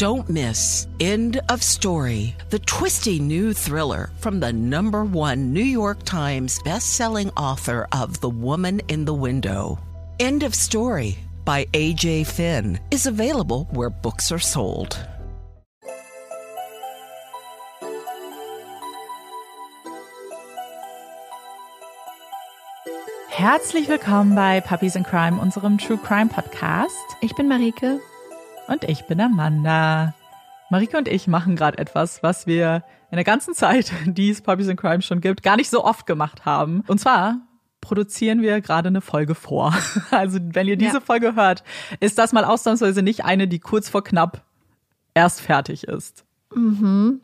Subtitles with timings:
[0.00, 6.04] Don't miss End of Story, the twisty new thriller from the number one New York
[6.04, 9.78] Times bestselling author of The Woman in the Window.
[10.18, 14.96] End of Story by AJ Finn is available where books are sold.
[23.28, 26.88] Herzlich willkommen bei Puppies in Crime, unserem True Crime Podcast.
[27.20, 28.00] Ich bin Marike.
[28.70, 30.14] Und ich bin Amanda.
[30.70, 34.68] Marike und ich machen gerade etwas, was wir in der ganzen Zeit, die es Puppies
[34.68, 36.84] in Crime schon gibt, gar nicht so oft gemacht haben.
[36.86, 37.40] Und zwar
[37.80, 39.74] produzieren wir gerade eine Folge vor.
[40.12, 41.00] Also wenn ihr diese ja.
[41.00, 41.64] Folge hört,
[41.98, 44.44] ist das mal ausnahmsweise nicht eine, die kurz vor knapp
[45.14, 46.24] erst fertig ist.
[46.54, 47.22] Mhm.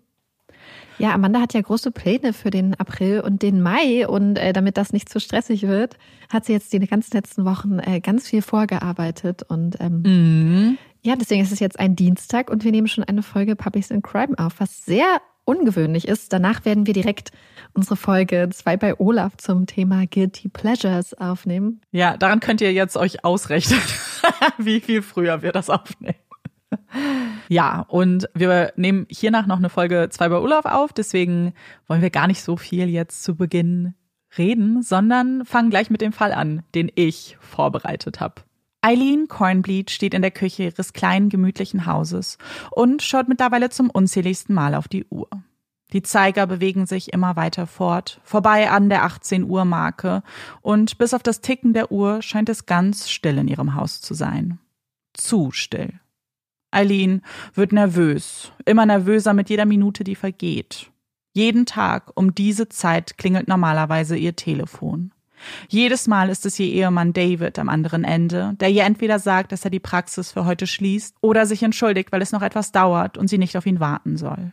[0.99, 4.79] Ja, Amanda hat ja große Pläne für den April und den Mai und äh, damit
[4.79, 5.97] das nicht zu stressig wird,
[6.29, 10.79] hat sie jetzt die ganzen letzten Wochen äh, ganz viel vorgearbeitet und ähm, mhm.
[11.07, 14.03] Ja, deswegen ist es jetzt ein Dienstag und wir nehmen schon eine Folge Puppies in
[14.03, 16.33] Crime auf, was sehr ungewöhnlich ist.
[16.33, 17.31] Danach werden wir direkt
[17.75, 21.81] unsere Folge 2 bei Olaf zum Thema Guilty Pleasures aufnehmen.
[21.93, 23.79] Ja, daran könnt ihr jetzt euch ausrechnen,
[24.59, 26.17] wie viel früher wir das aufnehmen.
[27.49, 31.55] Ja, und wir nehmen hiernach noch eine Folge 2 bei Olaf auf, deswegen
[31.87, 33.95] wollen wir gar nicht so viel jetzt zu Beginn
[34.37, 38.43] reden, sondern fangen gleich mit dem Fall an, den ich vorbereitet habe.
[38.87, 42.39] Eileen Cornbleed steht in der Küche ihres kleinen, gemütlichen Hauses
[42.71, 45.29] und schaut mittlerweile zum unzähligsten Mal auf die Uhr.
[45.93, 50.23] Die Zeiger bewegen sich immer weiter fort, vorbei an der 18 Uhr Marke,
[50.63, 54.15] und bis auf das Ticken der Uhr scheint es ganz still in ihrem Haus zu
[54.15, 54.61] sein.
[55.15, 55.95] Zu still.
[56.71, 57.23] Eileen
[57.55, 60.93] wird nervös, immer nervöser mit jeder Minute, die vergeht.
[61.33, 65.11] Jeden Tag um diese Zeit klingelt normalerweise ihr Telefon.
[65.69, 69.65] Jedes Mal ist es ihr Ehemann David am anderen Ende, der ihr entweder sagt, dass
[69.65, 73.29] er die Praxis für heute schließt oder sich entschuldigt, weil es noch etwas dauert und
[73.29, 74.53] sie nicht auf ihn warten soll.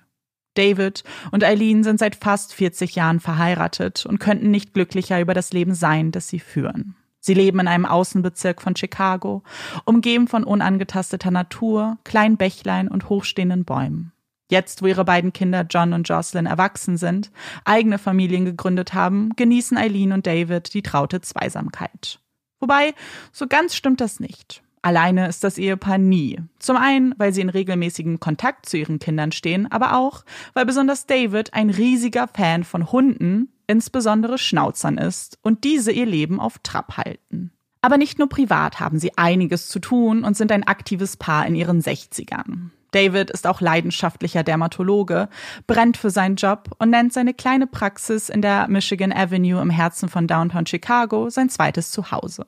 [0.56, 5.52] David und Eileen sind seit fast 40 Jahren verheiratet und könnten nicht glücklicher über das
[5.52, 6.95] Leben sein, das sie führen.
[7.20, 9.43] Sie leben in einem Außenbezirk von Chicago,
[9.86, 14.12] umgeben von unangetasteter Natur, kleinen Bächlein und hochstehenden Bäumen.
[14.49, 17.31] Jetzt, wo ihre beiden Kinder John und Jocelyn erwachsen sind,
[17.65, 22.20] eigene Familien gegründet haben, genießen Eileen und David die traute Zweisamkeit.
[22.59, 22.93] Wobei,
[23.31, 24.61] so ganz stimmt das nicht.
[24.81, 26.42] Alleine ist das Ehepaar nie.
[26.59, 31.05] Zum einen, weil sie in regelmäßigem Kontakt zu ihren Kindern stehen, aber auch, weil besonders
[31.05, 36.98] David ein riesiger Fan von Hunden insbesondere Schnauzern ist und diese ihr Leben auf Trab
[36.98, 37.52] halten.
[37.81, 41.55] Aber nicht nur privat haben sie einiges zu tun und sind ein aktives Paar in
[41.55, 42.70] ihren 60ern.
[42.93, 45.30] David ist auch leidenschaftlicher Dermatologe,
[45.67, 50.09] brennt für seinen Job und nennt seine kleine Praxis in der Michigan Avenue im Herzen
[50.09, 52.45] von Downtown Chicago sein zweites Zuhause.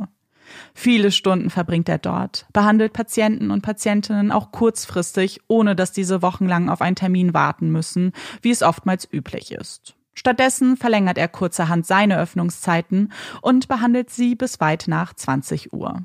[0.74, 6.70] Viele Stunden verbringt er dort, behandelt Patienten und Patientinnen auch kurzfristig, ohne dass diese wochenlang
[6.70, 9.96] auf einen Termin warten müssen, wie es oftmals üblich ist.
[10.14, 16.04] Stattdessen verlängert er kurzerhand seine Öffnungszeiten und behandelt sie bis weit nach 20 Uhr.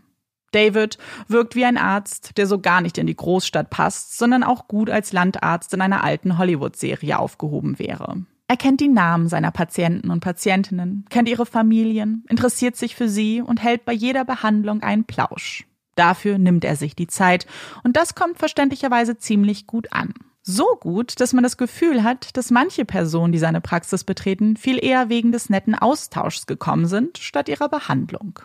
[0.53, 4.69] David wirkt wie ein Arzt, der so gar nicht in die Großstadt passt, sondern auch
[4.69, 8.25] gut als Landarzt in einer alten Hollywood-Serie aufgehoben wäre.
[8.49, 13.41] Er kennt die Namen seiner Patienten und Patientinnen, kennt ihre Familien, interessiert sich für sie
[13.41, 15.67] und hält bei jeder Behandlung einen Plausch.
[15.95, 17.47] Dafür nimmt er sich die Zeit
[17.85, 20.15] und das kommt verständlicherweise ziemlich gut an.
[20.43, 24.83] So gut, dass man das Gefühl hat, dass manche Personen, die seine Praxis betreten, viel
[24.83, 28.41] eher wegen des netten Austauschs gekommen sind, statt ihrer Behandlung.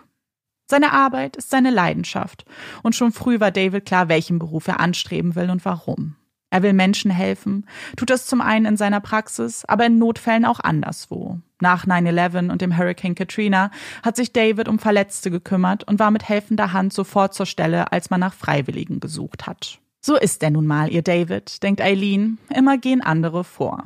[0.67, 2.45] Seine Arbeit ist seine Leidenschaft,
[2.81, 6.15] und schon früh war David klar, welchen Beruf er anstreben will und warum.
[6.49, 7.67] Er will Menschen helfen,
[7.97, 11.39] tut das zum einen in seiner Praxis, aber in Notfällen auch anderswo.
[11.59, 13.71] Nach 9-11 und dem Hurricane Katrina
[14.03, 18.09] hat sich David um Verletzte gekümmert und war mit helfender Hand sofort zur Stelle, als
[18.09, 19.79] man nach Freiwilligen gesucht hat.
[20.01, 23.83] So ist er nun mal, ihr David, denkt Eileen, immer gehen andere vor.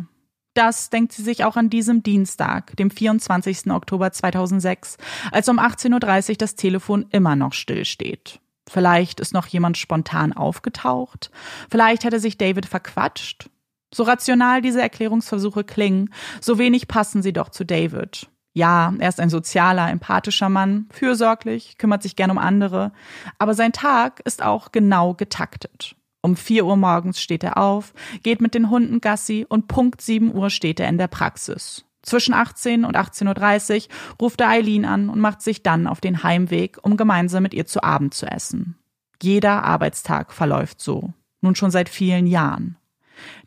[0.59, 3.71] Das denkt sie sich auch an diesem Dienstag, dem 24.
[3.71, 4.97] Oktober 2006,
[5.31, 8.41] als um 18.30 Uhr das Telefon immer noch stillsteht.
[8.69, 11.31] Vielleicht ist noch jemand spontan aufgetaucht.
[11.71, 13.49] Vielleicht hatte sich David verquatscht.
[13.95, 18.27] So rational diese Erklärungsversuche klingen, so wenig passen sie doch zu David.
[18.51, 22.91] Ja, er ist ein sozialer, empathischer Mann, fürsorglich, kümmert sich gern um andere,
[23.37, 25.95] aber sein Tag ist auch genau getaktet.
[26.21, 27.93] Um vier Uhr morgens steht er auf,
[28.23, 31.85] geht mit den Hunden Gassi und Punkt sieben Uhr steht er in der Praxis.
[32.01, 36.23] Zwischen 18 und 18.30 Uhr ruft er Eileen an und macht sich dann auf den
[36.23, 38.77] Heimweg, um gemeinsam mit ihr zu Abend zu essen.
[39.21, 41.13] Jeder Arbeitstag verläuft so.
[41.41, 42.77] Nun schon seit vielen Jahren.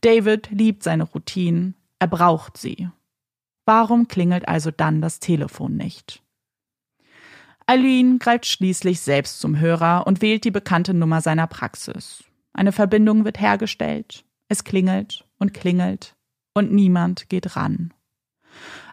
[0.03, 1.75] David liebt seine Routinen.
[1.99, 2.89] Er braucht sie.
[3.65, 6.23] Warum klingelt also dann das Telefon nicht?
[7.67, 12.25] Eileen greift schließlich selbst zum Hörer und wählt die bekannte Nummer seiner Praxis.
[12.53, 14.25] Eine Verbindung wird hergestellt.
[14.49, 16.15] Es klingelt und klingelt
[16.55, 17.93] und niemand geht ran.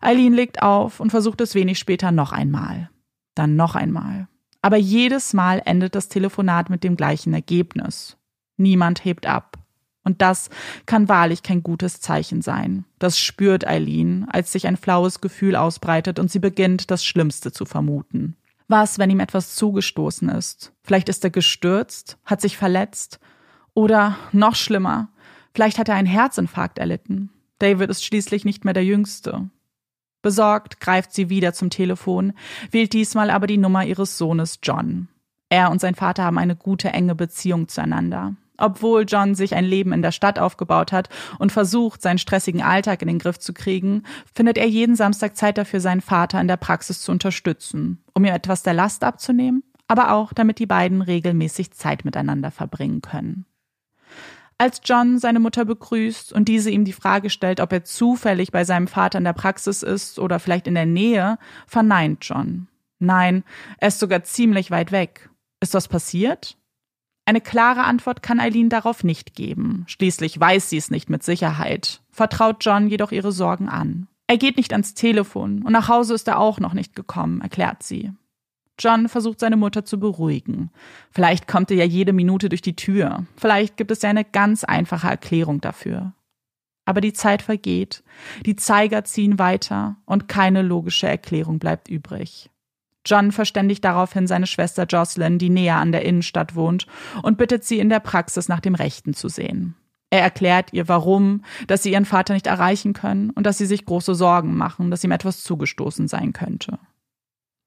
[0.02, 2.90] Eileen legt auf und versucht es wenig später noch einmal.
[3.36, 4.28] Dann noch einmal.
[4.62, 8.18] Aber jedes Mal endet das Telefonat mit dem gleichen Ergebnis.
[8.58, 9.58] Niemand hebt ab.
[10.04, 10.50] Und das
[10.86, 12.86] kann wahrlich kein gutes Zeichen sein.
[13.00, 17.66] Das spürt Eileen, als sich ein flaues Gefühl ausbreitet und sie beginnt, das Schlimmste zu
[17.66, 18.36] vermuten.
[18.68, 20.74] Was, wenn ihm etwas zugestoßen ist?
[20.84, 23.20] Vielleicht ist er gestürzt, hat sich verletzt.
[23.80, 25.08] Oder noch schlimmer,
[25.54, 27.30] vielleicht hat er einen Herzinfarkt erlitten.
[27.60, 29.50] David ist schließlich nicht mehr der Jüngste.
[30.22, 32.34] Besorgt greift sie wieder zum Telefon,
[32.72, 35.08] wählt diesmal aber die Nummer ihres Sohnes John.
[35.48, 38.36] Er und sein Vater haben eine gute, enge Beziehung zueinander.
[38.58, 43.02] Obwohl John sich ein Leben in der Stadt aufgebaut hat und versucht, seinen stressigen Alltag
[43.02, 44.04] in den Griff zu kriegen,
[44.36, 48.34] findet er jeden Samstag Zeit dafür, seinen Vater in der Praxis zu unterstützen, um ihm
[48.34, 53.46] etwas der Last abzunehmen, aber auch damit die beiden regelmäßig Zeit miteinander verbringen können.
[54.62, 58.66] Als John seine Mutter begrüßt und diese ihm die Frage stellt, ob er zufällig bei
[58.66, 62.68] seinem Vater in der Praxis ist oder vielleicht in der Nähe, verneint John.
[63.00, 63.46] Nein,
[63.78, 65.30] er ist sogar ziemlich weit weg.
[65.62, 66.58] Ist was passiert?
[67.24, 69.86] Eine klare Antwort kann Eileen darauf nicht geben.
[69.88, 74.08] Schließlich weiß sie es nicht mit Sicherheit, vertraut John jedoch ihre Sorgen an.
[74.28, 77.82] Er geht nicht ans Telefon und nach Hause ist er auch noch nicht gekommen, erklärt
[77.82, 78.12] sie.
[78.80, 80.72] John versucht seine Mutter zu beruhigen.
[81.12, 83.26] Vielleicht kommt er ja jede Minute durch die Tür.
[83.36, 86.14] Vielleicht gibt es ja eine ganz einfache Erklärung dafür.
[86.86, 88.04] Aber die Zeit vergeht,
[88.46, 92.50] die Zeiger ziehen weiter und keine logische Erklärung bleibt übrig.
[93.06, 96.88] John verständigt daraufhin seine Schwester Jocelyn, die näher an der Innenstadt wohnt,
[97.22, 99.76] und bittet sie in der Praxis nach dem Rechten zu sehen.
[100.10, 103.86] Er erklärt ihr, warum, dass sie ihren Vater nicht erreichen können und dass sie sich
[103.86, 106.80] große Sorgen machen, dass ihm etwas zugestoßen sein könnte.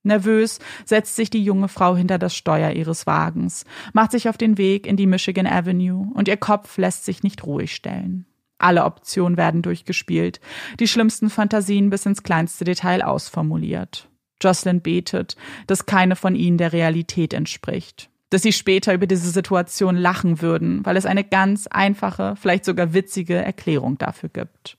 [0.03, 4.59] Nervös setzt sich die junge Frau hinter das Steuer ihres Wagens, macht sich auf den
[4.59, 8.27] Weg in die Michigan Avenue und ihr Kopf lässt sich nicht ruhig stellen.
[8.59, 10.41] Alle Optionen werden durchgespielt,
[10.79, 14.09] die schlimmsten Fantasien bis ins kleinste Detail ausformuliert.
[14.41, 18.09] Jocelyn betet, dass keine von ihnen der Realität entspricht.
[18.31, 22.95] Dass sie später über diese Situation lachen würden, weil es eine ganz einfache, vielleicht sogar
[22.95, 24.79] witzige Erklärung dafür gibt.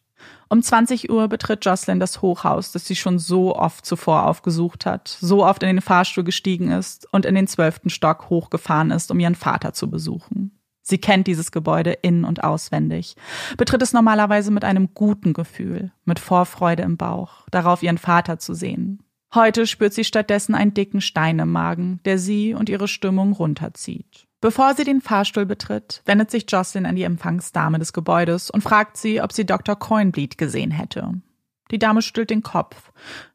[0.50, 5.08] Um 20 Uhr betritt Jocelyn das Hochhaus, das sie schon so oft zuvor aufgesucht hat,
[5.08, 9.20] so oft in den Fahrstuhl gestiegen ist und in den zwölften Stock hochgefahren ist, um
[9.20, 10.60] ihren Vater zu besuchen.
[10.84, 13.16] Sie kennt dieses Gebäude in- und auswendig,
[13.58, 18.54] betritt es normalerweise mit einem guten Gefühl, mit Vorfreude im Bauch, darauf ihren Vater zu
[18.54, 19.02] sehen.
[19.34, 24.23] Heute spürt sie stattdessen einen dicken Stein im Magen, der sie und ihre Stimmung runterzieht.
[24.44, 28.98] Bevor sie den Fahrstuhl betritt, wendet sich Jocelyn an die Empfangsdame des Gebäudes und fragt
[28.98, 29.78] sie, ob sie Dr.
[29.78, 31.14] Coinbleed gesehen hätte.
[31.72, 32.92] Die Dame stüllt den Kopf.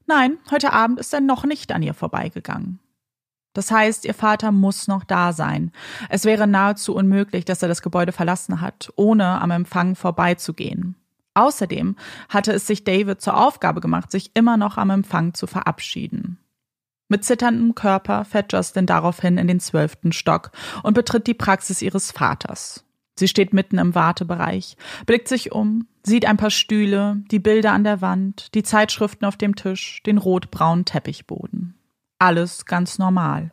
[0.06, 2.78] Nein, heute Abend ist er noch nicht an ihr vorbeigegangen.
[3.54, 5.72] Das heißt, ihr Vater muss noch da sein.
[6.10, 10.94] Es wäre nahezu unmöglich, dass er das Gebäude verlassen hat, ohne am Empfang vorbeizugehen.
[11.32, 11.96] Außerdem
[12.28, 16.38] hatte es sich David zur Aufgabe gemacht, sich immer noch am Empfang zu verabschieden.
[17.08, 20.50] Mit zitterndem Körper fährt Justin daraufhin in den zwölften Stock
[20.82, 22.84] und betritt die Praxis ihres Vaters.
[23.18, 24.76] Sie steht mitten im Wartebereich,
[25.06, 29.36] blickt sich um, sieht ein paar Stühle, die Bilder an der Wand, die Zeitschriften auf
[29.36, 31.74] dem Tisch, den rotbraunen Teppichboden.
[32.18, 33.52] Alles ganz normal.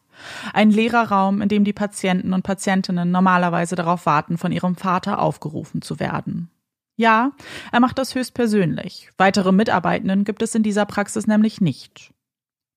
[0.53, 5.19] Ein leerer Raum, in dem die Patienten und Patientinnen normalerweise darauf warten, von ihrem Vater
[5.19, 6.49] aufgerufen zu werden.
[6.95, 7.31] Ja,
[7.71, 9.09] er macht das höchstpersönlich.
[9.17, 12.14] Weitere Mitarbeitenden gibt es in dieser Praxis nämlich nicht.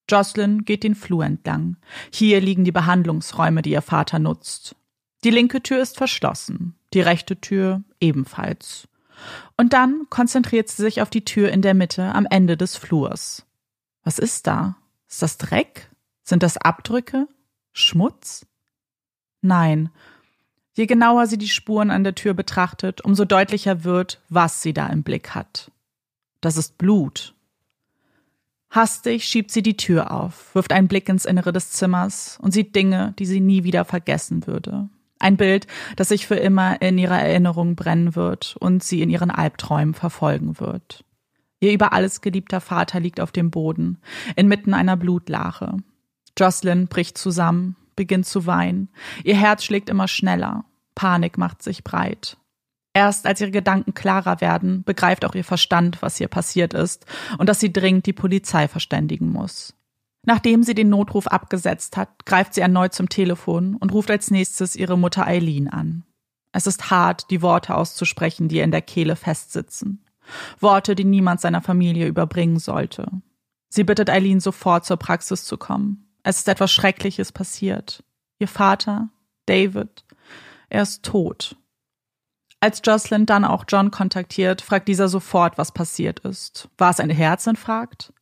[0.09, 1.77] Jocelyn geht den Flur entlang.
[2.13, 4.75] Hier liegen die Behandlungsräume, die ihr Vater nutzt.
[5.25, 8.89] Die linke Tür ist verschlossen, die rechte Tür ebenfalls.
[9.57, 13.45] Und dann konzentriert sie sich auf die Tür in der Mitte am Ende des Flurs.
[14.05, 14.77] Was ist da?
[15.09, 15.91] Ist das Dreck?
[16.23, 17.27] Sind das Abdrücke?
[17.73, 18.47] Schmutz?
[19.41, 19.91] Nein.
[20.77, 24.87] Je genauer sie die Spuren an der Tür betrachtet, umso deutlicher wird, was sie da
[24.87, 25.73] im Blick hat.
[26.41, 27.35] Das ist Blut.
[28.71, 32.77] Hastig schiebt sie die Tür auf, wirft einen Blick ins Innere des Zimmers und sieht
[32.77, 34.89] Dinge, die sie nie wieder vergessen würde.
[35.19, 39.31] Ein Bild, das sich für immer in ihrer Erinnerung brennen wird und sie in ihren
[39.31, 41.05] Albträumen verfolgen wird.
[41.61, 43.99] Ihr über alles geliebter Vater liegt auf dem Boden,
[44.37, 45.79] inmitten einer Blutlache.
[46.39, 48.91] Jocelyn bricht zusammen, beginnt zu weinen.
[49.25, 50.65] Ihr Herz schlägt immer schneller.
[50.95, 52.37] Panik macht sich breit.
[52.99, 57.07] Erst als ihre Gedanken klarer werden, begreift auch ihr Verstand, was hier passiert ist
[57.39, 59.73] und dass sie dringend die Polizei verständigen muss.
[60.27, 64.75] Nachdem sie den Notruf abgesetzt hat, greift sie erneut zum Telefon und ruft als nächstes
[64.75, 66.03] ihre Mutter Eileen an.
[66.51, 70.05] Es ist hart, die Worte auszusprechen, die ihr in der Kehle festsitzen.
[70.59, 73.13] Worte, die niemand seiner Familie überbringen sollte.
[73.69, 76.09] Sie bittet Eileen sofort zur Praxis zu kommen.
[76.25, 78.03] Es ist etwas Schreckliches passiert.
[78.41, 79.11] Ihr Vater,
[79.47, 80.05] David,
[80.69, 81.55] Er ist tot.
[82.61, 86.69] Als Jocelyn dann auch John kontaktiert, fragt dieser sofort, was passiert ist.
[86.77, 88.13] War es ein Herzinfarkt?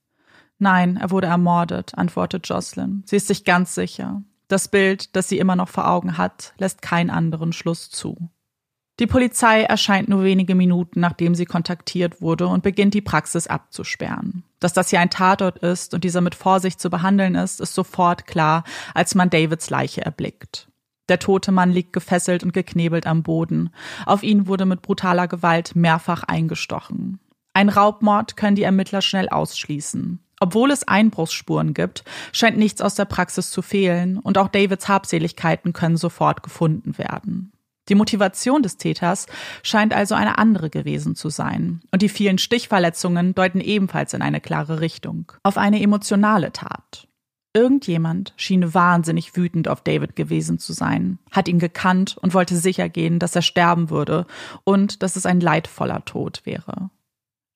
[0.58, 3.02] Nein, er wurde ermordet, antwortet Jocelyn.
[3.06, 4.22] Sie ist sich ganz sicher.
[4.48, 8.30] Das Bild, das sie immer noch vor Augen hat, lässt keinen anderen Schluss zu.
[8.98, 14.44] Die Polizei erscheint nur wenige Minuten, nachdem sie kontaktiert wurde und beginnt die Praxis abzusperren.
[14.58, 18.26] Dass das hier ein Tatort ist und dieser mit Vorsicht zu behandeln ist, ist sofort
[18.26, 18.64] klar,
[18.94, 20.68] als man Davids Leiche erblickt.
[21.08, 23.70] Der tote Mann liegt gefesselt und geknebelt am Boden.
[24.06, 27.20] Auf ihn wurde mit brutaler Gewalt mehrfach eingestochen.
[27.54, 30.20] Ein Raubmord können die Ermittler schnell ausschließen.
[30.40, 35.72] Obwohl es Einbruchsspuren gibt, scheint nichts aus der Praxis zu fehlen und auch Davids Habseligkeiten
[35.72, 37.52] können sofort gefunden werden.
[37.88, 39.26] Die Motivation des Täters
[39.62, 41.80] scheint also eine andere gewesen zu sein.
[41.92, 45.32] Und die vielen Stichverletzungen deuten ebenfalls in eine klare Richtung.
[45.44, 47.06] Auf eine emotionale Tat.
[47.56, 52.90] Irgendjemand schien wahnsinnig wütend auf David gewesen zu sein, hat ihn gekannt und wollte sicher
[52.90, 54.26] gehen, dass er sterben würde
[54.64, 56.90] und dass es ein leidvoller Tod wäre.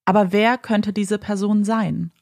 [0.06, 2.12] Aber wer könnte diese Person sein?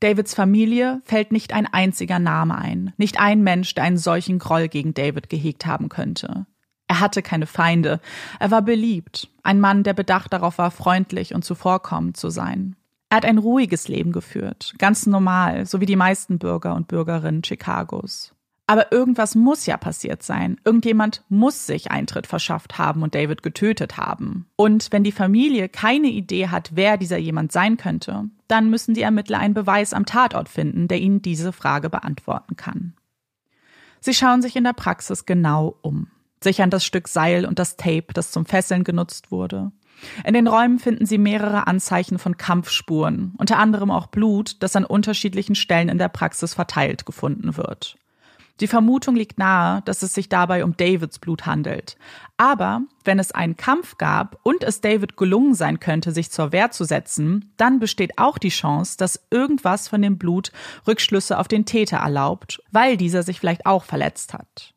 [0.00, 4.68] Davids Familie fällt nicht ein einziger Name ein, nicht ein Mensch, der einen solchen Groll
[4.68, 6.44] gegen David gehegt haben könnte.
[6.86, 7.98] Er hatte keine Feinde.
[8.38, 9.30] Er war beliebt.
[9.42, 12.76] Ein Mann, der bedacht darauf war, freundlich und zuvorkommend zu sein.
[13.14, 17.42] Er hat ein ruhiges Leben geführt, ganz normal, so wie die meisten Bürger und Bürgerinnen
[17.42, 18.34] Chicagos.
[18.66, 20.60] Aber irgendwas muss ja passiert sein.
[20.64, 24.48] Irgendjemand muss sich Eintritt verschafft haben und David getötet haben.
[24.56, 29.02] Und wenn die Familie keine Idee hat, wer dieser jemand sein könnte, dann müssen die
[29.02, 32.94] Ermittler einen Beweis am Tatort finden, der ihnen diese Frage beantworten kann.
[34.00, 36.08] Sie schauen sich in der Praxis genau um
[36.44, 39.72] sichern das Stück Seil und das Tape, das zum Fesseln genutzt wurde.
[40.24, 44.84] In den Räumen finden sie mehrere Anzeichen von Kampfspuren, unter anderem auch Blut, das an
[44.84, 47.96] unterschiedlichen Stellen in der Praxis verteilt gefunden wird.
[48.60, 51.96] Die Vermutung liegt nahe, dass es sich dabei um Davids Blut handelt.
[52.36, 56.70] Aber wenn es einen Kampf gab und es David gelungen sein könnte, sich zur Wehr
[56.70, 60.52] zu setzen, dann besteht auch die Chance, dass irgendwas von dem Blut
[60.86, 64.73] Rückschlüsse auf den Täter erlaubt, weil dieser sich vielleicht auch verletzt hat.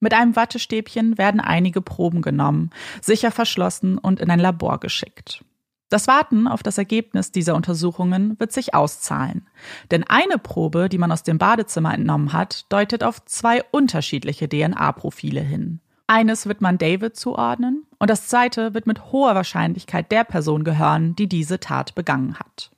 [0.00, 5.44] Mit einem Wattestäbchen werden einige Proben genommen, sicher verschlossen und in ein Labor geschickt.
[5.88, 9.46] Das Warten auf das Ergebnis dieser Untersuchungen wird sich auszahlen.
[9.90, 15.40] Denn eine Probe, die man aus dem Badezimmer entnommen hat, deutet auf zwei unterschiedliche DNA-Profile
[15.40, 15.80] hin.
[16.08, 21.14] Eines wird man David zuordnen und das zweite wird mit hoher Wahrscheinlichkeit der Person gehören,
[21.16, 22.70] die diese Tat begangen hat.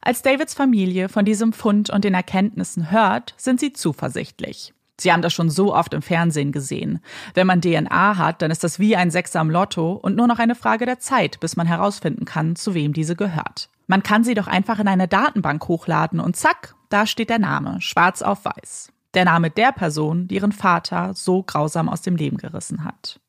[0.00, 4.74] Als Davids Familie von diesem Fund und den Erkenntnissen hört, sind sie zuversichtlich.
[5.00, 7.00] Sie haben das schon so oft im Fernsehen gesehen.
[7.34, 10.38] Wenn man DNA hat, dann ist das wie ein Sechser am Lotto und nur noch
[10.38, 13.68] eine Frage der Zeit, bis man herausfinden kann, zu wem diese gehört.
[13.86, 17.80] Man kann sie doch einfach in eine Datenbank hochladen und zack, da steht der Name,
[17.80, 18.92] schwarz auf weiß.
[19.14, 23.20] Der Name der Person, die ihren Vater so grausam aus dem Leben gerissen hat.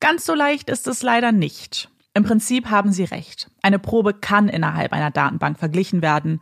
[0.00, 1.90] Ganz so leicht ist es leider nicht.
[2.14, 3.50] Im Prinzip haben Sie recht.
[3.62, 6.40] Eine Probe kann innerhalb einer Datenbank verglichen werden.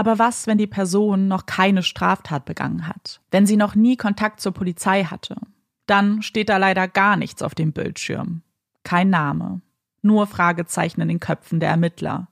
[0.00, 3.20] Aber was, wenn die Person noch keine Straftat begangen hat?
[3.30, 5.36] Wenn sie noch nie Kontakt zur Polizei hatte?
[5.84, 8.40] Dann steht da leider gar nichts auf dem Bildschirm.
[8.82, 9.60] Kein Name.
[10.00, 12.28] Nur Fragezeichen in den Köpfen der Ermittler.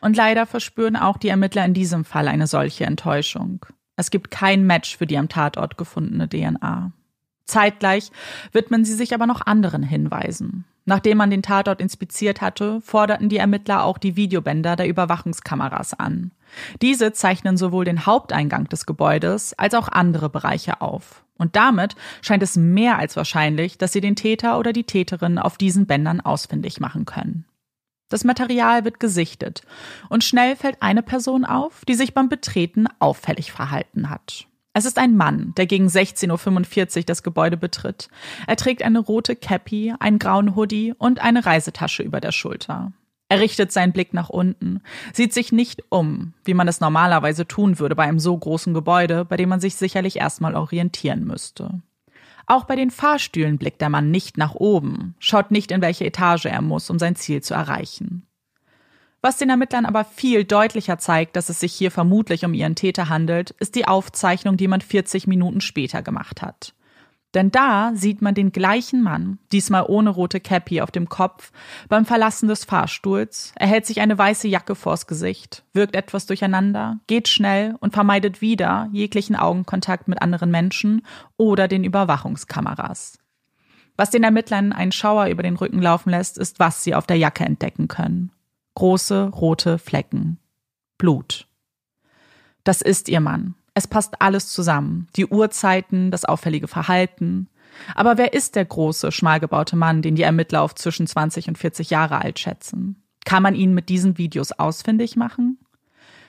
[0.00, 3.66] Und leider verspüren auch die Ermittler in diesem Fall eine solche Enttäuschung.
[3.96, 6.90] Es gibt kein Match für die am Tatort gefundene DNA.
[7.44, 8.12] Zeitgleich
[8.52, 10.64] widmen sie sich aber noch anderen Hinweisen.
[10.86, 16.30] Nachdem man den Tatort inspiziert hatte, forderten die Ermittler auch die Videobänder der Überwachungskameras an.
[16.82, 21.24] Diese zeichnen sowohl den Haupteingang des Gebäudes als auch andere Bereiche auf.
[21.38, 25.56] Und damit scheint es mehr als wahrscheinlich, dass sie den Täter oder die Täterin auf
[25.56, 27.46] diesen Bändern ausfindig machen können.
[28.10, 29.62] Das Material wird gesichtet
[30.08, 34.46] und schnell fällt eine Person auf, die sich beim Betreten auffällig verhalten hat.
[34.72, 38.08] Es ist ein Mann, der gegen 16.45 Uhr das Gebäude betritt.
[38.46, 42.92] Er trägt eine rote Cappy, einen grauen Hoodie und eine Reisetasche über der Schulter.
[43.30, 44.82] Er richtet seinen Blick nach unten,
[45.12, 49.24] sieht sich nicht um, wie man es normalerweise tun würde bei einem so großen Gebäude,
[49.24, 51.80] bei dem man sich sicherlich erstmal orientieren müsste.
[52.46, 56.46] Auch bei den Fahrstühlen blickt der Mann nicht nach oben, schaut nicht, in welche Etage
[56.46, 58.26] er muss, um sein Ziel zu erreichen.
[59.22, 63.08] Was den Ermittlern aber viel deutlicher zeigt, dass es sich hier vermutlich um ihren Täter
[63.08, 66.74] handelt, ist die Aufzeichnung, die man 40 Minuten später gemacht hat.
[67.34, 71.52] Denn da sieht man den gleichen Mann, diesmal ohne rote Cappy auf dem Kopf,
[71.88, 76.98] beim Verlassen des Fahrstuhls, er hält sich eine weiße Jacke vors Gesicht, wirkt etwas durcheinander,
[77.06, 81.06] geht schnell und vermeidet wieder jeglichen Augenkontakt mit anderen Menschen
[81.36, 83.18] oder den Überwachungskameras.
[83.96, 87.18] Was den Ermittlern einen Schauer über den Rücken laufen lässt, ist, was sie auf der
[87.18, 88.32] Jacke entdecken können
[88.80, 90.38] große rote Flecken.
[90.96, 91.46] Blut.
[92.64, 93.54] Das ist ihr Mann.
[93.74, 95.08] Es passt alles zusammen.
[95.16, 97.48] Die Uhrzeiten, das auffällige Verhalten.
[97.94, 101.90] Aber wer ist der große, schmalgebaute Mann, den die Ermittler auf zwischen 20 und 40
[101.90, 103.02] Jahre alt schätzen?
[103.24, 105.58] Kann man ihn mit diesen Videos ausfindig machen?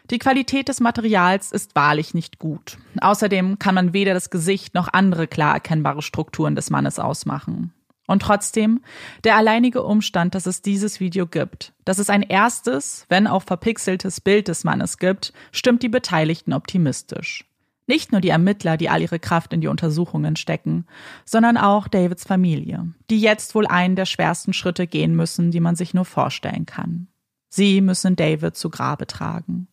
[0.10, 2.78] Die Qualität des Materials ist wahrlich nicht gut.
[3.00, 7.74] Außerdem kann man weder das Gesicht noch andere klar erkennbare Strukturen des Mannes ausmachen.
[8.12, 8.82] Und trotzdem,
[9.24, 14.20] der alleinige Umstand, dass es dieses Video gibt, dass es ein erstes, wenn auch verpixeltes
[14.20, 17.46] Bild des Mannes gibt, stimmt die Beteiligten optimistisch.
[17.88, 20.88] Nicht nur die Ermittler, die all ihre Kraft in die Untersuchungen stecken,
[21.24, 25.78] sondern auch Davids Familie, die jetzt wohl einen der schwersten Schritte gehen müssen, die man
[25.78, 27.08] sich nur vorstellen kann.
[27.48, 29.70] Sie müssen David zu Grabe tragen.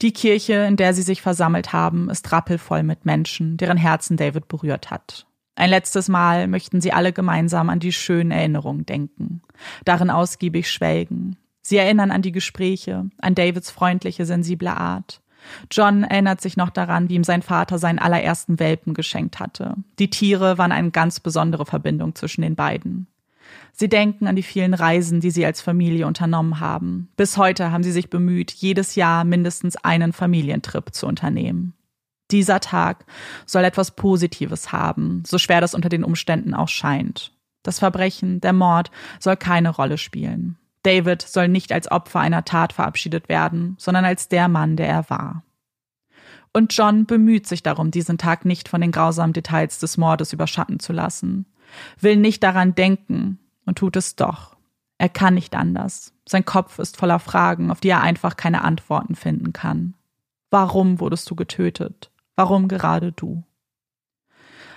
[0.00, 4.48] Die Kirche, in der sie sich versammelt haben, ist rappelvoll mit Menschen, deren Herzen David
[4.48, 5.27] berührt hat.
[5.58, 9.42] Ein letztes Mal möchten sie alle gemeinsam an die schönen Erinnerungen denken,
[9.84, 11.36] darin ausgiebig schwelgen.
[11.62, 15.20] Sie erinnern an die Gespräche, an Davids freundliche, sensible Art.
[15.68, 19.74] John erinnert sich noch daran, wie ihm sein Vater seinen allerersten Welpen geschenkt hatte.
[19.98, 23.08] Die Tiere waren eine ganz besondere Verbindung zwischen den beiden.
[23.72, 27.08] Sie denken an die vielen Reisen, die sie als Familie unternommen haben.
[27.16, 31.74] Bis heute haben sie sich bemüht, jedes Jahr mindestens einen Familientrip zu unternehmen.
[32.30, 33.04] Dieser Tag
[33.46, 37.32] soll etwas Positives haben, so schwer das unter den Umständen auch scheint.
[37.62, 40.56] Das Verbrechen, der Mord soll keine Rolle spielen.
[40.82, 45.10] David soll nicht als Opfer einer Tat verabschiedet werden, sondern als der Mann, der er
[45.10, 45.42] war.
[46.52, 50.80] Und John bemüht sich darum, diesen Tag nicht von den grausamen Details des Mordes überschatten
[50.80, 51.46] zu lassen,
[52.00, 54.56] will nicht daran denken und tut es doch.
[54.98, 56.12] Er kann nicht anders.
[56.26, 59.94] Sein Kopf ist voller Fragen, auf die er einfach keine Antworten finden kann.
[60.50, 62.10] Warum wurdest du getötet?
[62.38, 63.42] Warum gerade du?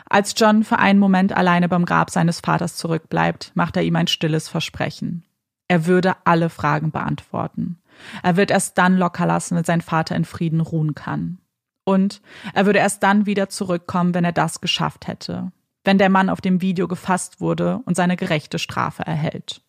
[0.10, 4.08] Als John für einen Moment alleine beim Grab seines Vaters zurückbleibt, macht er ihm ein
[4.08, 5.26] stilles Versprechen.
[5.68, 7.80] Er würde alle Fragen beantworten.
[8.24, 11.38] Er wird erst dann locker lassen, wenn sein Vater in Frieden ruhen kann.
[11.84, 12.24] Und
[12.56, 15.52] er würde erst dann wieder zurückkommen, wenn er das geschafft hätte.
[15.84, 19.62] Wenn der Mann auf dem Video gefasst wurde und seine gerechte Strafe erhält.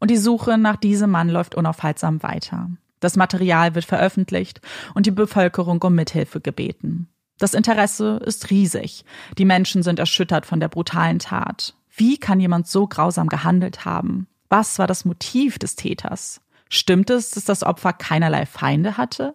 [0.00, 2.68] Und die Suche nach diesem Mann läuft unaufhaltsam weiter.
[3.00, 4.60] Das Material wird veröffentlicht
[4.92, 7.08] und die Bevölkerung um Mithilfe gebeten.
[7.38, 9.04] Das Interesse ist riesig.
[9.38, 11.74] Die Menschen sind erschüttert von der brutalen Tat.
[11.94, 14.26] Wie kann jemand so grausam gehandelt haben?
[14.48, 16.40] Was war das Motiv des Täters?
[16.68, 19.34] Stimmt es, dass das Opfer keinerlei Feinde hatte?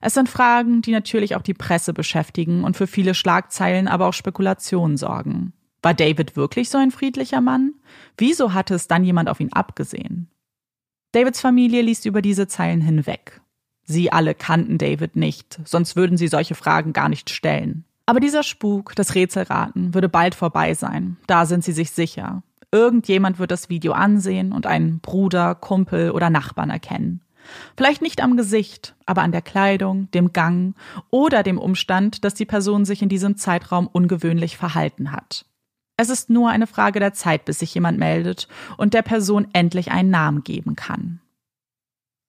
[0.00, 4.12] Es sind Fragen, die natürlich auch die Presse beschäftigen und für viele Schlagzeilen, aber auch
[4.12, 5.54] Spekulationen sorgen.
[5.82, 7.74] War David wirklich so ein friedlicher Mann?
[8.18, 10.28] Wieso hatte es dann jemand auf ihn abgesehen?
[11.12, 13.40] Davids Familie liest über diese Zeilen hinweg.
[13.84, 17.84] Sie alle kannten David nicht, sonst würden sie solche Fragen gar nicht stellen.
[18.06, 21.16] Aber dieser Spuk, das Rätselraten, würde bald vorbei sein.
[21.26, 22.42] Da sind sie sich sicher.
[22.70, 27.20] Irgendjemand wird das Video ansehen und einen Bruder, Kumpel oder Nachbarn erkennen.
[27.76, 30.74] Vielleicht nicht am Gesicht, aber an der Kleidung, dem Gang
[31.10, 35.46] oder dem Umstand, dass die Person sich in diesem Zeitraum ungewöhnlich verhalten hat.
[35.96, 39.92] Es ist nur eine Frage der Zeit, bis sich jemand meldet und der Person endlich
[39.92, 41.20] einen Namen geben kann.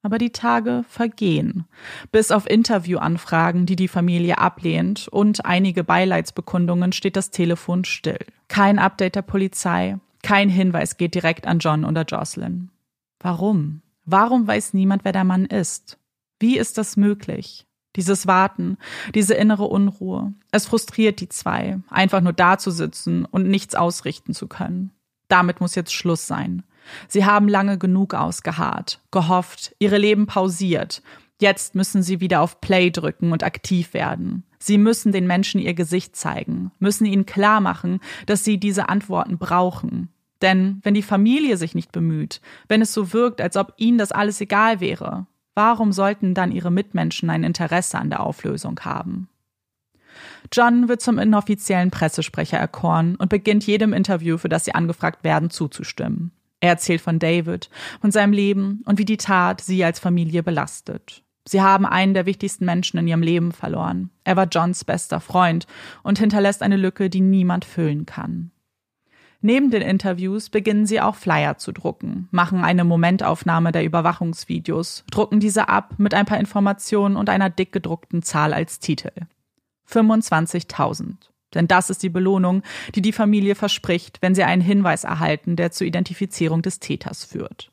[0.06, 1.64] Aber die Tage vergehen.
[2.12, 8.20] Bis auf Interviewanfragen, die die Familie ablehnt und einige Beileidsbekundungen steht das Telefon still.
[8.46, 12.70] Kein Update der Polizei, kein Hinweis geht direkt an John oder Jocelyn.
[13.18, 13.82] Warum?
[14.04, 15.98] Warum weiß niemand, wer der Mann ist?
[16.38, 17.66] Wie ist das möglich?
[17.96, 18.78] Dieses Warten,
[19.12, 20.34] diese innere Unruhe.
[20.52, 24.92] Es frustriert die zwei, einfach nur dazusitzen und nichts ausrichten zu können.
[25.26, 26.62] Damit muss jetzt Schluss sein.
[27.08, 31.02] Sie haben lange genug ausgeharrt, gehofft, ihre Leben pausiert.
[31.38, 34.44] Jetzt müssen sie wieder auf Play drücken und aktiv werden.
[34.58, 39.38] Sie müssen den Menschen ihr Gesicht zeigen, müssen ihnen klar machen, dass sie diese Antworten
[39.38, 40.08] brauchen.
[40.42, 44.12] Denn wenn die Familie sich nicht bemüht, wenn es so wirkt, als ob ihnen das
[44.12, 49.28] alles egal wäre, warum sollten dann ihre Mitmenschen ein Interesse an der Auflösung haben?
[50.52, 55.50] John wird zum inoffiziellen Pressesprecher erkoren und beginnt jedem Interview, für das sie angefragt werden,
[55.50, 56.32] zuzustimmen.
[56.66, 61.22] Er erzählt von David, von seinem Leben und wie die Tat sie als Familie belastet.
[61.46, 64.10] Sie haben einen der wichtigsten Menschen in ihrem Leben verloren.
[64.24, 65.68] Er war Johns bester Freund
[66.02, 68.50] und hinterlässt eine Lücke, die niemand füllen kann.
[69.40, 75.38] Neben den Interviews beginnen sie auch Flyer zu drucken, machen eine Momentaufnahme der Überwachungsvideos, drucken
[75.38, 79.12] diese ab mit ein paar Informationen und einer dick gedruckten Zahl als Titel.
[79.88, 81.28] 25.000.
[81.54, 82.62] Denn das ist die Belohnung,
[82.94, 87.70] die die Familie verspricht, wenn sie einen Hinweis erhalten, der zur Identifizierung des Täters führt.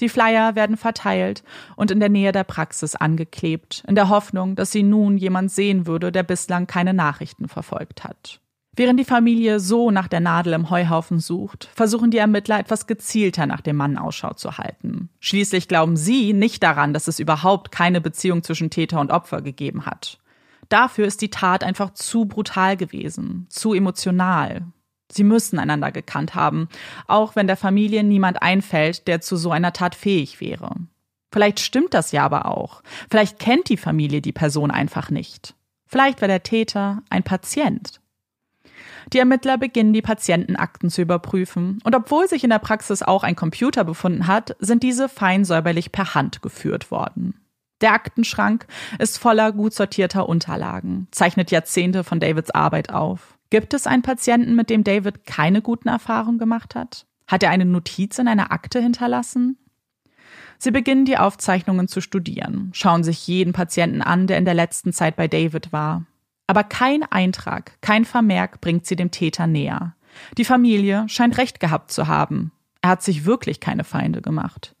[0.00, 1.42] Die Flyer werden verteilt
[1.74, 5.86] und in der Nähe der Praxis angeklebt, in der Hoffnung, dass sie nun jemand sehen
[5.86, 8.40] würde, der bislang keine Nachrichten verfolgt hat.
[8.76, 13.44] Während die Familie so nach der Nadel im Heuhaufen sucht, versuchen die Ermittler etwas gezielter
[13.46, 15.08] nach dem Mann Ausschau zu halten.
[15.18, 19.84] Schließlich glauben sie nicht daran, dass es überhaupt keine Beziehung zwischen Täter und Opfer gegeben
[19.84, 20.20] hat.
[20.68, 24.66] Dafür ist die Tat einfach zu brutal gewesen, zu emotional.
[25.10, 26.68] Sie müssen einander gekannt haben,
[27.06, 30.74] auch wenn der Familie niemand einfällt, der zu so einer Tat fähig wäre.
[31.32, 32.82] Vielleicht stimmt das ja aber auch.
[33.10, 35.54] Vielleicht kennt die Familie die Person einfach nicht.
[35.86, 38.00] Vielleicht war der Täter ein Patient.
[39.12, 43.36] Die Ermittler beginnen die Patientenakten zu überprüfen, und obwohl sich in der Praxis auch ein
[43.36, 47.34] Computer befunden hat, sind diese fein säuberlich per Hand geführt worden.
[47.80, 48.66] Der Aktenschrank
[48.98, 53.38] ist voller gut sortierter Unterlagen, zeichnet Jahrzehnte von Davids Arbeit auf.
[53.50, 57.06] Gibt es einen Patienten, mit dem David keine guten Erfahrungen gemacht hat?
[57.26, 59.58] Hat er eine Notiz in einer Akte hinterlassen?
[60.58, 64.92] Sie beginnen die Aufzeichnungen zu studieren, schauen sich jeden Patienten an, der in der letzten
[64.92, 66.04] Zeit bei David war.
[66.48, 69.94] Aber kein Eintrag, kein Vermerk bringt sie dem Täter näher.
[70.36, 72.50] Die Familie scheint recht gehabt zu haben.
[72.82, 74.74] Er hat sich wirklich keine Feinde gemacht.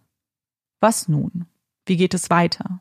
[0.80, 1.46] Was nun?
[1.86, 2.80] Wie geht es weiter?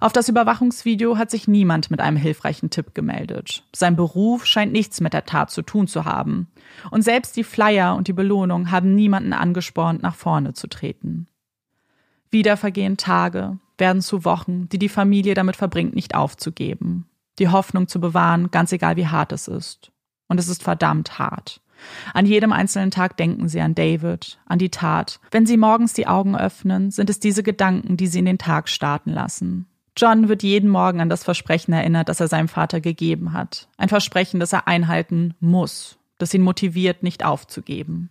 [0.00, 3.64] Auf das Überwachungsvideo hat sich niemand mit einem hilfreichen Tipp gemeldet.
[3.74, 6.48] Sein Beruf scheint nichts mit der Tat zu tun zu haben.
[6.90, 11.26] Und selbst die Flyer und die Belohnung haben niemanden angespornt, nach vorne zu treten.
[12.30, 17.08] Wieder vergehen Tage, werden zu Wochen, die die Familie damit verbringt, nicht aufzugeben.
[17.38, 19.90] Die Hoffnung zu bewahren, ganz egal wie hart es ist.
[20.28, 21.61] Und es ist verdammt hart.
[22.14, 25.20] An jedem einzelnen Tag denken sie an David, an die Tat.
[25.30, 28.68] Wenn sie morgens die Augen öffnen, sind es diese Gedanken, die sie in den Tag
[28.68, 29.66] starten lassen.
[29.96, 33.68] John wird jeden Morgen an das Versprechen erinnert, das er seinem Vater gegeben hat.
[33.76, 38.10] Ein Versprechen, das er einhalten muss, das ihn motiviert, nicht aufzugeben.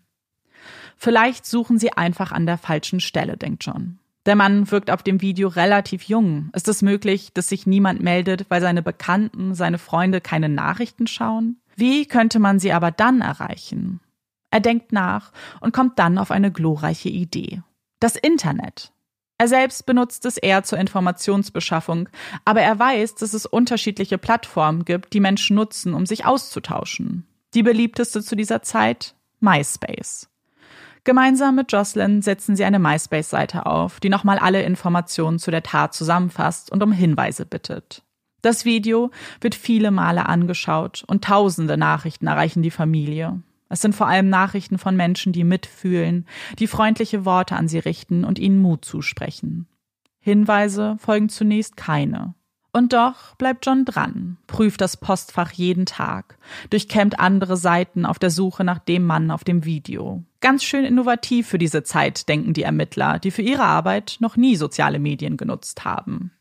[0.95, 3.97] Vielleicht suchen sie einfach an der falschen Stelle, denkt John.
[4.27, 6.51] Der Mann wirkt auf dem Video relativ jung.
[6.53, 11.57] Ist es möglich, dass sich niemand meldet, weil seine Bekannten, seine Freunde keine Nachrichten schauen?
[11.75, 13.99] Wie könnte man sie aber dann erreichen?
[14.49, 15.31] Er denkt nach
[15.61, 17.61] und kommt dann auf eine glorreiche Idee.
[17.99, 18.91] Das Internet.
[19.37, 22.09] Er selbst benutzt es eher zur Informationsbeschaffung,
[22.45, 27.25] aber er weiß, dass es unterschiedliche Plattformen gibt, die Menschen nutzen, um sich auszutauschen.
[27.55, 30.29] Die beliebteste zu dieser Zeit MySpace.
[31.03, 35.95] Gemeinsam mit Jocelyn setzen sie eine MySpace-Seite auf, die nochmal alle Informationen zu der Tat
[35.95, 38.03] zusammenfasst und um Hinweise bittet.
[38.41, 43.41] Das Video wird viele Male angeschaut und tausende Nachrichten erreichen die Familie.
[43.69, 46.25] Es sind vor allem Nachrichten von Menschen, die mitfühlen,
[46.59, 49.67] die freundliche Worte an sie richten und ihnen Mut zusprechen.
[50.19, 52.35] Hinweise folgen zunächst keine.
[52.73, 56.37] Und doch bleibt John dran, prüft das Postfach jeden Tag,
[56.69, 60.23] durchkämmt andere Seiten auf der Suche nach dem Mann auf dem Video.
[60.39, 64.55] Ganz schön innovativ für diese Zeit, denken die Ermittler, die für ihre Arbeit noch nie
[64.55, 66.31] soziale Medien genutzt haben.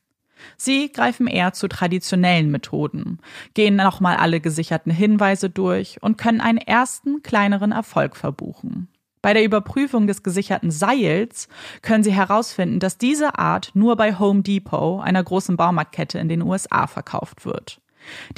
[0.56, 3.18] Sie greifen eher zu traditionellen Methoden,
[3.54, 8.88] gehen nochmal alle gesicherten Hinweise durch und können einen ersten kleineren Erfolg verbuchen.
[9.22, 11.48] Bei der Überprüfung des gesicherten Seils
[11.82, 16.42] können Sie herausfinden, dass diese Art nur bei Home Depot, einer großen Baumarktkette in den
[16.42, 17.80] USA, verkauft wird.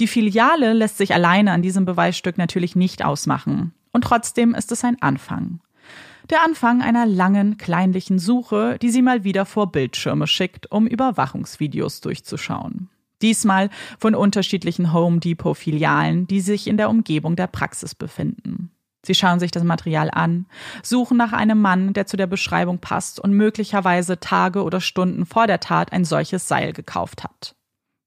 [0.01, 3.75] Die Filiale lässt sich alleine an diesem Beweisstück natürlich nicht ausmachen.
[3.93, 5.61] Und trotzdem ist es ein Anfang.
[6.31, 12.01] Der Anfang einer langen, kleinlichen Suche, die sie mal wieder vor Bildschirme schickt, um Überwachungsvideos
[12.01, 12.89] durchzuschauen.
[13.23, 18.71] Diesmal von unterschiedlichen Home Depot Filialen, die sich in der Umgebung der Praxis befinden.
[19.05, 20.47] Sie schauen sich das Material an,
[20.83, 25.47] suchen nach einem Mann, der zu der Beschreibung passt und möglicherweise Tage oder Stunden vor
[25.49, 27.57] der Tat ein solches Seil gekauft hat.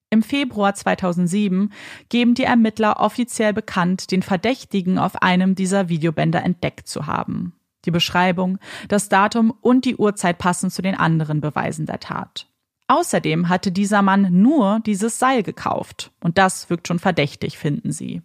[0.10, 1.74] Im Februar 2007
[2.08, 7.55] geben die Ermittler offiziell bekannt, den Verdächtigen auf einem dieser Videobänder entdeckt zu haben.
[7.86, 12.48] Die Beschreibung, das Datum und die Uhrzeit passen zu den anderen Beweisen der Tat.
[12.88, 16.12] Außerdem hatte dieser Mann nur dieses Seil gekauft.
[16.20, 18.22] Und das wirkt schon verdächtig, finden sie.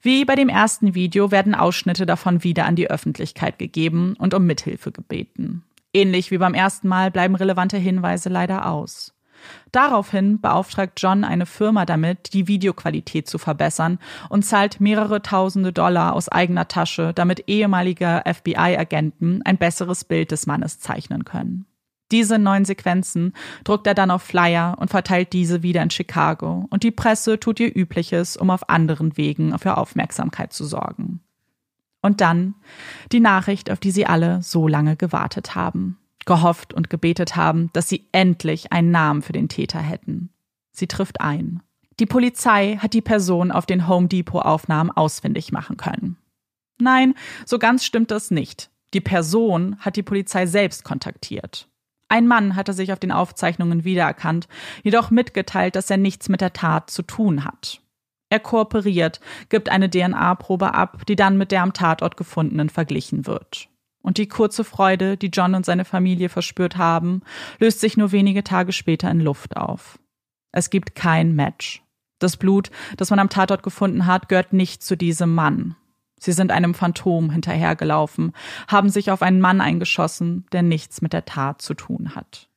[0.00, 4.44] Wie bei dem ersten Video werden Ausschnitte davon wieder an die Öffentlichkeit gegeben und um
[4.44, 5.62] Mithilfe gebeten.
[5.94, 9.14] Ähnlich wie beim ersten Mal bleiben relevante Hinweise leider aus.
[9.72, 16.12] Daraufhin beauftragt John eine Firma damit, die Videoqualität zu verbessern und zahlt mehrere tausende Dollar
[16.12, 21.64] aus eigener Tasche, damit ehemalige FBI-Agenten ein besseres Bild des Mannes zeichnen können.
[22.10, 23.32] Diese neun Sequenzen
[23.64, 27.58] druckt er dann auf Flyer und verteilt diese wieder in Chicago und die Presse tut
[27.58, 31.20] ihr Übliches, um auf anderen Wegen für Aufmerksamkeit zu sorgen.
[32.02, 32.56] Und dann
[33.12, 37.88] die Nachricht, auf die sie alle so lange gewartet haben, gehofft und gebetet haben, dass
[37.88, 40.30] sie endlich einen Namen für den Täter hätten.
[40.70, 41.62] Sie trifft ein.
[42.00, 46.16] Die Polizei hat die Person auf den Home Depot Aufnahmen ausfindig machen können.
[46.78, 47.14] Nein,
[47.46, 48.70] so ganz stimmt das nicht.
[48.94, 51.68] Die Person hat die Polizei selbst kontaktiert.
[52.08, 54.48] Ein Mann hatte sich auf den Aufzeichnungen wiedererkannt,
[54.82, 57.80] jedoch mitgeteilt, dass er nichts mit der Tat zu tun hat.
[58.28, 63.68] Er kooperiert, gibt eine DNA-Probe ab, die dann mit der am Tatort gefundenen verglichen wird.
[64.02, 67.22] Und die kurze Freude, die John und seine Familie verspürt haben,
[67.58, 69.98] löst sich nur wenige Tage später in Luft auf.
[70.50, 71.82] Es gibt kein Match.
[72.18, 75.76] Das Blut, das man am Tatort gefunden hat, gehört nicht zu diesem Mann.
[76.20, 78.32] Sie sind einem Phantom hinterhergelaufen,
[78.68, 82.48] haben sich auf einen Mann eingeschossen, der nichts mit der Tat zu tun hat.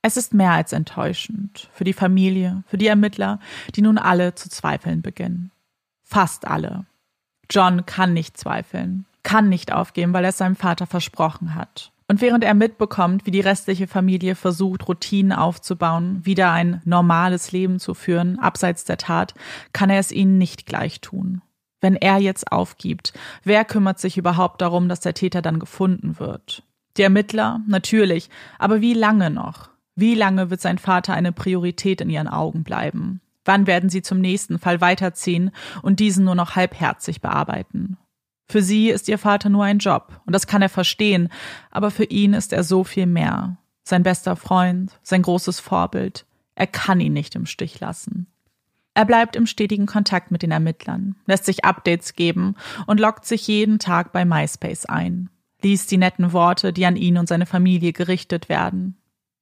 [0.00, 3.38] Es ist mehr als enttäuschend für die Familie, für die Ermittler,
[3.74, 5.50] die nun alle zu zweifeln beginnen.
[6.02, 6.86] Fast alle.
[7.50, 11.92] John kann nicht zweifeln, kann nicht aufgeben, weil er es seinem Vater versprochen hat.
[12.08, 17.78] Und während er mitbekommt, wie die restliche Familie versucht, Routinen aufzubauen, wieder ein normales Leben
[17.78, 19.34] zu führen, abseits der Tat,
[19.72, 21.40] kann er es ihnen nicht gleich tun.
[21.80, 23.12] Wenn er jetzt aufgibt,
[23.44, 26.64] wer kümmert sich überhaupt darum, dass der Täter dann gefunden wird?
[26.96, 27.60] Die Ermittler?
[27.68, 28.28] Natürlich.
[28.58, 29.70] Aber wie lange noch?
[29.94, 33.20] Wie lange wird sein Vater eine Priorität in ihren Augen bleiben?
[33.44, 35.50] Wann werden sie zum nächsten Fall weiterziehen
[35.82, 37.96] und diesen nur noch halbherzig bearbeiten?
[38.50, 41.28] Für sie ist ihr Vater nur ein Job, und das kann er verstehen,
[41.70, 43.58] aber für ihn ist er so viel mehr.
[43.84, 46.26] Sein bester Freund, sein großes Vorbild.
[46.56, 48.26] Er kann ihn nicht im Stich lassen.
[48.92, 52.56] Er bleibt im stetigen Kontakt mit den Ermittlern, lässt sich Updates geben
[52.88, 55.30] und loggt sich jeden Tag bei MySpace ein,
[55.62, 58.96] liest die netten Worte, die an ihn und seine Familie gerichtet werden.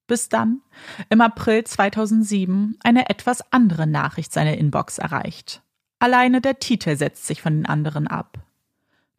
[0.07, 0.61] Bis dann,
[1.09, 5.63] im April 2007, eine etwas andere Nachricht seine Inbox erreicht.
[5.99, 8.39] Alleine der Titel setzt sich von den anderen ab.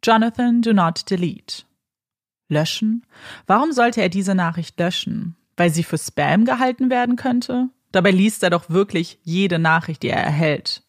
[0.03, 1.63] Jonathan, do not delete.
[2.47, 3.05] Löschen?
[3.47, 5.35] Warum sollte er diese Nachricht löschen?
[5.57, 7.69] Weil sie für Spam gehalten werden könnte?
[7.91, 10.83] Dabei liest er doch wirklich jede Nachricht, die er erhält.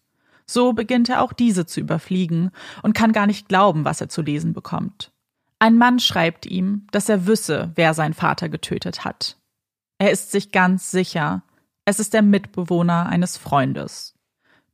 [0.46, 2.50] So beginnt er auch diese zu überfliegen
[2.82, 5.12] und kann gar nicht glauben, was er zu lesen bekommt.
[5.58, 9.36] Ein Mann schreibt ihm, dass er wisse, wer sein Vater getötet hat.
[9.98, 11.42] Er ist sich ganz sicher,
[11.84, 14.14] es ist der Mitbewohner eines Freundes.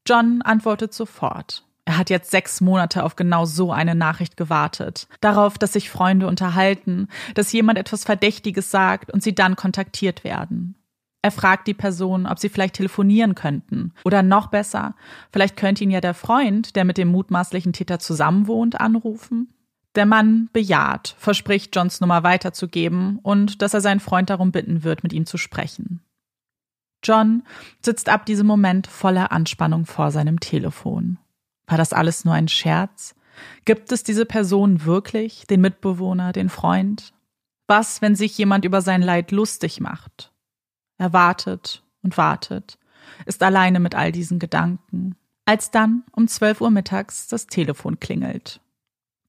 [0.07, 1.66] John antwortet sofort.
[1.87, 5.07] Er hat jetzt sechs Monate auf genau so eine Nachricht gewartet.
[5.21, 10.75] Darauf, dass sich Freunde unterhalten, dass jemand etwas Verdächtiges sagt und sie dann kontaktiert werden.
[11.23, 13.93] Er fragt die Person, ob sie vielleicht telefonieren könnten.
[14.05, 14.97] Oder noch besser,
[15.33, 19.53] vielleicht könnte ihn ja der Freund, der mit dem mutmaßlichen Täter zusammenwohnt, anrufen.
[19.95, 25.05] Der Mann bejaht, verspricht Johns Nummer weiterzugeben und dass er seinen Freund darum bitten wird,
[25.05, 26.01] mit ihm zu sprechen.
[27.03, 27.45] John
[27.81, 31.19] sitzt ab diesem Moment voller Anspannung vor seinem Telefon.
[31.67, 33.15] War das alles nur ein Scherz?
[33.65, 37.13] Gibt es diese Person wirklich, den Mitbewohner, den Freund?
[37.67, 40.33] Was, wenn sich jemand über sein Leid lustig macht?
[40.99, 42.79] Er wartet und wartet,
[43.27, 48.61] ist alleine mit all diesen Gedanken, als dann um 12 Uhr mittags das Telefon klingelt.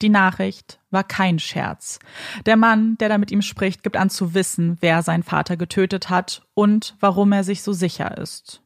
[0.02, 2.00] Die Nachricht war kein Scherz.
[2.45, 6.10] Der Mann, der da mit ihm spricht, gibt an zu wissen, wer sein Vater getötet
[6.10, 8.62] hat und warum er sich so sicher ist.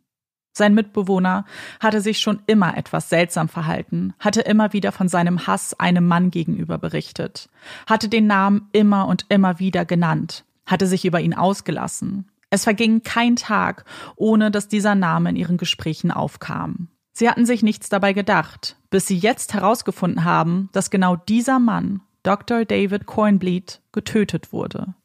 [0.53, 1.45] Sein Mitbewohner
[1.79, 6.29] hatte sich schon immer etwas seltsam verhalten, hatte immer wieder von seinem Hass einem Mann
[6.29, 7.49] gegenüber berichtet,
[7.87, 12.29] hatte den Namen immer und immer wieder genannt, hatte sich über ihn ausgelassen.
[12.49, 13.85] Es verging kein Tag,
[14.17, 16.89] ohne dass dieser Name in ihren Gesprächen aufkam.
[17.13, 22.01] Sie hatten sich nichts dabei gedacht, bis sie jetzt herausgefunden haben, dass genau dieser Mann,
[22.23, 22.65] Dr.
[22.65, 24.95] David Cornbleed, getötet wurde.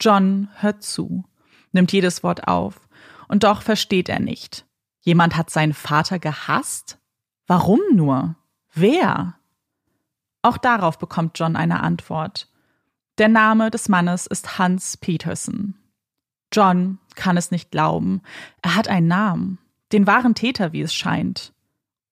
[0.00, 1.24] John hört zu,
[1.72, 2.87] nimmt jedes Wort auf,
[3.28, 4.66] und doch versteht er nicht.
[5.00, 6.98] Jemand hat seinen Vater gehasst?
[7.46, 8.34] Warum nur?
[8.74, 9.34] Wer?
[10.42, 12.48] Auch darauf bekommt John eine Antwort.
[13.18, 15.74] Der Name des Mannes ist Hans Peterson.
[16.52, 18.22] John kann es nicht glauben.
[18.62, 19.58] Er hat einen Namen,
[19.92, 21.52] den wahren Täter, wie es scheint.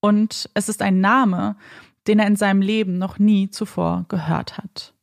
[0.00, 1.56] Und es ist ein Name,
[2.06, 4.94] den er in seinem Leben noch nie zuvor gehört hat.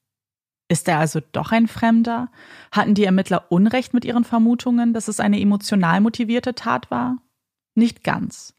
[0.67, 2.29] Ist er also doch ein Fremder?
[2.71, 7.17] Hatten die Ermittler Unrecht mit ihren Vermutungen, dass es eine emotional motivierte Tat war?
[7.75, 8.55] Nicht ganz.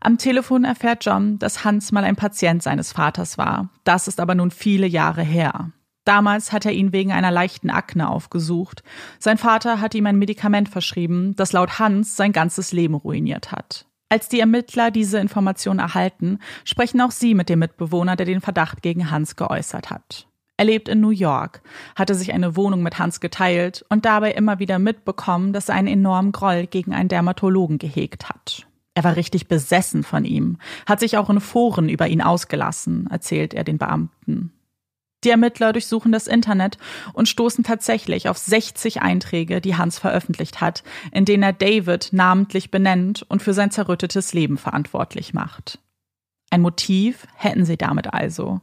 [0.00, 3.70] Am Telefon erfährt John, dass Hans mal ein Patient seines Vaters war.
[3.84, 5.70] Das ist aber nun viele Jahre her.
[6.04, 8.82] Damals hat er ihn wegen einer leichten Akne aufgesucht.
[9.18, 13.86] Sein Vater hat ihm ein Medikament verschrieben, das laut Hans sein ganzes Leben ruiniert hat.
[14.10, 18.82] Als die Ermittler diese Information erhalten, sprechen auch sie mit dem Mitbewohner, der den Verdacht
[18.82, 20.28] gegen Hans geäußert hat.
[20.56, 21.62] Er lebt in New York,
[21.96, 25.88] hatte sich eine Wohnung mit Hans geteilt und dabei immer wieder mitbekommen, dass er einen
[25.88, 28.66] enormen Groll gegen einen Dermatologen gehegt hat.
[28.94, 33.52] Er war richtig besessen von ihm, hat sich auch in Foren über ihn ausgelassen, erzählt
[33.52, 34.52] er den Beamten.
[35.24, 36.78] Die Ermittler durchsuchen das Internet
[37.14, 42.70] und stoßen tatsächlich auf 60 Einträge, die Hans veröffentlicht hat, in denen er David namentlich
[42.70, 45.80] benennt und für sein zerrüttetes Leben verantwortlich macht.
[46.54, 48.60] Ein Motiv hätten sie damit also.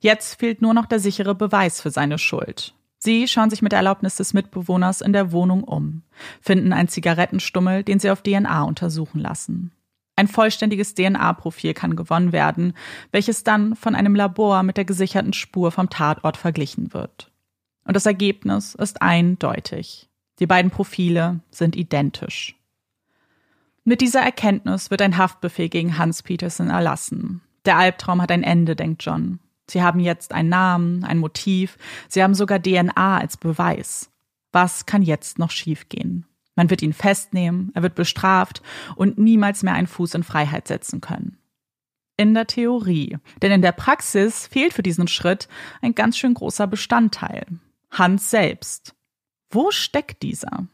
[0.00, 2.74] Jetzt fehlt nur noch der sichere Beweis für seine Schuld.
[2.98, 6.02] Sie schauen sich mit Erlaubnis des Mitbewohners in der Wohnung um,
[6.42, 9.72] finden einen Zigarettenstummel, den sie auf DNA untersuchen lassen.
[10.16, 12.74] Ein vollständiges DNA-Profil kann gewonnen werden,
[13.10, 17.32] welches dann von einem Labor mit der gesicherten Spur vom Tatort verglichen wird.
[17.86, 20.10] Und das Ergebnis ist eindeutig.
[20.40, 22.59] Die beiden Profile sind identisch.
[23.84, 27.40] Mit dieser Erkenntnis wird ein Haftbefehl gegen Hans Peterson erlassen.
[27.64, 29.40] Der Albtraum hat ein Ende, denkt John.
[29.68, 34.10] Sie haben jetzt einen Namen, ein Motiv, sie haben sogar DNA als Beweis.
[34.52, 36.26] Was kann jetzt noch schiefgehen?
[36.56, 38.62] Man wird ihn festnehmen, er wird bestraft
[38.96, 41.38] und niemals mehr einen Fuß in Freiheit setzen können.
[42.16, 43.16] In der Theorie.
[43.40, 45.48] Denn in der Praxis fehlt für diesen Schritt
[45.80, 47.46] ein ganz schön großer Bestandteil.
[47.90, 48.94] Hans selbst.
[49.48, 50.66] Wo steckt dieser?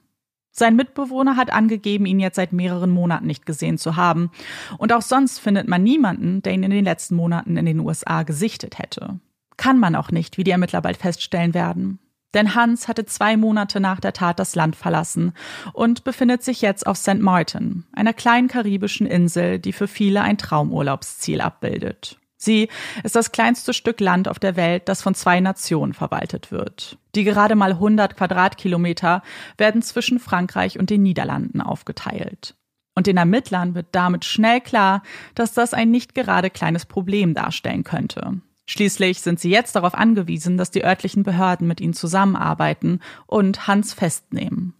[0.58, 4.30] Sein Mitbewohner hat angegeben, ihn jetzt seit mehreren Monaten nicht gesehen zu haben.
[4.78, 8.22] Und auch sonst findet man niemanden, der ihn in den letzten Monaten in den USA
[8.22, 9.20] gesichtet hätte.
[9.58, 11.98] Kann man auch nicht, wie die Ermittler bald feststellen werden.
[12.32, 15.32] Denn Hans hatte zwei Monate nach der Tat das Land verlassen
[15.74, 17.18] und befindet sich jetzt auf St.
[17.18, 22.18] Martin, einer kleinen karibischen Insel, die für viele ein Traumurlaubsziel abbildet.
[22.46, 22.68] Sie
[23.02, 26.96] ist das kleinste Stück Land auf der Welt, das von zwei Nationen verwaltet wird.
[27.16, 29.22] Die gerade mal 100 Quadratkilometer
[29.58, 32.54] werden zwischen Frankreich und den Niederlanden aufgeteilt.
[32.94, 35.02] Und den Ermittlern wird damit schnell klar,
[35.34, 38.40] dass das ein nicht gerade kleines Problem darstellen könnte.
[38.64, 43.92] Schließlich sind sie jetzt darauf angewiesen, dass die örtlichen Behörden mit ihnen zusammenarbeiten und Hans
[43.92, 44.72] festnehmen.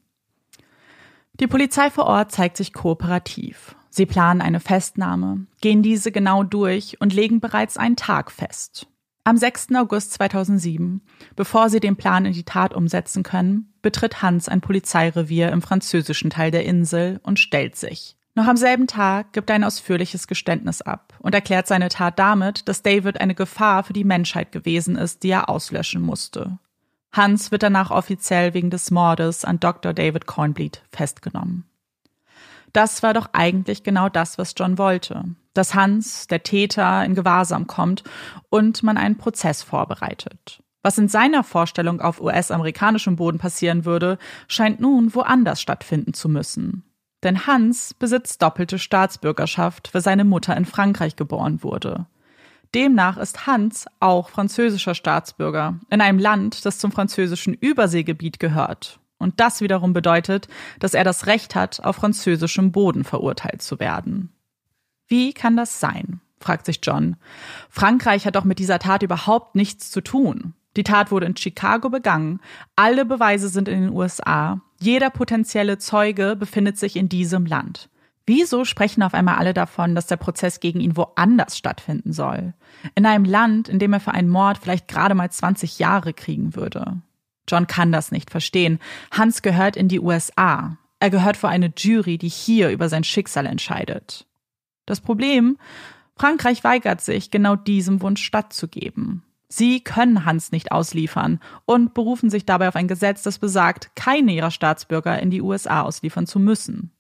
[1.40, 3.74] Die Polizei vor Ort zeigt sich kooperativ.
[3.96, 8.88] Sie planen eine Festnahme, gehen diese genau durch und legen bereits einen Tag fest.
[9.24, 9.68] Am 6.
[9.74, 11.00] August 2007,
[11.34, 16.28] bevor sie den Plan in die Tat umsetzen können, betritt Hans ein Polizeirevier im französischen
[16.28, 18.18] Teil der Insel und stellt sich.
[18.34, 22.68] Noch am selben Tag gibt er ein ausführliches Geständnis ab und erklärt seine Tat damit,
[22.68, 26.58] dass David eine Gefahr für die Menschheit gewesen ist, die er auslöschen musste.
[27.12, 29.94] Hans wird danach offiziell wegen des Mordes an Dr.
[29.94, 31.64] David Cornbleed festgenommen.
[32.76, 35.24] Das war doch eigentlich genau das, was John wollte.
[35.54, 38.04] Dass Hans, der Täter, in Gewahrsam kommt
[38.50, 40.62] und man einen Prozess vorbereitet.
[40.82, 46.84] Was in seiner Vorstellung auf US-amerikanischem Boden passieren würde, scheint nun woanders stattfinden zu müssen.
[47.22, 52.04] Denn Hans besitzt doppelte Staatsbürgerschaft, weil seine Mutter in Frankreich geboren wurde.
[52.74, 59.40] Demnach ist Hans auch französischer Staatsbürger in einem Land, das zum französischen Überseegebiet gehört und
[59.40, 60.48] das wiederum bedeutet,
[60.78, 64.32] dass er das Recht hat, auf französischem Boden verurteilt zu werden.
[65.06, 66.20] Wie kann das sein?
[66.38, 67.16] fragt sich John.
[67.70, 70.54] Frankreich hat doch mit dieser Tat überhaupt nichts zu tun.
[70.76, 72.40] Die Tat wurde in Chicago begangen,
[72.76, 77.88] alle Beweise sind in den USA, jeder potenzielle Zeuge befindet sich in diesem Land.
[78.26, 82.54] Wieso sprechen auf einmal alle davon, dass der Prozess gegen ihn woanders stattfinden soll?
[82.94, 86.56] In einem Land, in dem er für einen Mord vielleicht gerade mal 20 Jahre kriegen
[86.56, 87.00] würde.
[87.48, 88.78] John kann das nicht verstehen.
[89.10, 90.78] Hans gehört in die USA.
[90.98, 94.26] Er gehört vor eine Jury, die hier über sein Schicksal entscheidet.
[94.86, 95.58] Das Problem,
[96.16, 99.22] Frankreich weigert sich, genau diesem Wunsch stattzugeben.
[99.48, 104.32] Sie können Hans nicht ausliefern und berufen sich dabei auf ein Gesetz, das besagt, keine
[104.32, 106.90] ihrer Staatsbürger in die USA ausliefern zu müssen.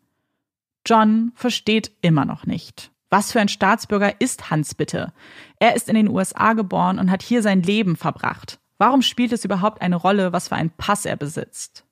[0.86, 2.92] John versteht immer noch nicht.
[3.10, 5.12] Was für ein Staatsbürger ist Hans bitte?
[5.58, 8.60] Er ist in den USA geboren und hat hier sein Leben verbracht.
[8.78, 11.84] Warum spielt es überhaupt eine Rolle, was für einen Pass er besitzt?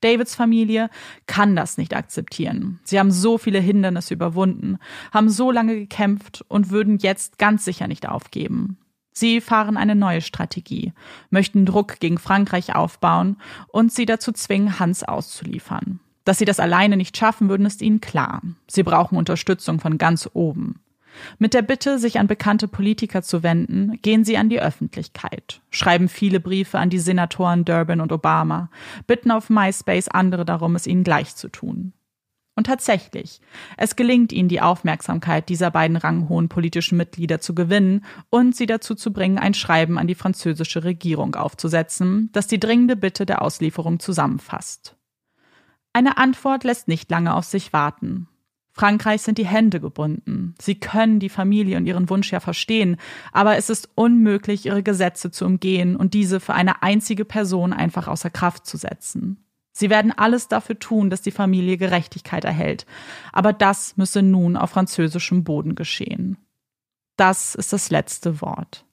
[0.00, 0.90] Davids Familie
[1.26, 2.78] kann das nicht akzeptieren.
[2.84, 4.78] Sie haben so viele Hindernisse überwunden,
[5.12, 8.78] haben so lange gekämpft und würden jetzt ganz sicher nicht aufgeben.
[9.12, 10.92] Sie fahren eine neue Strategie,
[11.30, 15.98] möchten Druck gegen Frankreich aufbauen und sie dazu zwingen, Hans auszuliefern.
[16.24, 18.42] Dass sie das alleine nicht schaffen würden, ist ihnen klar.
[18.68, 20.80] Sie brauchen Unterstützung von ganz oben.
[21.38, 26.08] Mit der Bitte, sich an bekannte Politiker zu wenden, gehen sie an die Öffentlichkeit, schreiben
[26.08, 28.70] viele Briefe an die Senatoren Durbin und Obama,
[29.06, 31.92] bitten auf MySpace andere darum, es ihnen gleich zu tun.
[32.58, 33.40] Und tatsächlich,
[33.76, 38.96] es gelingt ihnen, die Aufmerksamkeit dieser beiden ranghohen politischen Mitglieder zu gewinnen und sie dazu
[38.96, 44.00] zu bringen, ein Schreiben an die französische Regierung aufzusetzen, das die dringende Bitte der Auslieferung
[44.00, 44.96] zusammenfasst.
[45.92, 48.26] Eine Antwort lässt nicht lange auf sich warten.
[48.78, 50.54] Frankreich sind die Hände gebunden.
[50.60, 52.96] Sie können die Familie und ihren Wunsch ja verstehen,
[53.32, 58.06] aber es ist unmöglich, ihre Gesetze zu umgehen und diese für eine einzige Person einfach
[58.06, 59.44] außer Kraft zu setzen.
[59.72, 62.86] Sie werden alles dafür tun, dass die Familie Gerechtigkeit erhält,
[63.32, 66.36] aber das müsse nun auf französischem Boden geschehen.
[67.16, 68.84] Das ist das letzte Wort.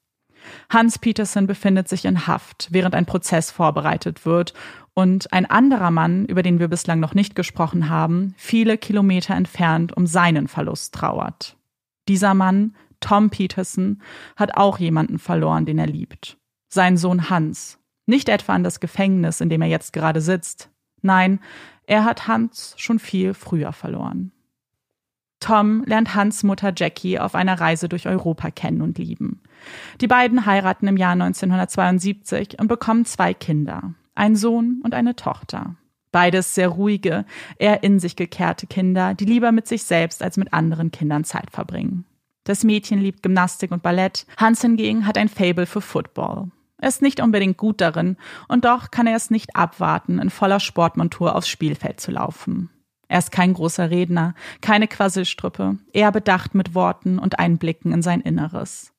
[0.70, 4.54] Hans Peterson befindet sich in Haft, während ein Prozess vorbereitet wird
[4.96, 9.96] und ein anderer Mann, über den wir bislang noch nicht gesprochen haben, viele Kilometer entfernt
[9.96, 11.58] um seinen Verlust trauert.
[12.08, 14.02] Dieser Mann, Tom Peterson,
[14.38, 16.38] hat auch jemanden verloren, den er liebt.
[16.70, 17.78] Sein Sohn Hans.
[18.06, 20.70] Nicht etwa an das Gefängnis, in dem er jetzt gerade sitzt.
[21.02, 21.42] Nein,
[21.88, 24.32] er hat Hans schon viel früher verloren.
[25.42, 29.42] Tom lernt Hans Mutter Jackie auf einer Reise durch Europa kennen und lieben.
[30.00, 35.76] Die beiden heiraten im Jahr 1972 und bekommen zwei Kinder ein Sohn und eine Tochter.
[36.12, 37.26] Beides sehr ruhige,
[37.58, 41.52] eher in sich gekehrte Kinder, die lieber mit sich selbst als mit anderen Kindern Zeit
[41.52, 42.06] verbringen.
[42.46, 44.26] Das Mädchen liebt Gymnastik und Ballett.
[44.38, 46.52] Hans hingegen hat ein Fable für Football.
[46.78, 50.60] Er ist nicht unbedingt gut darin und doch kann er es nicht abwarten, in voller
[50.60, 52.70] Sportmontur aufs Spielfeld zu laufen.
[53.08, 58.22] Er ist kein großer Redner, keine Quasselstruppe, eher bedacht mit Worten und Einblicken in sein
[58.22, 58.92] Inneres.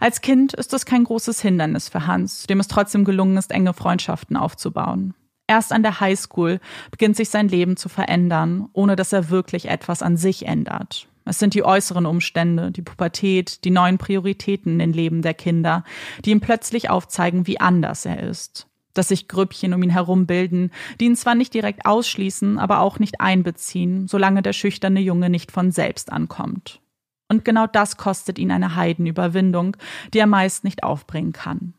[0.00, 3.74] Als Kind ist es kein großes Hindernis für Hans, dem es trotzdem gelungen ist, enge
[3.74, 5.14] Freundschaften aufzubauen.
[5.46, 6.60] Erst an der Highschool
[6.90, 11.08] beginnt sich sein Leben zu verändern, ohne dass er wirklich etwas an sich ändert.
[11.24, 15.84] Es sind die äußeren Umstände, die Pubertät, die neuen Prioritäten in den Leben der Kinder,
[16.24, 18.66] die ihm plötzlich aufzeigen, wie anders er ist.
[18.94, 20.70] Dass sich Grüppchen um ihn herum bilden,
[21.00, 25.52] die ihn zwar nicht direkt ausschließen, aber auch nicht einbeziehen, solange der schüchterne Junge nicht
[25.52, 26.81] von selbst ankommt.
[27.28, 29.76] Und genau das kostet ihn eine Heidenüberwindung,
[30.12, 31.74] die er meist nicht aufbringen kann.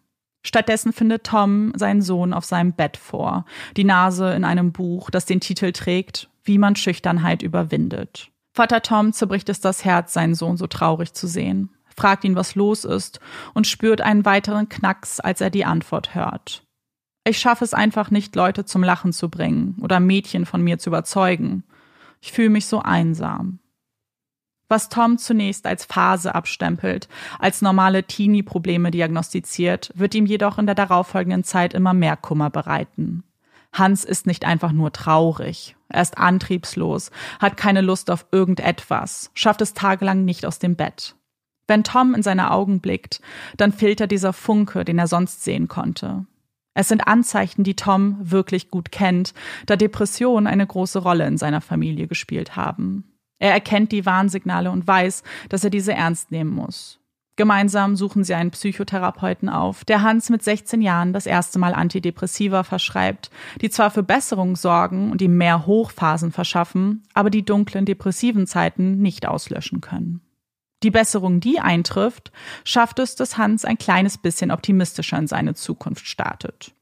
[0.46, 3.46] Stattdessen findet Tom seinen Sohn auf seinem Bett vor,
[3.78, 8.30] die Nase in einem Buch, das den Titel trägt, Wie man Schüchternheit überwindet.
[8.54, 12.56] Vater Tom zerbricht es das Herz, seinen Sohn so traurig zu sehen, fragt ihn, was
[12.56, 13.20] los ist,
[13.54, 16.64] und spürt einen weiteren Knacks, als er die Antwort hört.
[17.26, 20.90] Ich schaffe es einfach nicht, Leute zum Lachen zu bringen oder Mädchen von mir zu
[20.90, 21.64] überzeugen.
[22.22, 23.60] Ich fühle mich so einsam.
[24.74, 27.08] Was Tom zunächst als Phase abstempelt,
[27.38, 33.24] als normale Teenie-Probleme diagnostiziert, wird ihm jedoch in der darauffolgenden Zeit immer mehr Kummer bereiten.
[33.72, 35.76] Hans ist nicht einfach nur traurig.
[35.90, 41.14] Er ist antriebslos, hat keine Lust auf irgendetwas, schafft es tagelang nicht aus dem Bett.
[41.68, 43.22] Wenn Tom in seine Augen blickt,
[43.58, 46.26] dann fehlt er dieser Funke, den er sonst sehen konnte.
[46.74, 49.36] Es sind Anzeichen, die Tom wirklich gut kennt,
[49.68, 53.13] da Depressionen eine große Rolle in seiner Familie gespielt haben.
[53.44, 57.02] Er erkennt die Warnsignale und weiß, dass er diese ernst nehmen muss.
[57.36, 62.64] Gemeinsam suchen sie einen Psychotherapeuten auf, der Hans mit 16 Jahren das erste Mal Antidepressiva
[62.64, 68.48] verschreibt, die zwar für Besserung sorgen und ihm mehr Hochphasen verschaffen, aber die dunklen depressiven
[68.48, 70.22] Zeiten nicht auslöschen können.
[70.82, 72.32] Die Besserung, die eintrifft,
[72.64, 76.74] schafft es, dass Hans ein kleines bisschen optimistischer in seine Zukunft startet.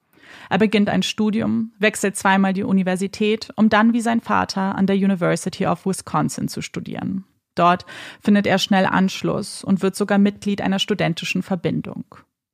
[0.49, 4.95] Er beginnt ein Studium, wechselt zweimal die Universität, um dann wie sein Vater an der
[4.95, 7.25] University of Wisconsin zu studieren.
[7.55, 7.85] Dort
[8.21, 12.05] findet er schnell Anschluss und wird sogar Mitglied einer studentischen Verbindung.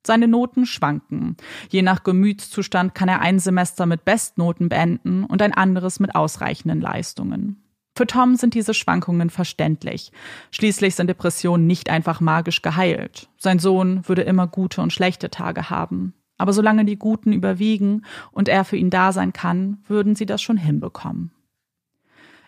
[0.06, 1.36] Seine Noten schwanken.
[1.68, 6.80] Je nach Gemütszustand kann er ein Semester mit Bestnoten beenden und ein anderes mit ausreichenden
[6.80, 7.62] Leistungen.
[7.96, 10.12] Für Tom sind diese Schwankungen verständlich.
[10.52, 13.28] Schließlich sind Depressionen nicht einfach magisch geheilt.
[13.38, 16.14] Sein Sohn würde immer gute und schlechte Tage haben.
[16.38, 20.40] Aber solange die Guten überwiegen und er für ihn da sein kann, würden sie das
[20.40, 21.32] schon hinbekommen.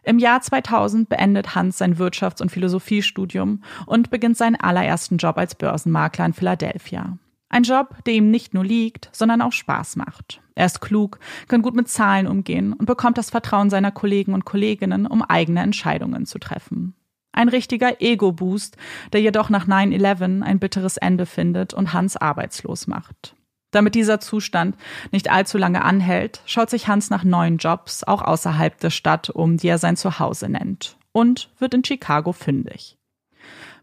[0.03, 5.55] Im Jahr 2000 beendet Hans sein Wirtschafts- und Philosophiestudium und beginnt seinen allerersten Job als
[5.55, 7.19] Börsenmakler in Philadelphia.
[7.51, 10.41] Ein Job, der ihm nicht nur liegt, sondern auch Spaß macht.
[10.55, 11.19] Er ist klug,
[11.49, 15.61] kann gut mit Zahlen umgehen und bekommt das Vertrauen seiner Kollegen und Kolleginnen, um eigene
[15.61, 16.95] Entscheidungen zu treffen.
[17.33, 18.77] Ein richtiger Ego-Boost,
[19.13, 23.35] der jedoch nach 9-11 ein bitteres Ende findet und Hans arbeitslos macht.
[23.71, 24.77] Damit dieser Zustand
[25.13, 29.57] nicht allzu lange anhält, schaut sich Hans nach neuen Jobs, auch außerhalb der Stadt um,
[29.57, 32.97] die er sein Zuhause nennt, und wird in Chicago fündig.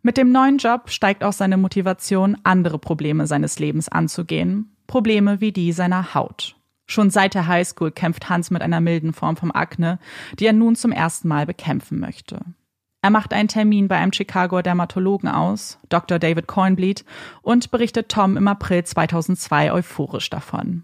[0.01, 5.51] Mit dem neuen Job steigt auch seine Motivation, andere Probleme seines Lebens anzugehen, Probleme wie
[5.51, 6.55] die seiner Haut.
[6.85, 9.99] Schon seit der Highschool kämpft Hans mit einer milden Form vom Akne,
[10.39, 12.39] die er nun zum ersten Mal bekämpfen möchte.
[13.07, 16.19] Er macht einen Termin bei einem Chicagoer Dermatologen aus, Dr.
[16.19, 17.05] David Coinbleed,
[17.41, 20.83] und berichtet Tom im April 2002 euphorisch davon.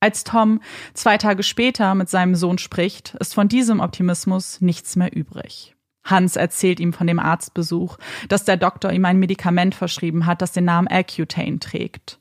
[0.00, 0.60] Als Tom
[0.94, 5.76] zwei Tage später mit seinem Sohn spricht, ist von diesem Optimismus nichts mehr übrig.
[6.02, 7.98] Hans erzählt ihm von dem Arztbesuch,
[8.28, 12.18] dass der Doktor ihm ein Medikament verschrieben hat, das den Namen Accutane trägt.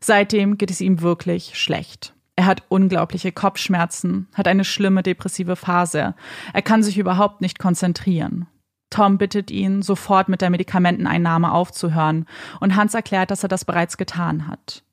[0.00, 2.12] Seitdem geht es ihm wirklich schlecht.
[2.36, 6.14] Er hat unglaubliche Kopfschmerzen, hat eine schlimme depressive Phase.
[6.52, 8.46] Er kann sich überhaupt nicht konzentrieren.
[8.94, 12.26] Tom bittet ihn, sofort mit der Medikamenteneinnahme aufzuhören,
[12.60, 14.84] und Hans erklärt, dass er das bereits getan hat.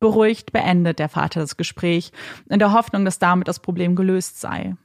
[0.00, 2.12] Beruhigt beendet der Vater das Gespräch,
[2.50, 4.76] in der Hoffnung, dass damit das Problem gelöst sei.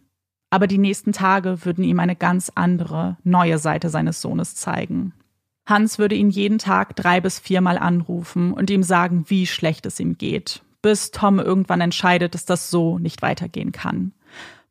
[0.49, 5.13] Aber die nächsten Tage würden ihm eine ganz andere, neue Seite seines Sohnes zeigen.
[5.65, 9.99] Hans würde ihn jeden Tag drei bis viermal anrufen und ihm sagen, wie schlecht es
[9.99, 14.13] ihm geht, bis Tom irgendwann entscheidet, dass das so nicht weitergehen kann.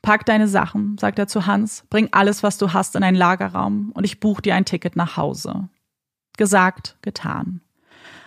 [0.03, 3.93] Pack deine Sachen, sagt er zu Hans, bring alles, was du hast, in einen Lagerraum
[3.95, 5.69] und ich buche dir ein Ticket nach Hause.
[6.37, 7.61] Gesagt, getan.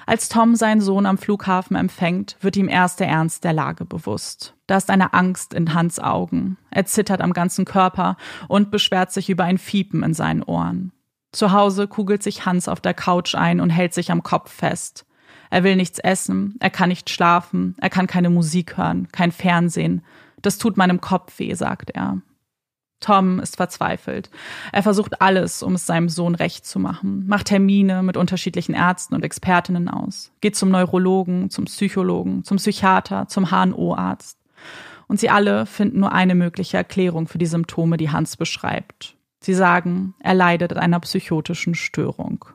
[0.05, 4.55] Als Tom seinen Sohn am Flughafen empfängt, wird ihm erst der Ernst der Lage bewusst.
[4.67, 6.57] Da ist eine Angst in Hans Augen.
[6.69, 8.15] Er zittert am ganzen Körper
[8.47, 10.91] und beschwert sich über ein Fiepen in seinen Ohren.
[11.31, 15.05] Zu Hause kugelt sich Hans auf der Couch ein und hält sich am Kopf fest.
[15.49, 20.03] Er will nichts essen, er kann nicht schlafen, er kann keine Musik hören, kein Fernsehen,
[20.41, 22.21] das tut meinem Kopf weh, sagt er.
[23.01, 24.29] Tom ist verzweifelt.
[24.71, 29.13] Er versucht alles, um es seinem Sohn recht zu machen, macht Termine mit unterschiedlichen Ärzten
[29.13, 34.39] und Expertinnen aus, geht zum Neurologen, zum Psychologen, zum Psychiater, zum HNO-Arzt.
[35.07, 39.15] Und sie alle finden nur eine mögliche Erklärung für die Symptome, die Hans beschreibt.
[39.39, 42.45] Sie sagen, er leidet an einer psychotischen Störung.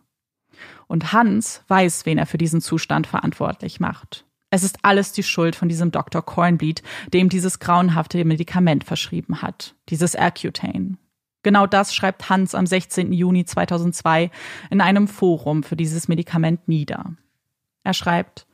[0.88, 4.24] Und Hans weiß, wen er für diesen Zustand verantwortlich macht.
[4.50, 6.22] Es ist alles die Schuld von diesem Dr.
[6.22, 6.82] Cornbleed,
[7.12, 10.96] dem dieses grauenhafte Medikament verschrieben hat, dieses Accutane.
[11.42, 13.12] Genau das schreibt Hans am 16.
[13.12, 14.30] Juni 2002
[14.70, 17.14] in einem Forum für dieses Medikament nieder.
[17.84, 18.46] Er schreibt,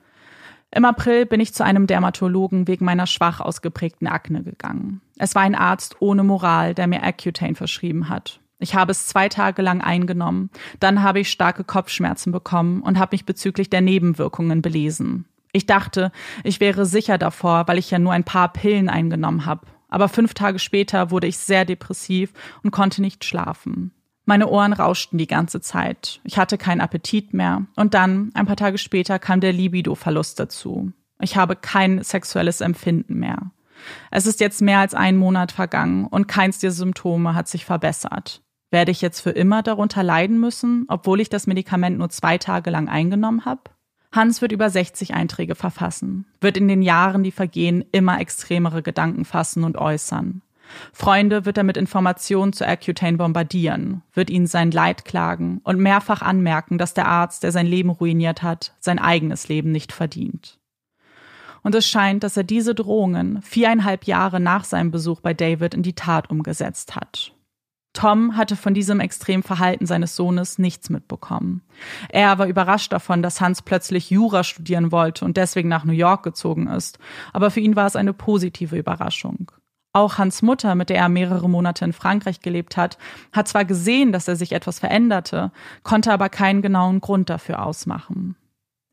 [0.71, 5.01] im April bin ich zu einem Dermatologen wegen meiner schwach ausgeprägten Akne gegangen.
[5.17, 8.41] Es war ein Arzt ohne Moral, der mir Accutane verschrieben hat.
[8.59, 13.15] Ich habe es zwei Tage lang eingenommen, dann habe ich starke Kopfschmerzen bekommen und habe
[13.15, 15.27] mich bezüglich der Nebenwirkungen belesen.
[15.57, 16.13] Ich dachte,
[16.45, 19.67] ich wäre sicher davor, weil ich ja nur ein paar Pillen eingenommen habe.
[19.89, 23.91] Aber fünf Tage später wurde ich sehr depressiv und konnte nicht schlafen.
[24.27, 26.21] Meine Ohren rauschten die ganze Zeit.
[26.25, 27.65] Ich hatte keinen Appetit mehr.
[27.75, 30.93] Und dann, ein paar Tage später, kam der Libido-Verlust dazu.
[31.23, 33.51] Ich habe kein sexuelles Empfinden mehr.
[34.11, 38.43] Es ist jetzt mehr als ein Monat vergangen und keins der Symptome hat sich verbessert.
[38.71, 42.69] Werde ich jetzt für immer darunter leiden müssen, obwohl ich das Medikament nur zwei Tage
[42.69, 43.63] lang eingenommen habe?
[44.13, 49.25] Hans wird über 60 Einträge verfassen, wird in den Jahren, die vergehen, immer extremere Gedanken
[49.25, 50.43] fassen und äußern.
[50.93, 56.23] Freunde wird er mit Informationen zu Accutane bombardieren, wird ihnen sein Leid klagen und mehrfach
[56.23, 60.59] anmerken, dass der Arzt, der sein Leben ruiniert hat, sein eigenes Leben nicht verdient.
[61.63, 65.83] Und es scheint, dass er diese Drohungen viereinhalb Jahre nach seinem Besuch bei David in
[65.83, 67.33] die Tat umgesetzt hat.
[67.97, 71.63] Tom hatte von diesem extremen Verhalten seines Sohnes nichts mitbekommen.
[72.11, 76.23] Er war überrascht davon, dass Hans plötzlich Jura studieren wollte und deswegen nach New York
[76.23, 76.99] gezogen ist.
[77.33, 79.51] Aber für ihn war es eine positive Überraschung.
[79.95, 82.99] Auch Hans Mutter, mit der er mehrere Monate in Frankreich gelebt hat,
[83.33, 85.51] hat zwar gesehen, dass er sich etwas veränderte,
[85.83, 88.37] konnte aber keinen genauen Grund dafür ausmachen.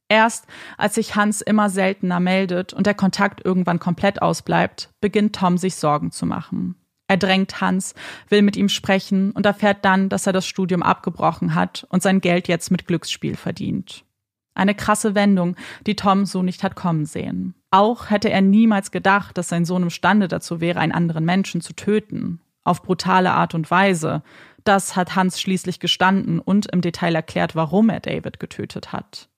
[0.08, 0.47] Erst
[0.78, 5.76] als sich Hans immer seltener meldet und der Kontakt irgendwann komplett ausbleibt, beginnt Tom sich
[5.76, 6.76] Sorgen zu machen.
[7.14, 7.93] Er drängt Hans,
[8.30, 12.22] will mit ihm sprechen und erfährt dann, dass er das Studium abgebrochen hat und sein
[12.22, 14.03] Geld jetzt mit Glücksspiel verdient.
[14.55, 15.55] Eine krasse Wendung,
[15.86, 17.53] die Tom so nicht hat kommen sehen.
[17.70, 21.74] Auch hätte er niemals gedacht, dass sein Sohn imstande dazu wäre, einen anderen Menschen zu
[21.74, 22.41] töten.
[22.64, 24.24] Auf brutale Art und Weise.
[24.64, 29.30] Das hat Hans schließlich gestanden und im Detail erklärt, warum er David getötet hat.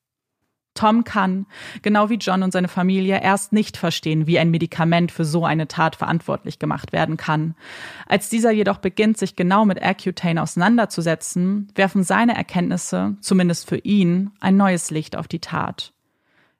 [0.75, 1.47] Tom kann,
[1.81, 5.67] genau wie John und seine Familie, erst nicht verstehen, wie ein Medikament für so eine
[5.67, 7.55] Tat verantwortlich gemacht werden kann.
[8.07, 14.31] Als dieser jedoch beginnt, sich genau mit Accutane auseinanderzusetzen, werfen seine Erkenntnisse, zumindest für ihn,
[14.39, 15.93] ein neues Licht auf die Tat.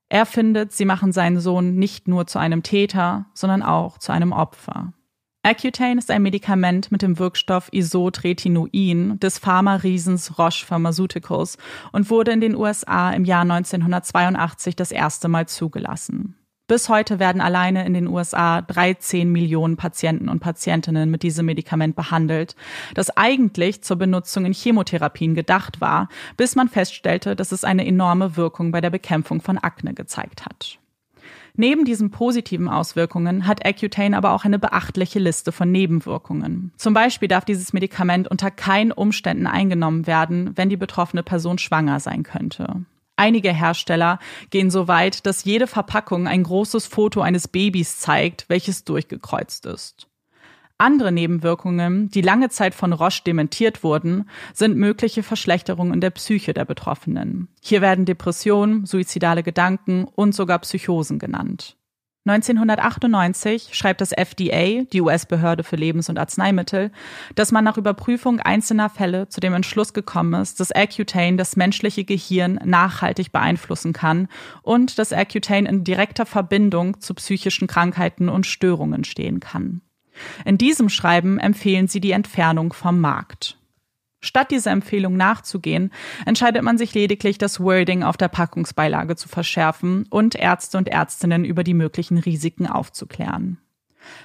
[0.09, 4.32] Er findet, sie machen seinen Sohn nicht nur zu einem Täter, sondern auch zu einem
[4.32, 4.93] Opfer.
[5.46, 11.60] Accutane ist ein Medikament mit dem Wirkstoff Isotretinoin des Pharma-Riesens Roche Pharmaceuticals
[11.91, 16.34] und wurde in den USA im Jahr 1982 das erste Mal zugelassen.
[16.66, 21.96] Bis heute werden alleine in den USA 13 Millionen Patienten und Patientinnen mit diesem Medikament
[21.96, 22.56] behandelt,
[22.96, 28.36] das eigentlich zur Benutzung in Chemotherapien gedacht war, bis man feststellte, dass es eine enorme
[28.36, 30.80] Wirkung bei der Bekämpfung von Akne gezeigt hat.
[31.58, 36.72] Neben diesen positiven Auswirkungen hat Accutane aber auch eine beachtliche Liste von Nebenwirkungen.
[36.78, 41.99] Zum Beispiel darf dieses Medikament unter keinen Umständen eingenommen werden, wenn die betroffene Person schwanger
[41.99, 42.86] sein könnte.
[43.18, 48.84] Einige Hersteller gehen so weit, dass jede Verpackung ein großes Foto eines Babys zeigt, welches
[48.84, 50.08] durchgekreuzt ist.
[50.78, 56.66] Andere Nebenwirkungen, die lange Zeit von Roche dementiert wurden, sind mögliche Verschlechterungen der Psyche der
[56.66, 57.48] Betroffenen.
[57.62, 61.78] Hier werden Depressionen, suizidale Gedanken und sogar Psychosen genannt.
[62.28, 66.92] 1998 schreibt das FDA, die US-Behörde für Lebens- und Arzneimittel,
[67.36, 72.04] dass man nach Überprüfung einzelner Fälle zu dem Entschluss gekommen ist, dass Accutane das menschliche
[72.04, 74.28] Gehirn nachhaltig beeinflussen kann
[74.64, 79.82] und dass Accutane in direkter Verbindung zu psychischen Krankheiten und Störungen stehen kann.
[80.45, 83.57] In diesem Schreiben empfehlen sie die Entfernung vom Markt.
[84.22, 85.91] Statt dieser Empfehlung nachzugehen,
[86.26, 91.45] entscheidet man sich lediglich, das Wording auf der Packungsbeilage zu verschärfen und Ärzte und Ärztinnen
[91.45, 93.59] über die möglichen Risiken aufzuklären.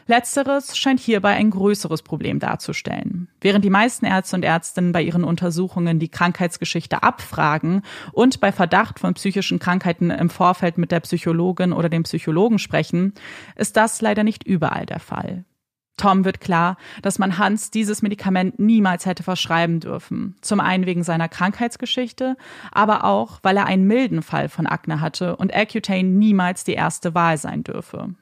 [0.07, 3.29] Letzteres scheint hierbei ein größeres Problem darzustellen.
[3.41, 7.83] Während die meisten Ärzte und Ärztinnen bei ihren Untersuchungen die Krankheitsgeschichte abfragen
[8.13, 13.15] und bei Verdacht von psychischen Krankheiten im Vorfeld mit der Psychologin oder dem Psychologen sprechen,
[13.57, 15.45] ist das leider nicht überall der Fall.
[16.01, 20.35] Tom wird klar, dass man Hans dieses Medikament niemals hätte verschreiben dürfen.
[20.41, 22.39] Zum einen wegen seiner Krankheitsgeschichte,
[22.73, 27.15] aber auch, weil er einen milden Fall von Akne hatte und Accutane niemals die erste
[27.15, 28.15] Wahl sein dürfe.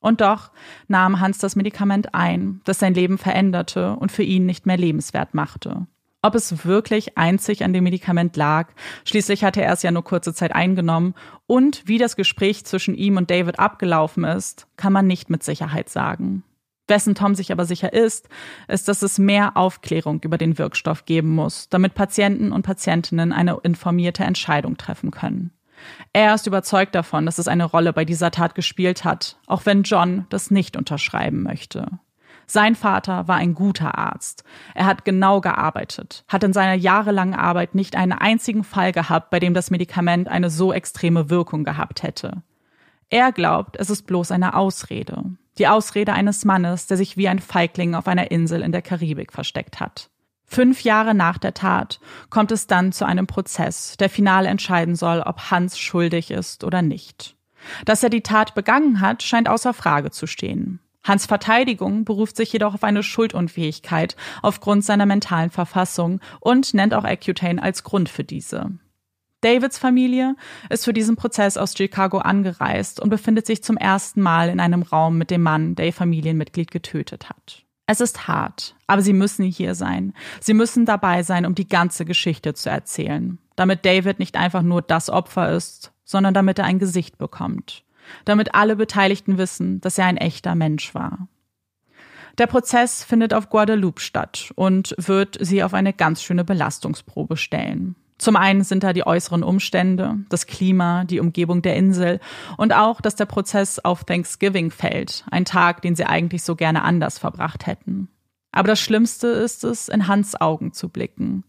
[0.00, 0.50] Und doch
[0.88, 5.34] nahm Hans das Medikament ein, das sein Leben veränderte und für ihn nicht mehr lebenswert
[5.34, 5.86] machte.
[6.22, 8.68] Ob es wirklich einzig an dem Medikament lag,
[9.04, 11.14] schließlich hatte er es ja nur kurze Zeit eingenommen,
[11.46, 15.90] und wie das Gespräch zwischen ihm und David abgelaufen ist, kann man nicht mit Sicherheit
[15.90, 16.44] sagen.
[16.90, 18.28] Wessen Tom sich aber sicher ist,
[18.68, 23.58] ist, dass es mehr Aufklärung über den Wirkstoff geben muss, damit Patienten und Patientinnen eine
[23.62, 25.52] informierte Entscheidung treffen können.
[26.12, 29.84] Er ist überzeugt davon, dass es eine Rolle bei dieser Tat gespielt hat, auch wenn
[29.84, 31.86] John das nicht unterschreiben möchte.
[32.46, 34.42] Sein Vater war ein guter Arzt.
[34.74, 39.38] Er hat genau gearbeitet, hat in seiner jahrelangen Arbeit nicht einen einzigen Fall gehabt, bei
[39.38, 42.42] dem das Medikament eine so extreme Wirkung gehabt hätte.
[43.08, 45.24] Er glaubt, es ist bloß eine Ausrede.
[45.58, 49.32] Die Ausrede eines Mannes, der sich wie ein Feigling auf einer Insel in der Karibik
[49.32, 50.10] versteckt hat.
[50.44, 55.20] Fünf Jahre nach der Tat kommt es dann zu einem Prozess, der final entscheiden soll,
[55.20, 57.36] ob Hans schuldig ist oder nicht.
[57.84, 60.80] Dass er die Tat begangen hat, scheint außer Frage zu stehen.
[61.04, 67.04] Hans Verteidigung beruft sich jedoch auf eine Schuldunfähigkeit aufgrund seiner mentalen Verfassung und nennt auch
[67.04, 68.72] Accutane als Grund für diese.
[69.40, 70.36] Davids Familie
[70.68, 74.82] ist für diesen Prozess aus Chicago angereist und befindet sich zum ersten Mal in einem
[74.82, 77.64] Raum mit dem Mann, der ihr Familienmitglied getötet hat.
[77.86, 80.12] Es ist hart, aber sie müssen hier sein.
[80.40, 84.82] Sie müssen dabei sein, um die ganze Geschichte zu erzählen, damit David nicht einfach nur
[84.82, 87.84] das Opfer ist, sondern damit er ein Gesicht bekommt
[88.24, 91.28] damit alle Beteiligten wissen, dass er ein echter Mensch war.
[92.38, 97.96] Der Prozess findet auf Guadeloupe statt und wird sie auf eine ganz schöne Belastungsprobe stellen.
[98.20, 102.20] Zum einen sind da die äußeren Umstände, das Klima, die Umgebung der Insel
[102.58, 106.82] und auch, dass der Prozess auf Thanksgiving fällt, ein Tag, den sie eigentlich so gerne
[106.82, 108.08] anders verbracht hätten.
[108.52, 111.44] Aber das Schlimmste ist es, in Hans Augen zu blicken.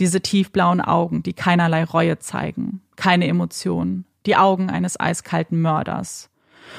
[0.00, 6.28] Diese tiefblauen Augen, die keinerlei Reue zeigen, keine Emotionen, die Augen eines eiskalten Mörders.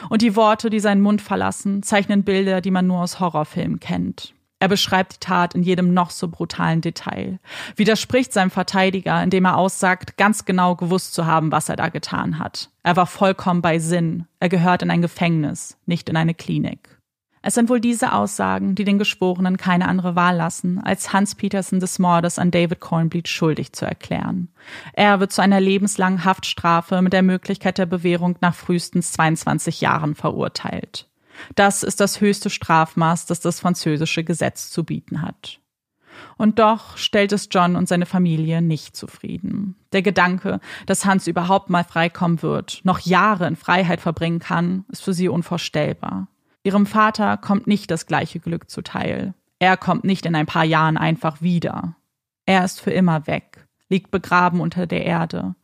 [0.10, 4.34] Und die Worte, die seinen Mund verlassen, zeichnen Bilder, die man nur aus Horrorfilmen kennt.
[4.60, 7.40] Er beschreibt die Tat in jedem noch so brutalen Detail,
[7.76, 12.40] widerspricht seinem Verteidiger, indem er aussagt, ganz genau gewusst zu haben, was er da getan
[12.40, 12.72] hat.
[12.82, 16.98] Er war vollkommen bei Sinn, er gehört in ein Gefängnis, nicht in eine Klinik.
[17.44, 21.80] Es sind wohl diese Aussagen, die den Geschworenen keine andere Wahl lassen, als Hans Petersen
[21.80, 24.50] des Mordes an David Cornbleed schuldig zu erklären.
[24.94, 30.16] Er wird zu einer lebenslangen Haftstrafe mit der Möglichkeit der Bewährung nach frühestens 22 Jahren
[30.16, 31.08] verurteilt.
[31.56, 35.60] Das ist das höchste Strafmaß, das das französische Gesetz zu bieten hat.
[36.38, 39.76] Und doch stellt es John und seine Familie nicht zufrieden.
[39.92, 45.04] Der Gedanke, dass Hans überhaupt mal freikommen wird, noch Jahre in Freiheit verbringen kann, ist
[45.04, 46.28] für sie unvorstellbar.
[46.64, 49.34] Ihrem Vater kommt nicht das gleiche Glück zuteil.
[49.60, 51.96] Er kommt nicht in ein paar Jahren einfach wieder.
[52.46, 55.56] Er ist für immer weg, liegt begraben unter der Erde.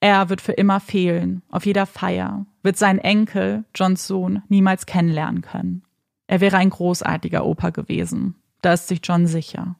[0.00, 5.42] Er wird für immer fehlen, auf jeder Feier, wird seinen Enkel, Johns Sohn, niemals kennenlernen
[5.42, 5.82] können.
[6.26, 9.76] Er wäre ein großartiger Opa gewesen, da ist sich John sicher.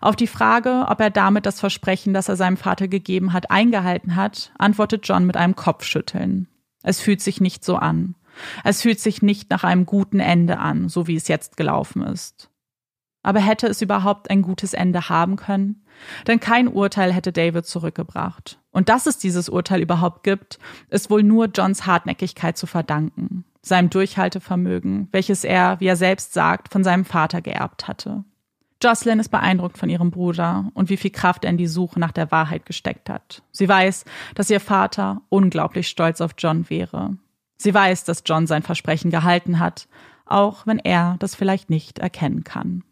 [0.00, 4.16] Auf die Frage, ob er damit das Versprechen, das er seinem Vater gegeben hat, eingehalten
[4.16, 6.48] hat, antwortet John mit einem Kopfschütteln.
[6.82, 8.14] Es fühlt sich nicht so an.
[8.64, 12.50] Es fühlt sich nicht nach einem guten Ende an, so wie es jetzt gelaufen ist.
[13.22, 15.84] Aber hätte es überhaupt ein gutes Ende haben können?
[16.26, 18.60] Denn kein Urteil hätte David zurückgebracht.
[18.76, 20.58] Und dass es dieses Urteil überhaupt gibt,
[20.90, 26.74] ist wohl nur Johns Hartnäckigkeit zu verdanken, seinem Durchhaltevermögen, welches er, wie er selbst sagt,
[26.74, 28.24] von seinem Vater geerbt hatte.
[28.82, 32.12] Jocelyn ist beeindruckt von ihrem Bruder und wie viel Kraft er in die Suche nach
[32.12, 33.40] der Wahrheit gesteckt hat.
[33.50, 34.04] Sie weiß,
[34.34, 37.16] dass ihr Vater unglaublich stolz auf John wäre.
[37.56, 39.88] Sie weiß, dass John sein Versprechen gehalten hat,
[40.26, 42.84] auch wenn er das vielleicht nicht erkennen kann.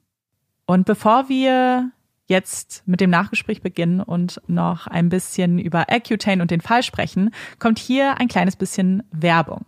[0.65, 1.91] Und bevor wir
[2.27, 7.31] jetzt mit dem Nachgespräch beginnen und noch ein bisschen über Accutane und den Fall sprechen,
[7.59, 9.65] kommt hier ein kleines bisschen Werbung.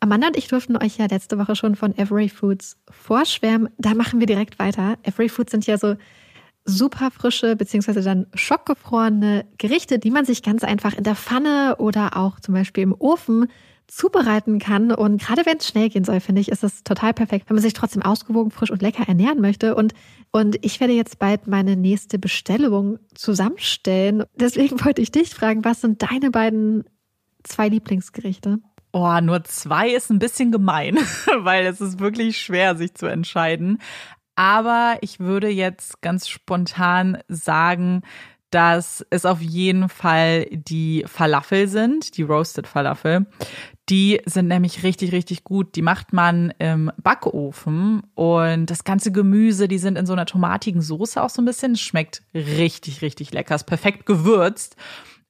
[0.00, 3.68] Amanda und ich durften euch ja letzte Woche schon von Every Foods vorschwärmen.
[3.76, 4.96] Da machen wir direkt weiter.
[5.02, 5.96] Every Foods sind ja so
[6.64, 12.16] super frische beziehungsweise dann schockgefrorene Gerichte, die man sich ganz einfach in der Pfanne oder
[12.16, 13.48] auch zum Beispiel im Ofen
[13.90, 14.92] zubereiten kann.
[14.92, 17.62] Und gerade wenn es schnell gehen soll, finde ich, ist es total perfekt, wenn man
[17.62, 19.74] sich trotzdem ausgewogen, frisch und lecker ernähren möchte.
[19.74, 19.92] Und,
[20.30, 24.24] und ich werde jetzt bald meine nächste Bestellung zusammenstellen.
[24.34, 26.84] Deswegen wollte ich dich fragen, was sind deine beiden
[27.42, 28.58] zwei Lieblingsgerichte?
[28.92, 30.98] Oh, nur zwei ist ein bisschen gemein,
[31.38, 33.78] weil es ist wirklich schwer, sich zu entscheiden.
[34.34, 38.02] Aber ich würde jetzt ganz spontan sagen,
[38.50, 43.26] dass es auf jeden Fall die Falafel sind, die Roasted Falafel.
[43.88, 45.74] Die sind nämlich richtig, richtig gut.
[45.74, 50.82] Die macht man im Backofen und das ganze Gemüse, die sind in so einer tomatigen
[50.82, 51.76] Soße auch so ein bisschen.
[51.76, 53.54] Schmeckt richtig, richtig lecker.
[53.54, 54.76] Ist perfekt gewürzt.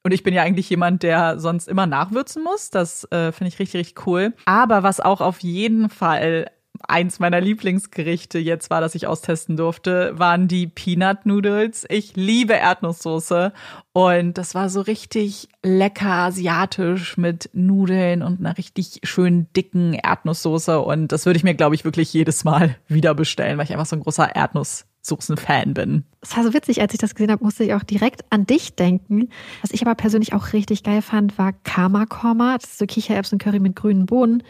[0.03, 2.71] Und ich bin ja eigentlich jemand, der sonst immer nachwürzen muss.
[2.71, 4.35] Das äh, finde ich richtig, richtig cool.
[4.47, 6.51] Aber was auch auf jeden Fall
[6.89, 11.87] eins meiner Lieblingsgerichte jetzt war, das ich austesten durfte, waren die Peanut Noodles.
[11.89, 13.53] Ich liebe Erdnusssoße
[13.93, 20.81] und das war so richtig lecker asiatisch mit Nudeln und einer richtig schönen dicken Erdnusssoße
[20.81, 23.87] und das würde ich mir glaube ich wirklich jedes Mal wieder bestellen, weil ich einfach
[23.87, 26.05] so ein großer Erdnuss Soßen-Fan bin.
[26.21, 28.75] Es war so witzig, als ich das gesehen habe, musste ich auch direkt an dich
[28.75, 29.31] denken.
[29.63, 32.59] Was ich aber persönlich auch richtig geil fand, war Karma Korma.
[32.59, 34.43] Das ist so Kichererbsen-Curry mit grünen Bohnen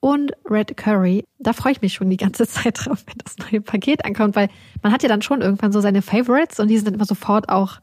[0.00, 1.24] und Red Curry.
[1.38, 4.48] Da freue ich mich schon die ganze Zeit drauf, wenn das neue Paket ankommt, weil
[4.82, 7.48] man hat ja dann schon irgendwann so seine Favorites und die sind dann immer sofort
[7.48, 7.80] auch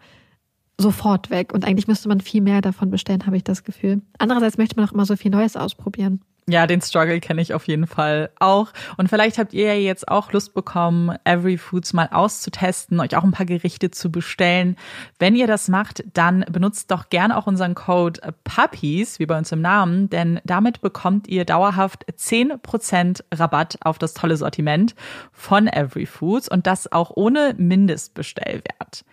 [0.80, 1.54] sofort weg.
[1.54, 4.02] Und eigentlich müsste man viel mehr davon bestellen, habe ich das Gefühl.
[4.20, 6.22] Andererseits möchte man auch immer so viel Neues ausprobieren.
[6.50, 8.72] Ja, den Struggle kenne ich auf jeden Fall auch.
[8.96, 13.26] Und vielleicht habt ihr ja jetzt auch Lust bekommen, Every Foods mal auszutesten, euch auch
[13.26, 14.78] ein paar Gerichte zu bestellen.
[15.20, 19.52] Wenn ihr das macht, dann benutzt doch gern auch unseren Code PUPPIES, wie bei uns
[19.52, 24.96] im Namen, denn damit bekommt ihr dauerhaft 10% Rabatt auf das tolle Sortiment
[25.34, 29.04] von Every Foods und das auch ohne Mindestbestellwert.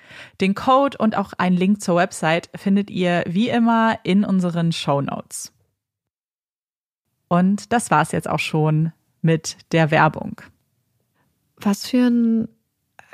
[0.40, 5.00] Den Code und auch einen Link zur Website findet ihr wie immer in unseren Show
[5.00, 5.53] Notes.
[7.34, 10.40] Und das war es jetzt auch schon mit der Werbung.
[11.56, 12.48] Was für ein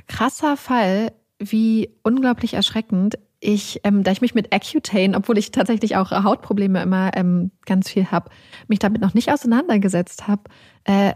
[0.08, 3.18] krasser Fall, wie unglaublich erschreckend.
[3.38, 7.88] Ich, ähm, da ich mich mit Accutane, obwohl ich tatsächlich auch Hautprobleme immer ähm, ganz
[7.88, 8.28] viel habe,
[8.68, 10.42] mich damit noch nicht auseinandergesetzt habe,
[10.84, 11.14] äh,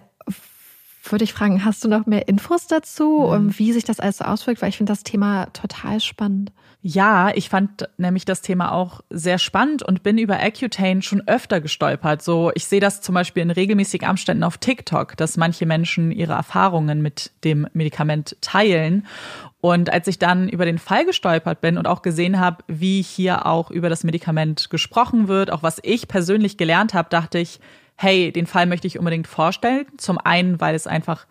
[1.03, 3.59] würde ich fragen, hast du noch mehr Infos dazu, mhm.
[3.59, 4.63] wie sich das alles so auswirkt?
[4.63, 6.53] Weil ich finde das Thema total spannend.
[6.87, 11.63] Ja, ich fand nämlich das Thema auch sehr spannend und bin über Accutane schon öfter
[11.63, 12.21] gestolpert.
[12.21, 16.35] So, ich sehe das zum Beispiel in regelmäßigen Abständen auf TikTok, dass manche Menschen ihre
[16.35, 19.07] Erfahrungen mit dem Medikament teilen.
[19.63, 23.47] Und als ich dann über den Fall gestolpert bin und auch gesehen habe, wie hier
[23.47, 27.61] auch über das Medikament gesprochen wird, auch was ich persönlich gelernt habe, dachte ich,
[27.97, 29.87] hey, den Fall möchte ich unbedingt vorstellen.
[29.97, 31.27] Zum einen, weil es einfach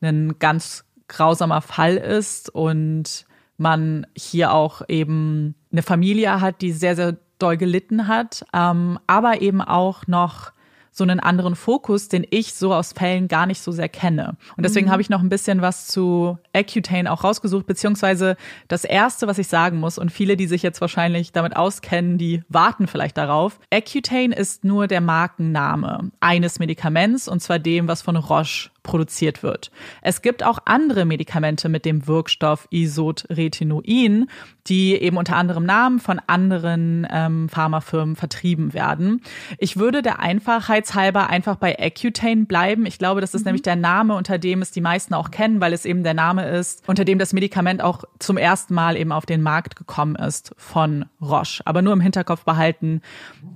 [0.00, 3.26] ein ganz grausamer Fall ist und
[3.56, 9.42] man hier auch eben eine Familie hat, die sehr, sehr doll gelitten hat, ähm, aber
[9.42, 10.52] eben auch noch
[10.94, 14.36] so einen anderen Fokus, den ich so aus Fällen gar nicht so sehr kenne.
[14.56, 14.92] Und deswegen mhm.
[14.92, 18.36] habe ich noch ein bisschen was zu Accutane auch rausgesucht, beziehungsweise
[18.68, 22.42] das erste, was ich sagen muss, und viele, die sich jetzt wahrscheinlich damit auskennen, die
[22.48, 23.58] warten vielleicht darauf.
[23.72, 29.72] Accutane ist nur der Markenname eines Medikaments, und zwar dem, was von Roche produziert wird.
[30.02, 34.28] Es gibt auch andere Medikamente mit dem Wirkstoff Isotretinoin,
[34.68, 39.22] die eben unter anderem Namen von anderen ähm, Pharmafirmen vertrieben werden.
[39.58, 42.86] Ich würde der Einfachheit halber einfach bei Accutane bleiben.
[42.86, 43.48] Ich glaube, das ist mhm.
[43.48, 46.48] nämlich der Name, unter dem es die meisten auch kennen, weil es eben der Name
[46.48, 50.54] ist, unter dem das Medikament auch zum ersten Mal eben auf den Markt gekommen ist
[50.58, 51.62] von Roche.
[51.64, 53.00] Aber nur im Hinterkopf behalten,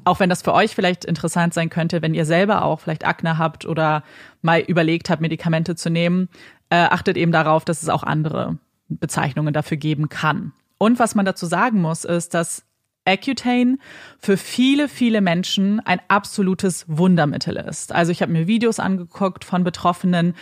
[0.04, 3.38] auch wenn das für euch vielleicht interessant sein könnte, wenn ihr selber auch vielleicht Akne
[3.38, 4.02] habt oder
[4.42, 6.28] mal überlegt habt, Medikamente zu nehmen,
[6.70, 8.58] äh, achtet eben darauf, dass es auch andere
[8.88, 10.52] Bezeichnungen dafür geben kann.
[10.78, 12.64] Und was man dazu sagen muss, ist, dass
[13.04, 13.78] Accutane
[14.18, 17.92] für viele, viele Menschen ein absolutes Wundermittel ist.
[17.92, 20.34] Also ich habe mir Videos angeguckt von Betroffenen,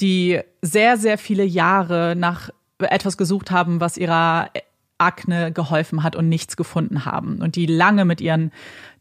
[0.00, 4.50] die sehr, sehr viele Jahre nach etwas gesucht haben, was ihrer
[5.04, 8.50] Akne geholfen hat und nichts gefunden haben und die lange mit ihren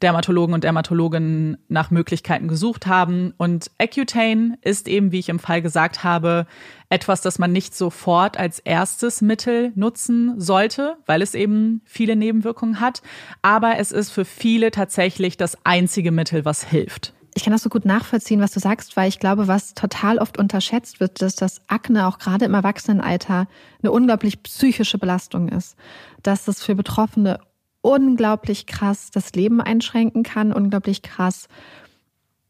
[0.01, 3.33] Dermatologen und Dermatologinnen nach Möglichkeiten gesucht haben.
[3.37, 6.45] Und Accutane ist eben, wie ich im Fall gesagt habe,
[6.89, 12.81] etwas, das man nicht sofort als erstes Mittel nutzen sollte, weil es eben viele Nebenwirkungen
[12.81, 13.01] hat.
[13.41, 17.69] Aber es ist für viele tatsächlich das einzige Mittel, was hilft ich kann das so
[17.69, 21.61] gut nachvollziehen, was du sagst, weil ich glaube, was total oft unterschätzt wird, ist, dass
[21.67, 23.47] Akne auch gerade im Erwachsenenalter
[23.81, 25.75] eine unglaublich psychische Belastung ist.
[26.21, 27.39] Dass es für Betroffene
[27.81, 31.47] unglaublich krass das Leben einschränken kann, unglaublich krass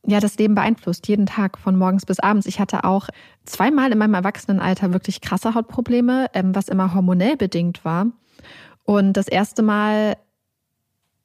[0.05, 2.45] ja, das Leben beeinflusst, jeden Tag von morgens bis abends.
[2.45, 3.07] Ich hatte auch
[3.45, 8.07] zweimal in meinem Erwachsenenalter wirklich krasse Hautprobleme, ähm, was immer hormonell bedingt war.
[8.83, 10.17] Und das erste Mal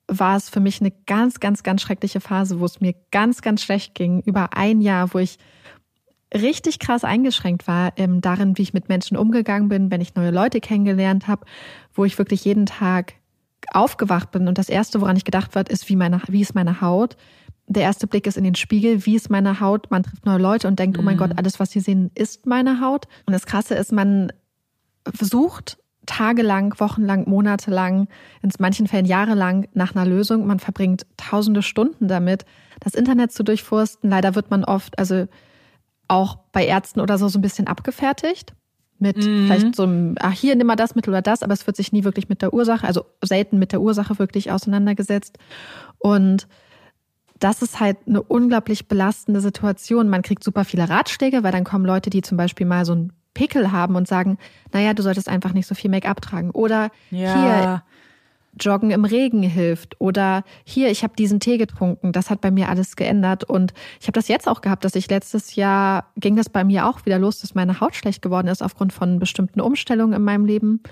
[0.09, 3.63] war es für mich eine ganz, ganz, ganz schreckliche Phase, wo es mir ganz, ganz
[3.63, 4.23] schlecht ging.
[4.23, 5.39] Über ein Jahr, wo ich
[6.35, 10.31] richtig krass eingeschränkt war ähm, darin, wie ich mit Menschen umgegangen bin, wenn ich neue
[10.31, 11.47] Leute kennengelernt habe,
[11.95, 13.15] wo ich wirklich jeden Tag
[13.73, 16.81] aufgewacht bin und das erste, woran ich gedacht wird, ist, wie meine, wie ist meine
[16.81, 17.17] Haut?
[17.67, 19.91] Der erste Blick ist in den Spiegel, wie ist meine Haut?
[19.91, 21.03] Man trifft neue Leute und denkt, mhm.
[21.03, 21.21] oh mein mhm.
[21.21, 23.07] Gott, alles, was sie sehen, ist meine Haut.
[23.27, 24.33] Und das Krasse ist, man
[25.15, 25.79] versucht
[26.09, 28.09] tagelang, wochenlang, monatelang,
[28.43, 30.47] in manchen Fällen jahrelang nach einer Lösung.
[30.47, 32.45] Man verbringt tausende Stunden damit,
[32.81, 34.11] das Internet zu durchforsten.
[34.11, 35.27] Leider wird man oft, also
[36.09, 38.55] auch bei Ärzten oder so, so ein bisschen abgefertigt.
[38.99, 39.47] mit mhm.
[39.47, 41.93] vielleicht so einem, ach, hier nimm mal das Mittel oder das, aber es wird sich
[41.93, 45.39] nie wirklich mit der Ursache, also selten mit der Ursache wirklich auseinandergesetzt.
[45.99, 46.49] Und
[47.39, 50.09] das ist halt eine unglaublich belastende Situation.
[50.09, 53.13] Man kriegt super viele Ratschläge, weil dann kommen Leute, die zum Beispiel mal so einen
[53.35, 54.39] Pickel haben und sagen,
[54.73, 56.51] naja, du solltest einfach nicht so viel Make-up tragen.
[56.51, 57.35] Oder ja.
[57.35, 57.83] hier,
[58.61, 62.69] Joggen im Regen hilft oder hier, ich habe diesen Tee getrunken, das hat bei mir
[62.69, 66.49] alles geändert und ich habe das jetzt auch gehabt, dass ich letztes Jahr ging das
[66.49, 70.15] bei mir auch wieder los, dass meine Haut schlecht geworden ist aufgrund von bestimmten Umstellungen
[70.15, 70.83] in meinem Leben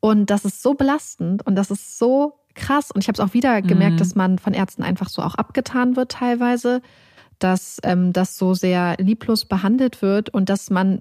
[0.00, 3.34] und das ist so belastend und das ist so krass und ich habe es auch
[3.34, 3.98] wieder gemerkt, mhm.
[3.98, 6.82] dass man von Ärzten einfach so auch abgetan wird teilweise,
[7.38, 11.00] dass ähm, das so sehr lieblos behandelt wird und dass man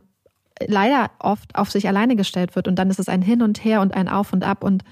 [0.68, 3.82] leider oft auf sich alleine gestellt wird und dann ist es ein Hin und Her
[3.82, 4.84] und ein Auf und Ab und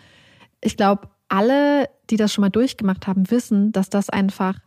[0.61, 4.59] ich glaube, alle, die das schon mal durchgemacht haben, wissen, dass das einfach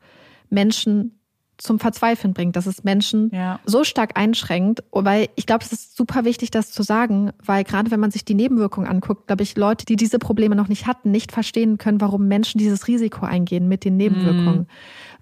[0.50, 1.20] Menschen
[1.60, 3.60] zum Verzweifeln bringt, dass es Menschen ja.
[3.66, 4.82] so stark einschränkt.
[4.92, 8.24] Weil ich glaube, es ist super wichtig, das zu sagen, weil gerade wenn man sich
[8.24, 12.00] die Nebenwirkungen anguckt, glaube ich, Leute, die diese Probleme noch nicht hatten, nicht verstehen können,
[12.00, 14.60] warum Menschen dieses Risiko eingehen mit den Nebenwirkungen.
[14.60, 14.66] Mhm.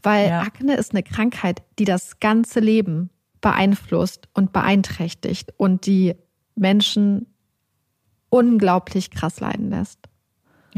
[0.02, 0.40] Weil ja.
[0.42, 3.10] Akne ist eine Krankheit, die das ganze Leben
[3.40, 6.16] beeinflusst und beeinträchtigt und die
[6.54, 7.26] Menschen
[8.30, 10.07] unglaublich krass leiden lässt.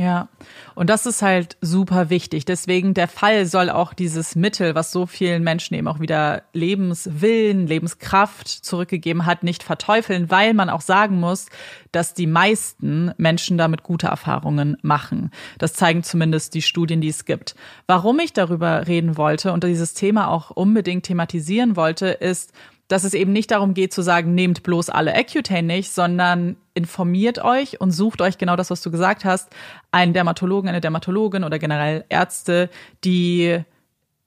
[0.01, 0.29] Ja,
[0.75, 2.47] und das ist halt super wichtig.
[2.47, 7.67] Deswegen der Fall soll auch dieses Mittel, was so vielen Menschen eben auch wieder Lebenswillen,
[7.67, 11.49] Lebenskraft zurückgegeben hat, nicht verteufeln, weil man auch sagen muss,
[11.93, 15.33] dass die meisten Menschen damit gute Erfahrungen machen.
[15.59, 17.55] Das zeigen zumindest die Studien, die es gibt.
[17.87, 22.55] Warum ich darüber reden wollte und dieses Thema auch unbedingt thematisieren wollte, ist,
[22.91, 27.39] dass es eben nicht darum geht zu sagen, nehmt bloß alle Accutane nicht, sondern informiert
[27.39, 29.49] euch und sucht euch genau das, was du gesagt hast,
[29.93, 32.69] einen Dermatologen, eine Dermatologin oder generell Ärzte,
[33.05, 33.61] die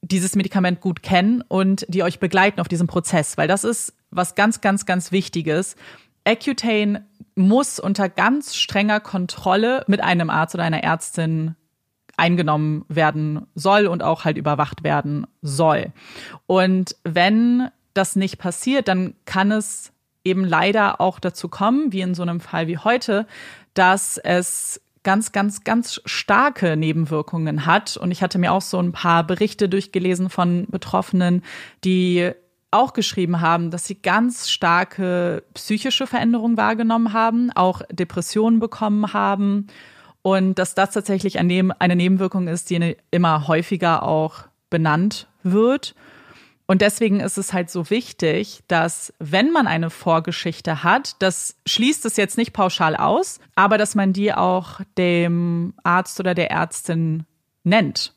[0.01, 4.33] dieses Medikament gut kennen und die euch begleiten auf diesem Prozess, weil das ist was
[4.33, 5.75] ganz, ganz, ganz Wichtiges.
[6.23, 7.05] Accutane
[7.35, 11.55] muss unter ganz strenger Kontrolle mit einem Arzt oder einer Ärztin
[12.15, 15.91] eingenommen werden soll und auch halt überwacht werden soll.
[16.45, 19.91] Und wenn das nicht passiert, dann kann es
[20.23, 23.27] eben leider auch dazu kommen, wie in so einem Fall wie heute,
[23.73, 27.97] dass es ganz, ganz, ganz starke Nebenwirkungen hat.
[27.97, 31.43] Und ich hatte mir auch so ein paar Berichte durchgelesen von Betroffenen,
[31.83, 32.31] die
[32.71, 39.67] auch geschrieben haben, dass sie ganz starke psychische Veränderungen wahrgenommen haben, auch Depressionen bekommen haben
[40.23, 45.93] und dass das tatsächlich eine Nebenwirkung ist, die immer häufiger auch benannt wird.
[46.65, 52.05] Und deswegen ist es halt so wichtig, dass wenn man eine Vorgeschichte hat, das schließt
[52.05, 57.25] es jetzt nicht pauschal aus, aber dass man die auch dem Arzt oder der Ärztin
[57.63, 58.13] nennt.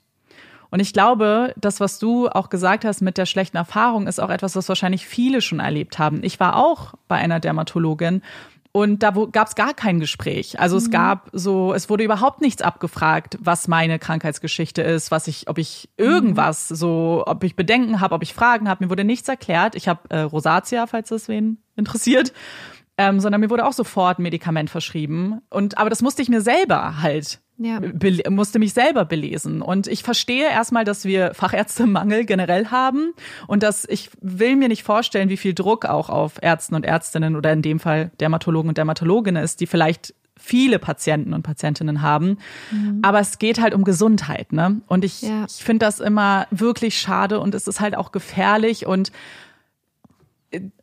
[0.71, 4.31] Und ich glaube, das, was du auch gesagt hast mit der schlechten Erfahrung, ist auch
[4.31, 6.23] etwas, was wahrscheinlich viele schon erlebt haben.
[6.23, 8.23] Ich war auch bei einer Dermatologin
[8.77, 10.61] und da gab es gar kein Gespräch.
[10.61, 10.83] Also mhm.
[10.83, 15.57] es gab so, es wurde überhaupt nichts abgefragt, was meine Krankheitsgeschichte ist, was ich, ob
[15.57, 16.75] ich irgendwas, mhm.
[16.75, 18.85] so, ob ich Bedenken habe, ob ich Fragen habe.
[18.85, 19.77] Mir wurde nichts erklärt.
[19.77, 22.35] Ich habe äh, Rosatia, falls das wen interessiert.
[22.99, 25.41] Ähm, sondern mir wurde auch sofort ein Medikament verschrieben.
[25.49, 27.81] Und aber das musste ich mir selber halt ja.
[28.31, 29.63] musste mich selber belesen.
[29.63, 33.13] Und ich verstehe erstmal, dass wir Fachärztemangel generell haben
[33.47, 37.37] und dass ich will mir nicht vorstellen, wie viel Druck auch auf Ärzten und Ärztinnen
[37.37, 42.39] oder in dem Fall Dermatologen und Dermatologinnen ist, die vielleicht viele Patienten und Patientinnen haben.
[42.71, 43.01] Mhm.
[43.03, 44.81] Aber es geht halt um Gesundheit, ne?
[44.87, 45.47] Und ich, ja.
[45.49, 49.13] ich finde das immer wirklich schade und es ist halt auch gefährlich und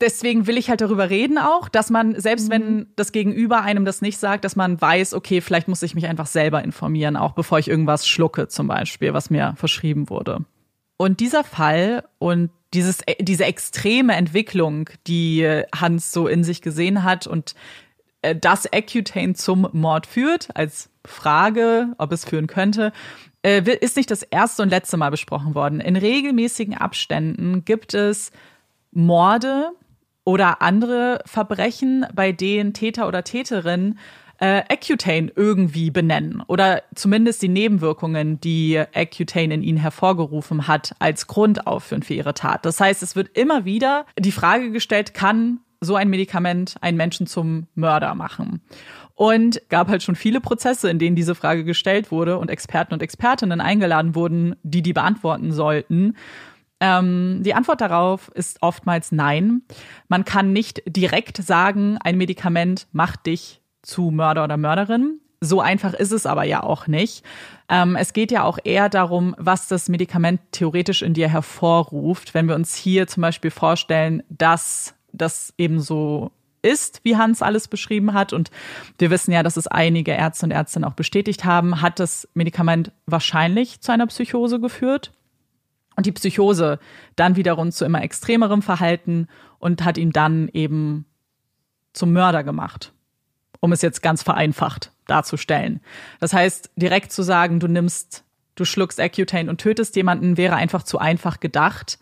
[0.01, 2.51] deswegen will ich halt darüber reden auch, dass man, selbst mhm.
[2.51, 6.07] wenn das Gegenüber einem das nicht sagt, dass man weiß, okay, vielleicht muss ich mich
[6.07, 10.45] einfach selber informieren, auch bevor ich irgendwas schlucke, zum Beispiel, was mir verschrieben wurde.
[10.97, 17.27] Und dieser Fall und dieses, diese extreme Entwicklung, die Hans so in sich gesehen hat
[17.27, 17.55] und
[18.23, 22.91] äh, das Accutane zum Mord führt, als Frage, ob es führen könnte,
[23.43, 25.79] äh, ist nicht das erste und letzte Mal besprochen worden.
[25.79, 28.31] In regelmäßigen Abständen gibt es
[28.93, 29.71] Morde
[30.25, 33.97] oder andere Verbrechen, bei denen Täter oder Täterin
[34.39, 41.27] äh, Accutane irgendwie benennen oder zumindest die Nebenwirkungen, die Accutane in ihnen hervorgerufen hat, als
[41.27, 42.65] Grund aufführen für ihre Tat.
[42.65, 47.27] Das heißt, es wird immer wieder die Frage gestellt, kann so ein Medikament einen Menschen
[47.27, 48.61] zum Mörder machen?
[49.15, 53.03] Und gab halt schon viele Prozesse, in denen diese Frage gestellt wurde und Experten und
[53.03, 56.15] Expertinnen eingeladen wurden, die die beantworten sollten.
[56.83, 59.61] Ähm, die Antwort darauf ist oftmals nein.
[60.09, 65.21] Man kann nicht direkt sagen, ein Medikament macht dich zu Mörder oder Mörderin.
[65.39, 67.23] So einfach ist es aber ja auch nicht.
[67.69, 72.33] Ähm, es geht ja auch eher darum, was das Medikament theoretisch in dir hervorruft.
[72.33, 76.31] Wenn wir uns hier zum Beispiel vorstellen, dass das eben so
[76.63, 78.33] ist, wie Hans alles beschrieben hat.
[78.33, 78.51] Und
[78.97, 82.91] wir wissen ja, dass es einige Ärzte und Ärztinnen auch bestätigt haben, hat das Medikament
[83.05, 85.13] wahrscheinlich zu einer Psychose geführt.
[85.95, 86.79] Und die Psychose
[87.15, 89.27] dann wiederum zu immer extremerem Verhalten
[89.59, 91.05] und hat ihn dann eben
[91.93, 92.93] zum Mörder gemacht.
[93.59, 95.81] Um es jetzt ganz vereinfacht darzustellen.
[96.19, 98.23] Das heißt, direkt zu sagen, du nimmst,
[98.55, 101.99] du schluckst Accutane und tötest jemanden, wäre einfach zu einfach gedacht.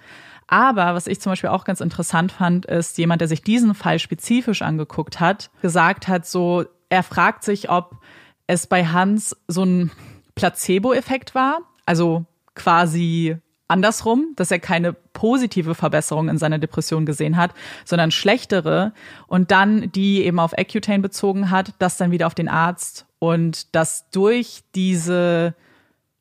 [0.48, 4.00] Aber was ich zum Beispiel auch ganz interessant fand, ist jemand, der sich diesen Fall
[4.00, 8.02] spezifisch angeguckt hat, gesagt hat, so, er fragt sich, ob
[8.48, 9.92] es bei Hans so ein
[10.36, 11.60] Placebo-Effekt war.
[11.86, 13.38] Also quasi
[13.72, 17.52] andersrum, dass er keine positive Verbesserung in seiner Depression gesehen hat,
[17.86, 18.94] sondern schlechtere
[19.28, 23.74] und dann die eben auf Accutane bezogen hat, das dann wieder auf den Arzt und
[23.76, 25.56] dass durch diese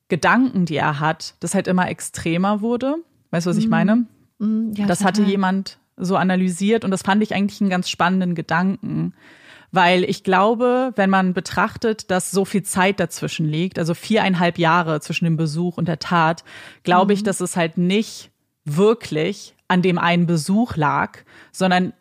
[0.09, 2.97] Gedanken, die er hat, das halt immer extremer wurde.
[3.31, 3.71] Weißt du, was ich mhm.
[3.71, 4.07] meine?
[4.39, 8.35] Mhm, ja, das hatte jemand so analysiert und das fand ich eigentlich einen ganz spannenden
[8.35, 9.15] Gedanken,
[9.73, 15.01] weil ich glaube, wenn man betrachtet, dass so viel Zeit dazwischen liegt, also viereinhalb Jahre
[15.01, 16.45] zwischen dem Besuch und der Tat,
[16.83, 17.19] glaube mhm.
[17.19, 18.31] ich, dass es halt nicht
[18.65, 21.19] wirklich an dem einen Besuch lag,
[21.53, 21.93] sondern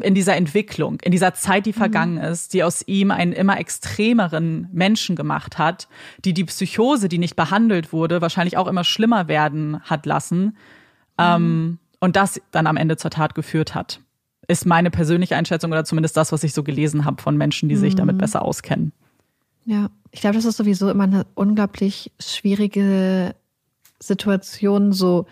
[0.00, 1.76] in dieser Entwicklung, in dieser Zeit, die mhm.
[1.76, 5.88] vergangen ist, die aus ihm einen immer extremeren Menschen gemacht hat,
[6.24, 10.54] die die Psychose, die nicht behandelt wurde, wahrscheinlich auch immer schlimmer werden hat lassen mhm.
[11.18, 14.00] ähm, und das dann am Ende zur Tat geführt hat
[14.48, 17.76] ist meine persönliche Einschätzung oder zumindest das, was ich so gelesen habe von Menschen, die
[17.76, 18.20] sich damit mhm.
[18.20, 18.92] besser auskennen.
[19.66, 23.34] Ja, ich glaube, das ist sowieso immer eine unglaublich schwierige
[24.00, 24.92] Situation.
[24.94, 25.26] So,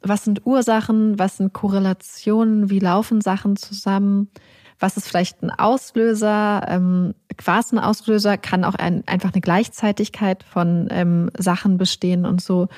[0.00, 4.30] was sind Ursachen, was sind Korrelationen, wie laufen Sachen zusammen?
[4.78, 6.64] Was ist vielleicht ein Auslöser?
[6.66, 12.40] Ähm, was ein Auslöser kann auch ein, einfach eine Gleichzeitigkeit von ähm, Sachen bestehen und
[12.40, 12.68] so.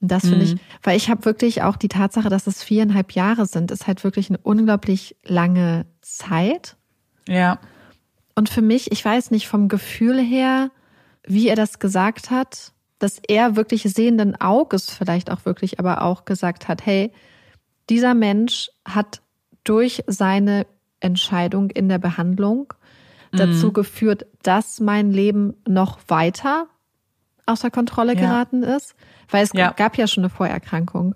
[0.00, 0.52] Und das finde mhm.
[0.54, 4.02] ich, weil ich habe wirklich auch die Tatsache, dass es viereinhalb Jahre sind, ist halt
[4.02, 6.76] wirklich eine unglaublich lange Zeit.
[7.28, 7.58] Ja.
[8.34, 10.70] Und für mich, ich weiß nicht vom Gefühl her,
[11.26, 16.24] wie er das gesagt hat, dass er wirklich sehenden Auges vielleicht auch wirklich, aber auch
[16.24, 17.12] gesagt hat, hey,
[17.88, 19.20] dieser Mensch hat
[19.64, 20.66] durch seine
[21.00, 22.72] Entscheidung in der Behandlung
[23.32, 23.36] mhm.
[23.36, 26.68] dazu geführt, dass mein Leben noch weiter
[27.46, 28.20] außer Kontrolle ja.
[28.20, 28.94] geraten ist,
[29.30, 29.72] weil es ja.
[29.72, 31.14] gab ja schon eine Vorerkrankung.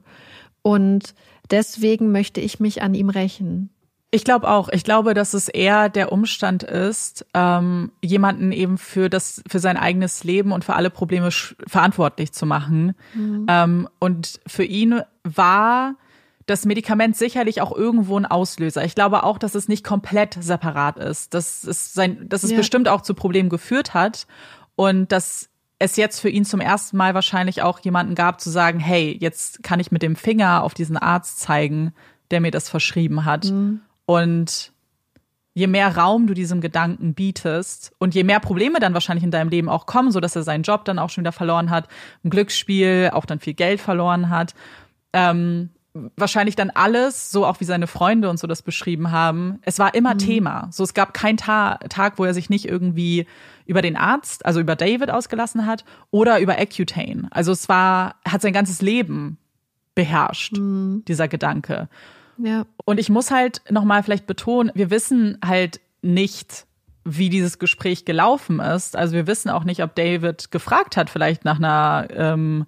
[0.63, 1.15] Und
[1.51, 3.71] deswegen möchte ich mich an ihm rächen.
[4.15, 4.69] Ich glaube auch.
[4.69, 9.77] Ich glaube, dass es eher der Umstand ist, ähm, jemanden eben für das, für sein
[9.77, 11.31] eigenes Leben und für alle Probleme
[11.67, 12.95] verantwortlich zu machen.
[13.15, 13.47] Mhm.
[13.49, 15.97] Ähm, und für ihn war
[16.47, 18.85] das Medikament sicherlich auch irgendwo ein Auslöser.
[18.85, 22.57] Ich glaube auch, dass es nicht komplett separat ist, dass es sein, dass es ja.
[22.57, 24.29] bestimmt auch zu Problemen geführt hat
[24.77, 25.49] und dass
[25.79, 29.63] es jetzt für ihn zum ersten Mal wahrscheinlich auch jemanden gab zu sagen, hey, jetzt
[29.63, 31.93] kann ich mit dem Finger auf diesen Arzt zeigen,
[32.31, 33.47] der mir das verschrieben hat.
[33.47, 33.81] Mhm.
[34.07, 34.73] Und
[35.55, 39.51] je mehr Raum du diesem Gedanken bietest und je mehr Probleme dann wahrscheinlich in deinem
[39.51, 41.89] Leben auch kommen, so dass er seinen Job dann auch schon wieder verloren hat,
[42.25, 44.55] ein Glücksspiel, auch dann viel Geld verloren hat,
[45.13, 45.71] ähm,
[46.17, 49.95] wahrscheinlich dann alles, so auch wie seine Freunde und so das beschrieben haben, es war
[49.95, 50.19] immer mhm.
[50.19, 50.69] Thema.
[50.73, 53.27] So, es gab keinen Ta Tag, wo er sich nicht irgendwie
[53.67, 57.29] über den Arzt, also über David ausgelassen hat oder über Accutane.
[57.31, 59.39] Also es war, hat sein ganzes Leben
[59.95, 61.03] beherrscht, mhm.
[61.07, 61.89] dieser Gedanke.
[62.39, 62.67] Ja.
[62.85, 66.67] Und ich muss halt nochmal vielleicht betonen, wir wissen halt nicht,
[67.05, 68.97] wie dieses Gespräch gelaufen ist.
[68.97, 72.67] Also wir wissen auch nicht, ob David gefragt hat, vielleicht nach einer, ähm,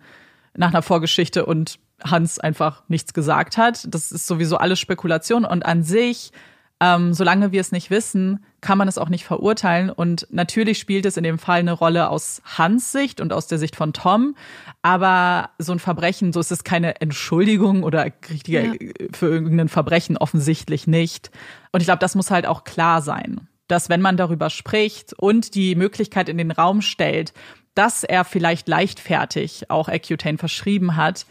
[0.54, 3.86] nach einer Vorgeschichte und Hans einfach nichts gesagt hat.
[3.92, 6.32] Das ist sowieso alles Spekulation und an sich,
[6.80, 9.90] ähm, solange wir es nicht wissen, kann man es auch nicht verurteilen.
[9.90, 13.58] Und natürlich spielt es in dem Fall eine Rolle aus Hans Sicht und aus der
[13.58, 14.36] Sicht von Tom.
[14.82, 18.74] Aber so ein Verbrechen, so ist es keine Entschuldigung oder richtiger ja.
[19.12, 21.30] für irgendein Verbrechen offensichtlich nicht.
[21.72, 25.54] Und ich glaube, das muss halt auch klar sein dass wenn man darüber spricht und
[25.54, 27.32] die Möglichkeit in den Raum stellt,
[27.74, 31.26] dass er vielleicht leichtfertig auch Accutane verschrieben hat,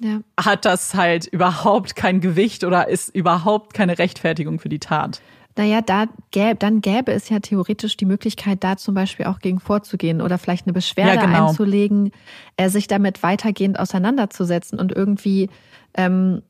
[0.00, 0.20] ja.
[0.38, 5.20] hat das halt überhaupt kein Gewicht oder ist überhaupt keine Rechtfertigung für die Tat.
[5.56, 9.60] Naja, da gäb, dann gäbe es ja theoretisch die Möglichkeit, da zum Beispiel auch gegen
[9.60, 11.48] vorzugehen oder vielleicht eine Beschwerde ja, genau.
[11.48, 12.10] einzulegen,
[12.56, 15.48] äh, sich damit weitergehend auseinanderzusetzen und irgendwie,
[15.96, 16.42] ähm,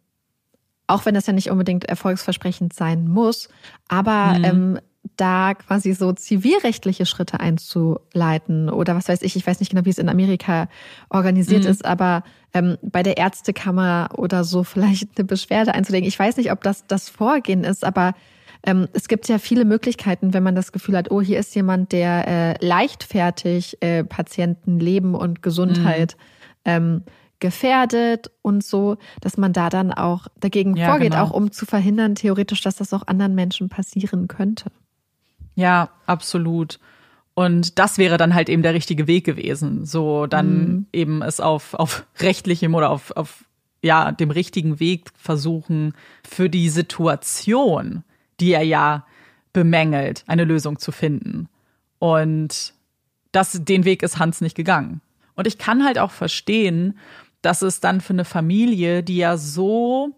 [0.86, 3.49] auch wenn das ja nicht unbedingt erfolgsversprechend sein muss,
[3.88, 4.45] aber mhm.
[4.45, 4.78] ähm,
[5.17, 9.91] da quasi so zivilrechtliche Schritte einzuleiten oder was weiß ich, ich weiß nicht genau, wie
[9.91, 10.69] es in Amerika
[11.09, 11.71] organisiert mhm.
[11.71, 16.09] ist, aber ähm, bei der Ärztekammer oder so vielleicht eine Beschwerde einzulegen.
[16.09, 18.15] Ich weiß nicht, ob das das Vorgehen ist, aber
[18.67, 21.93] ähm, es gibt ja viele Möglichkeiten, wenn man das Gefühl hat, oh, hier ist jemand,
[21.93, 26.17] der äh, leichtfertig äh, Patientenleben und Gesundheit
[26.65, 26.73] mhm.
[26.73, 27.03] ähm,
[27.41, 31.25] gefährdet und so, dass man da dann auch dagegen Ja, vorgeht, genau.
[31.25, 34.71] auch um zu verhindern, theoretisch, dass das auch anderen Menschen passieren könnte.
[35.55, 36.78] Ja, absolut.
[37.34, 39.84] Und das wäre dann halt eben der richtige Weg gewesen.
[39.84, 43.44] So dann eben es auf, auf rechtlichem oder auf, auf
[43.82, 45.94] ja, dem richtigen Weg versuchen,
[46.26, 48.02] für die Situation,
[48.40, 49.05] die er ja
[49.52, 51.48] bemängelt, eine Lösung zu finden.
[51.98, 52.72] Und
[53.32, 55.00] das, den Weg ist Hans nicht gegangen.
[55.34, 56.98] Und ich kann halt auch verstehen,
[57.42, 60.11] dass es dann für eine Familie, die ja so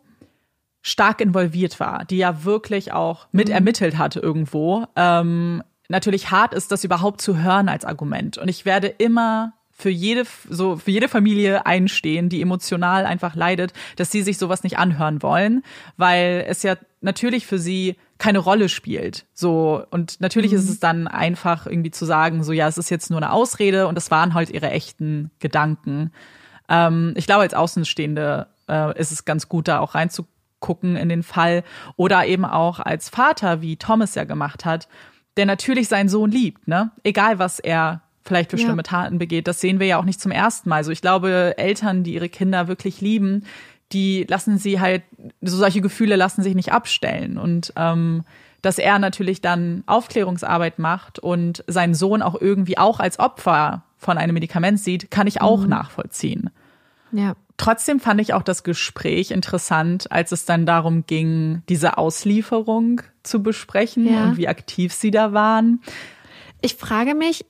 [0.86, 6.70] stark involviert war, die ja wirklich auch mit ermittelt hatte irgendwo, ähm, natürlich hart ist,
[6.70, 8.38] das überhaupt zu hören als Argument.
[8.38, 13.72] Und ich werde immer für jede, so, für jede Familie einstehen, die emotional einfach leidet,
[13.96, 15.64] dass sie sich sowas nicht anhören wollen,
[15.96, 19.26] weil es ja natürlich für sie keine Rolle spielt.
[19.34, 23.10] So, und natürlich ist es dann einfach irgendwie zu sagen, so, ja, es ist jetzt
[23.10, 26.12] nur eine Ausrede und es waren halt ihre echten Gedanken.
[26.68, 29.96] Ähm, ich glaube, als Außenstehende äh, ist es ganz gut, da auch
[30.60, 31.62] reinzugucken in den Fall.
[31.96, 34.88] Oder eben auch als Vater, wie Thomas ja gemacht hat,
[35.36, 36.90] der natürlich seinen Sohn liebt, ne?
[37.04, 38.64] Egal, was er vielleicht für Ja.
[38.64, 39.46] schlimme Taten begeht.
[39.46, 40.76] Das sehen wir ja auch nicht zum ersten Mal.
[40.76, 43.44] Also ich glaube, Eltern, die ihre Kinder wirklich lieben,
[43.92, 45.02] die lassen sie halt,
[45.42, 47.38] so solche Gefühle lassen sich nicht abstellen.
[47.38, 48.24] Und ähm,
[48.62, 54.18] dass er natürlich dann Aufklärungsarbeit macht und seinen Sohn auch irgendwie auch als Opfer von
[54.18, 56.50] einem Medikament sieht, kann ich auch nachvollziehen.
[57.12, 57.34] Ja.
[57.56, 63.42] Trotzdem fand ich auch das Gespräch interessant, als es dann darum ging, diese Auslieferung zu
[63.42, 64.24] besprechen Ja.
[64.24, 65.80] und wie aktiv sie da waren.
[66.60, 67.46] Ich frage mich,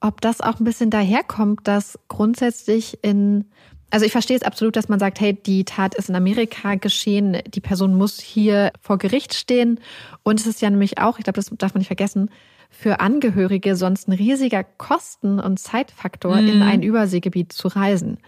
[0.00, 3.46] ob das auch ein bisschen daherkommt, dass grundsätzlich in,
[3.90, 7.38] also ich verstehe es absolut, dass man sagt, hey, die Tat ist in Amerika geschehen,
[7.48, 9.80] die Person muss hier vor Gericht stehen.
[10.22, 12.30] Und es ist ja nämlich auch, ich glaube, das darf man nicht vergessen,
[12.70, 18.18] für Angehörige sonst ein riesiger Kosten- und Zeitfaktor, in ein Überseegebiet zu reisen.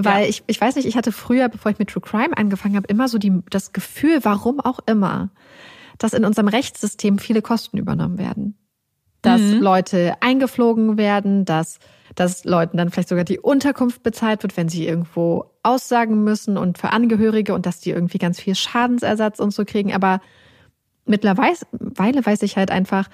[0.00, 0.28] Weil Ja.
[0.28, 3.08] ich, ich weiß nicht, ich hatte früher, bevor ich mit True Crime angefangen habe, immer
[3.08, 5.30] so die, das Gefühl, warum auch immer,
[5.98, 8.56] dass in unserem Rechtssystem viele Kosten übernommen werden
[9.22, 11.78] dass Leute eingeflogen werden, dass,
[12.14, 16.78] dass Leuten dann vielleicht sogar die Unterkunft bezahlt wird, wenn sie irgendwo aussagen müssen und
[16.78, 19.92] für Angehörige und dass die irgendwie ganz viel Schadensersatz und so kriegen.
[19.92, 20.20] Aber
[21.04, 23.08] mittlerweile weiß ich halt einfach,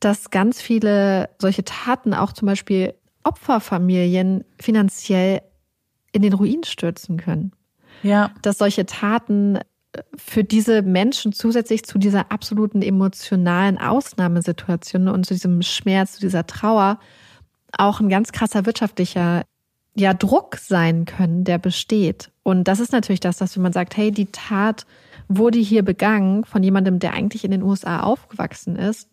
[0.00, 5.40] dass ganz viele solche Taten auch zum Beispiel Opferfamilien finanziell
[6.14, 7.52] in den Ruin stürzen können
[8.02, 8.30] Ja.
[8.42, 9.62] dass solche Taten äh,
[10.16, 16.46] für diese Menschen zusätzlich zu dieser absoluten emotionalen Ausnahmesituation und zu diesem Schmerz, zu dieser
[16.46, 16.98] Trauer
[17.76, 19.42] auch ein ganz krasser wirtschaftlicher
[19.96, 22.30] ja, Druck sein können, der besteht.
[22.42, 24.86] Und das ist natürlich das, dass wenn man sagt, hey, die Tat
[25.28, 29.08] wurde hier begangen von jemandem, der eigentlich in den USA aufgewachsen ist,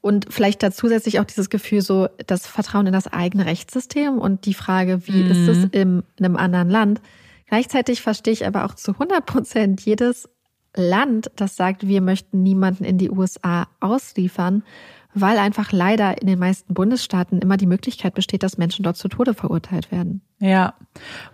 [0.00, 4.46] und vielleicht da zusätzlich auch dieses Gefühl, so das Vertrauen in das eigene Rechtssystem und
[4.46, 7.00] die Frage, wie ist es im, in einem anderen Land.
[7.46, 10.28] Gleichzeitig verstehe ich aber auch zu 100 Prozent jedes
[10.74, 14.62] Land, das sagt, wir möchten niemanden in die USA ausliefern,
[15.14, 19.08] weil einfach leider in den meisten Bundesstaaten immer die Möglichkeit besteht, dass Menschen dort zu
[19.08, 20.22] Tode verurteilt werden.
[20.38, 20.74] Ja,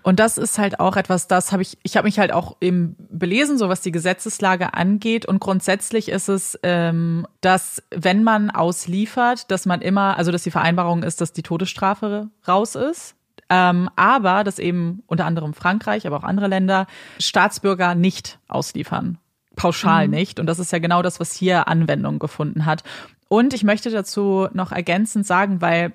[0.02, 2.96] und das ist halt auch etwas, das habe ich, ich habe mich halt auch eben
[3.10, 5.26] belesen, so was die Gesetzeslage angeht.
[5.26, 10.50] Und grundsätzlich ist es, ähm, dass wenn man ausliefert, dass man immer, also dass die
[10.50, 13.14] Vereinbarung ist, dass die Todesstrafe raus ist.
[13.48, 16.88] Ähm, aber dass eben unter anderem Frankreich, aber auch andere Länder
[17.20, 19.18] Staatsbürger nicht ausliefern.
[19.56, 20.38] Pauschal nicht.
[20.38, 22.84] Und das ist ja genau das, was hier Anwendung gefunden hat.
[23.28, 25.92] Und ich möchte dazu noch ergänzend sagen, weil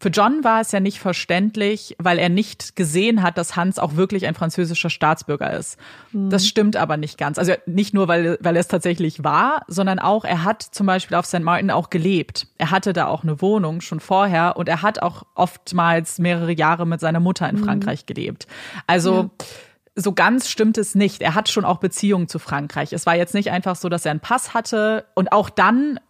[0.00, 3.94] für John war es ja nicht verständlich, weil er nicht gesehen hat, dass Hans auch
[3.94, 5.78] wirklich ein französischer Staatsbürger ist.
[6.12, 7.38] Das stimmt aber nicht ganz.
[7.38, 11.16] Also nicht nur, weil, weil er es tatsächlich war, sondern auch, er hat zum Beispiel
[11.16, 11.40] auf St.
[11.40, 12.48] Martin auch gelebt.
[12.58, 16.84] Er hatte da auch eine Wohnung schon vorher und er hat auch oftmals mehrere Jahre
[16.84, 18.48] mit seiner Mutter in Frankreich gelebt.
[18.88, 19.30] Also
[19.94, 21.22] so ganz stimmt es nicht.
[21.22, 22.92] Er hat schon auch Beziehungen zu Frankreich.
[22.92, 26.00] Es war jetzt nicht einfach so, dass er einen Pass hatte und auch dann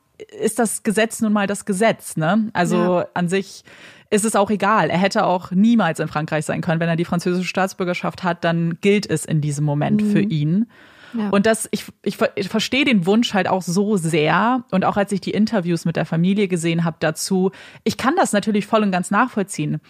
[0.40, 2.50] ist das Gesetz nun mal das Gesetz, ne?
[2.52, 3.06] Also Ja.
[3.14, 3.64] an sich
[4.10, 4.90] ist es auch egal.
[4.90, 6.80] Er hätte auch niemals in Frankreich sein können.
[6.80, 10.66] Wenn er die französische Staatsbürgerschaft hat, dann gilt es in diesem Moment für ihn.
[11.14, 11.30] Ja.
[11.30, 14.64] Und das, ich, ich, ich verstehe den Wunsch halt auch so sehr.
[14.70, 17.52] Und auch als ich die Interviews mit der Familie gesehen habe dazu,
[17.84, 19.80] ich kann das natürlich voll und ganz nachvollziehen.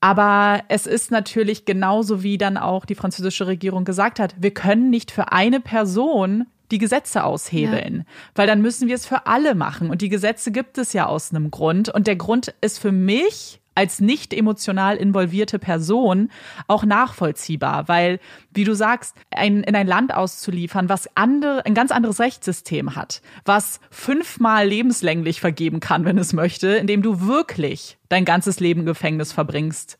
[0.00, 4.90] Aber es ist natürlich genauso, wie dann auch die französische Regierung gesagt hat, wir können
[4.90, 8.04] nicht für eine Person die Gesetze aushebeln,
[8.34, 9.90] weil dann müssen wir es für alle machen.
[9.90, 11.88] Und die Gesetze gibt es ja aus einem Grund.
[11.88, 16.30] Und der Grund ist für mich als nicht emotional involvierte Person
[16.68, 18.20] auch nachvollziehbar, weil,
[18.52, 23.22] wie du sagst, ein, in ein Land auszuliefern, was andere, ein ganz anderes Rechtssystem hat,
[23.44, 29.32] was fünfmal lebenslänglich vergeben kann, wenn es möchte, indem du wirklich dein ganzes Leben Gefängnis
[29.32, 29.98] verbringst,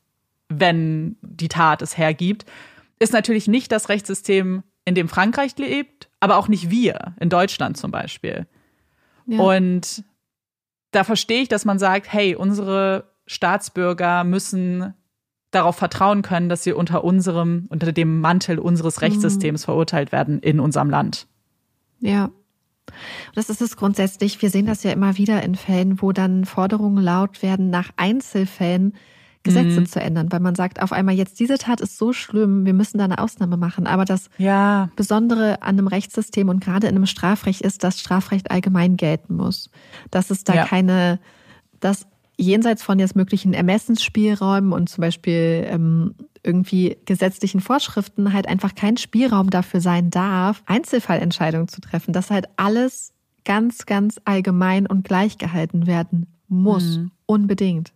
[0.48, 2.44] wenn die Tat es hergibt,
[2.98, 7.76] ist natürlich nicht das Rechtssystem, in dem Frankreich lebt, aber auch nicht wir, in Deutschland
[7.76, 8.46] zum Beispiel.
[9.26, 9.40] Ja.
[9.40, 10.04] Und
[10.92, 14.94] da verstehe ich, dass man sagt, hey, unsere Staatsbürger müssen
[15.50, 19.00] darauf vertrauen können, dass sie unter unserem, unter dem Mantel unseres mhm.
[19.00, 19.64] Rechtssystems mhm.
[19.64, 21.26] verurteilt werden in unserem Land.
[21.98, 22.30] Ja.
[23.34, 24.40] Das ist es grundsätzlich.
[24.42, 28.94] Wir sehen das ja immer wieder in Fällen, wo dann Forderungen laut werden nach Einzelfällen,
[29.42, 29.86] Gesetze mhm.
[29.86, 32.98] zu ändern, weil man sagt auf einmal jetzt diese Tat ist so schlimm, wir müssen
[32.98, 33.86] da eine Ausnahme machen.
[33.86, 34.90] Aber das ja.
[34.94, 39.70] Besondere an einem Rechtssystem und gerade in einem Strafrecht ist, dass Strafrecht allgemein gelten muss.
[40.10, 40.64] Dass es da ja.
[40.64, 41.18] keine,
[41.80, 42.06] dass
[42.36, 46.14] jenseits von jetzt möglichen Ermessensspielräumen und zum Beispiel ähm,
[46.44, 52.46] irgendwie gesetzlichen Vorschriften halt einfach kein Spielraum dafür sein darf, Einzelfallentscheidungen zu treffen, dass halt
[52.56, 53.12] alles
[53.44, 56.98] ganz, ganz allgemein und gleich gehalten werden muss.
[56.98, 57.10] Mhm.
[57.26, 57.92] Unbedingt.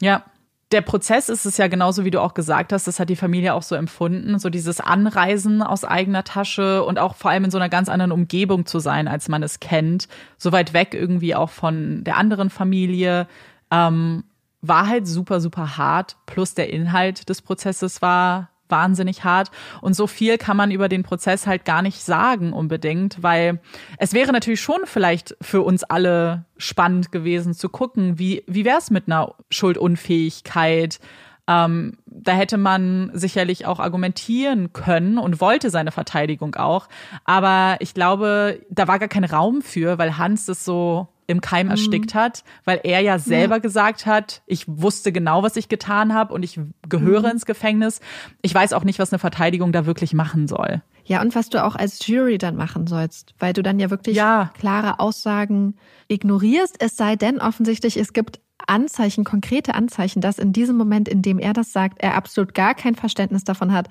[0.00, 0.24] Ja,
[0.72, 3.54] der Prozess ist es ja genauso, wie du auch gesagt hast, das hat die Familie
[3.54, 7.58] auch so empfunden, so dieses Anreisen aus eigener Tasche und auch vor allem in so
[7.58, 10.06] einer ganz anderen Umgebung zu sein, als man es kennt,
[10.38, 13.26] so weit weg irgendwie auch von der anderen Familie,
[13.72, 14.24] ähm,
[14.62, 16.16] war halt super, super hart.
[16.26, 19.50] Plus der Inhalt des Prozesses war wahnsinnig hart.
[19.80, 23.60] Und so viel kann man über den Prozess halt gar nicht sagen unbedingt, weil
[23.98, 28.78] es wäre natürlich schon vielleicht für uns alle spannend gewesen zu gucken, wie, wie wäre
[28.78, 31.00] es mit einer Schuldunfähigkeit?
[31.48, 36.88] Ähm, da hätte man sicherlich auch argumentieren können und wollte seine Verteidigung auch.
[37.24, 41.66] Aber ich glaube, da war gar kein Raum für, weil Hans das so im Keim
[41.66, 41.72] mhm.
[41.72, 43.60] erstickt hat, weil er ja selber ja.
[43.60, 47.32] gesagt hat, ich wusste genau, was ich getan habe und ich gehöre mhm.
[47.32, 48.00] ins Gefängnis.
[48.42, 50.82] Ich weiß auch nicht, was eine Verteidigung da wirklich machen soll.
[51.04, 54.16] Ja, und was du auch als Jury dann machen sollst, weil du dann ja wirklich
[54.16, 54.52] ja.
[54.58, 55.76] klare Aussagen
[56.08, 61.22] ignorierst, es sei denn offensichtlich, es gibt Anzeichen, konkrete Anzeichen, dass in diesem Moment, in
[61.22, 63.88] dem er das sagt, er absolut gar kein Verständnis davon hat,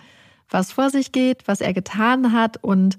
[0.50, 2.98] was vor sich geht, was er getan hat und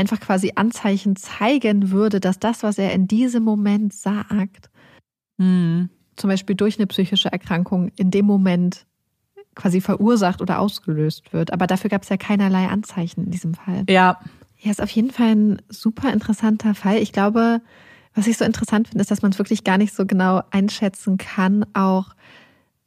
[0.00, 4.70] einfach quasi Anzeichen zeigen würde, dass das, was er in diesem Moment sagt,
[5.36, 5.90] mhm.
[6.16, 8.86] zum Beispiel durch eine psychische Erkrankung in dem Moment
[9.54, 11.52] quasi verursacht oder ausgelöst wird.
[11.52, 13.84] Aber dafür gab es ja keinerlei Anzeichen in diesem Fall.
[13.88, 14.18] Ja.
[14.62, 16.98] Ja, ist auf jeden Fall ein super interessanter Fall.
[16.98, 17.62] Ich glaube,
[18.14, 21.16] was ich so interessant finde, ist, dass man es wirklich gar nicht so genau einschätzen
[21.16, 22.14] kann, auch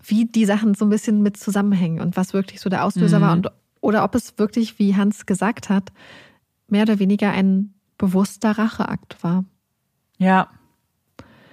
[0.03, 3.23] wie die Sachen so ein bisschen mit zusammenhängen und was wirklich so der Auslöser mhm.
[3.23, 3.47] war und
[3.81, 5.91] oder ob es wirklich, wie Hans gesagt hat,
[6.67, 9.45] mehr oder weniger ein bewusster Racheakt war.
[10.17, 10.49] Ja.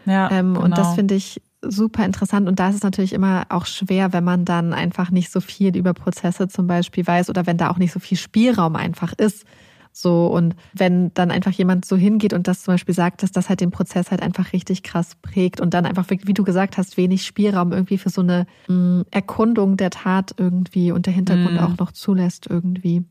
[0.07, 0.31] Ja.
[0.31, 0.65] Ähm, genau.
[0.65, 2.49] Und das finde ich super interessant.
[2.49, 5.77] Und da ist es natürlich immer auch schwer, wenn man dann einfach nicht so viel
[5.77, 9.45] über Prozesse zum Beispiel weiß oder wenn da auch nicht so viel Spielraum einfach ist.
[9.93, 13.49] So, und wenn dann einfach jemand so hingeht und das zum Beispiel sagt, dass das
[13.49, 16.97] halt den Prozess halt einfach richtig krass prägt und dann einfach, wie du gesagt hast,
[16.97, 21.57] wenig Spielraum irgendwie für so eine mh, mm, Erkundung der Tat irgendwie und der Hintergrund
[21.57, 21.65] mm.
[21.65, 23.05] auch noch zulässt irgendwie.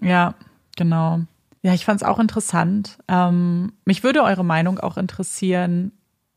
[0.00, 0.34] Ja,
[0.76, 1.20] Genau.
[1.62, 2.98] Ja, ich fand es auch interessant.
[3.08, 5.90] Ähm, mich würde eure Meinung auch interessieren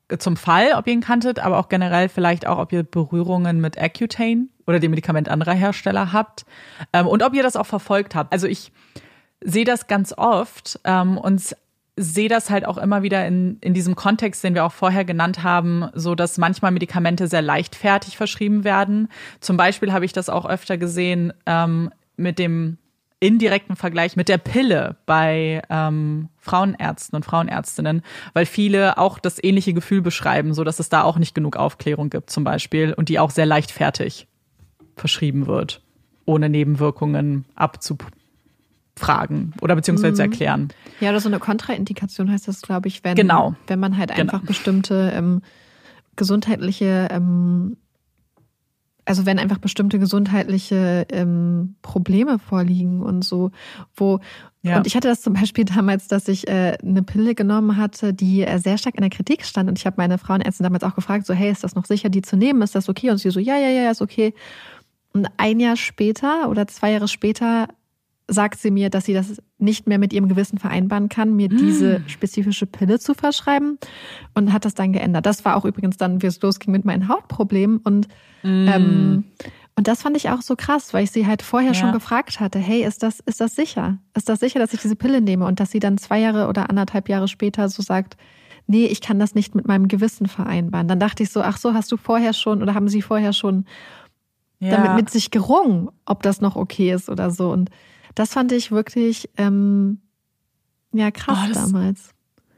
[0.08, 3.62] äh, zum Fall, ob ihr ihn kanntet, aber auch generell vielleicht auch, ob ihr Berührungen
[3.62, 6.46] mit Accutane oder dem Medikament anderer Hersteller habt
[6.94, 8.34] ähm, und ob ihr das auch verfolgt habt.
[8.34, 8.72] Also ich
[9.42, 11.56] sehe das ganz oft ähm, und
[11.96, 15.44] sehe das halt auch immer wieder in, in diesem Kontext, den wir auch vorher genannt
[15.44, 19.10] haben, so dass manchmal Medikamente sehr leichtfertig verschrieben werden.
[19.42, 22.78] Zum Beispiel habe ich das auch öfter gesehen ähm, mit dem
[23.20, 28.02] indirekten Vergleich mit der Pille bei ähm, Frauenärzten und Frauenärztinnen,
[28.34, 32.10] weil viele auch das ähnliche Gefühl beschreiben, so dass es da auch nicht genug Aufklärung
[32.10, 34.28] gibt zum Beispiel und die auch sehr leichtfertig
[34.96, 35.82] verschrieben wird,
[36.26, 40.16] ohne Nebenwirkungen abzufragen oder beziehungsweise mhm.
[40.16, 40.68] zu erklären.
[41.02, 43.56] Ja, oder so eine Kontraindikation heißt das, glaube ich, wenn, genau.
[43.68, 44.48] wenn man halt einfach genau.
[44.48, 45.42] bestimmte ähm,
[46.16, 47.76] gesundheitliche ähm,
[49.10, 53.50] also wenn einfach bestimmte gesundheitliche ähm, Probleme vorliegen und so,
[53.96, 54.20] wo
[54.62, 54.78] ja.
[54.78, 58.44] und ich hatte das zum Beispiel damals, dass ich äh, eine Pille genommen hatte, die
[58.44, 61.26] äh, sehr stark in der Kritik stand und ich habe meine Frauenärztin damals auch gefragt,
[61.26, 62.62] so hey, ist das noch sicher, die zu nehmen?
[62.62, 63.10] Ist das okay?
[63.10, 64.36] Und sie so, ja, ja, ja, ist okay.
[65.12, 67.68] Und ein Jahr später oder zwei Jahre später
[68.30, 72.00] sagt sie mir, dass sie das nicht mehr mit ihrem Gewissen vereinbaren kann, mir diese
[72.00, 72.10] mm.
[72.10, 73.78] spezifische Pille zu verschreiben
[74.36, 75.26] und hat das dann geändert.
[75.26, 78.08] Das war auch übrigens dann, wie es losging mit meinen Hautproblemen und
[78.44, 78.68] mm.
[78.68, 79.24] ähm,
[79.76, 81.74] und das fand ich auch so krass, weil ich sie halt vorher ja.
[81.74, 83.98] schon gefragt hatte, hey, ist das, ist das sicher?
[84.14, 85.46] Ist das sicher, dass ich diese Pille nehme?
[85.46, 88.18] Und dass sie dann zwei Jahre oder anderthalb Jahre später so sagt,
[88.68, 90.90] nee, ich kann das nicht mit meinem Gewissen vereinbaren.
[90.90, 93.64] Dann dachte ich so, ach so, hast du vorher schon oder haben sie vorher schon
[94.60, 94.76] ja.
[94.76, 97.50] damit mit sich gerungen, ob das noch okay ist oder so.
[97.50, 97.70] Und
[98.16, 100.02] das fand ich wirklich ähm,
[100.92, 102.10] ja krass oh, das, damals.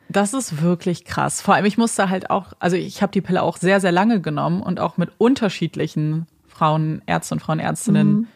[0.09, 1.41] Das ist wirklich krass.
[1.41, 4.21] Vor allem, ich musste halt auch, also ich habe die Pille auch sehr, sehr lange
[4.21, 8.27] genommen und auch mit unterschiedlichen Frauenärzte und Frauenärztinnen mhm.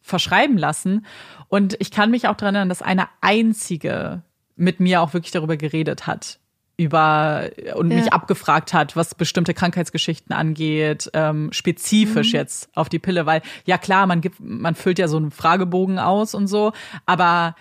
[0.00, 1.06] verschreiben lassen.
[1.48, 4.22] Und ich kann mich auch daran erinnern, dass eine einzige
[4.56, 6.38] mit mir auch wirklich darüber geredet hat
[6.76, 7.98] über und ja.
[7.98, 12.38] mich abgefragt hat, was bestimmte Krankheitsgeschichten angeht, ähm, spezifisch mhm.
[12.38, 15.98] jetzt auf die Pille, weil ja klar, man gibt, man füllt ja so einen Fragebogen
[15.98, 16.72] aus und so,
[17.06, 17.54] aber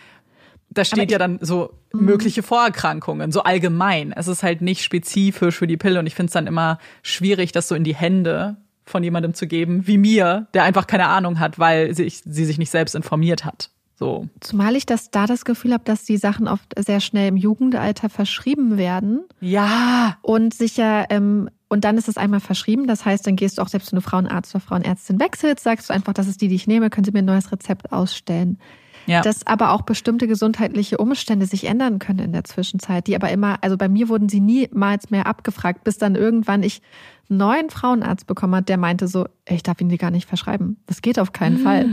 [0.69, 2.05] da steht ja dann so mhm.
[2.05, 4.11] mögliche Vorerkrankungen, so allgemein.
[4.13, 7.51] Es ist halt nicht spezifisch für die Pille und ich finde es dann immer schwierig,
[7.51, 11.39] das so in die Hände von jemandem zu geben, wie mir, der einfach keine Ahnung
[11.39, 13.69] hat, weil sie, sie sich nicht selbst informiert hat.
[14.03, 14.27] So.
[14.41, 18.09] Zumal ich das da das Gefühl habe, dass die Sachen oft sehr schnell im Jugendalter
[18.09, 19.23] verschrieben werden.
[19.39, 20.17] Ja.
[20.21, 22.85] Und sicher, ähm, und dann ist es einmal verschrieben.
[22.85, 25.93] Das heißt, dann gehst du auch selbst, wenn du Frauenarzt oder Frauenärztin wechselst, sagst du
[25.93, 28.59] einfach, das ist die, die ich nehme, können Sie mir ein neues Rezept ausstellen.
[29.05, 29.21] Ja.
[29.21, 33.57] Dass aber auch bestimmte gesundheitliche Umstände sich ändern können in der Zwischenzeit, die aber immer,
[33.61, 36.81] also bei mir wurden sie niemals mehr abgefragt, bis dann irgendwann ich
[37.29, 40.27] einen neuen Frauenarzt bekommen hat, der meinte so, ey, ich darf ihn dir gar nicht
[40.27, 40.77] verschreiben.
[40.85, 41.89] Das geht auf keinen Fall.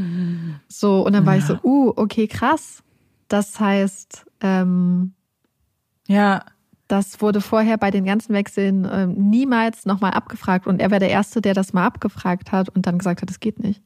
[0.69, 1.41] So, und dann war ja.
[1.41, 2.83] ich so, uh, okay, krass.
[3.29, 5.15] Das heißt, ähm,
[6.07, 6.45] ja.
[6.89, 11.11] Das wurde vorher bei den ganzen Wechseln äh, niemals nochmal abgefragt und er wäre der
[11.11, 13.81] Erste, der das mal abgefragt hat und dann gesagt hat, es geht nicht.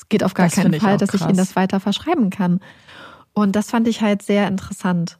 [0.00, 2.60] Es geht auf gar das keinen Fall, dass ich Ihnen das weiter verschreiben kann.
[3.34, 5.18] Und das fand ich halt sehr interessant,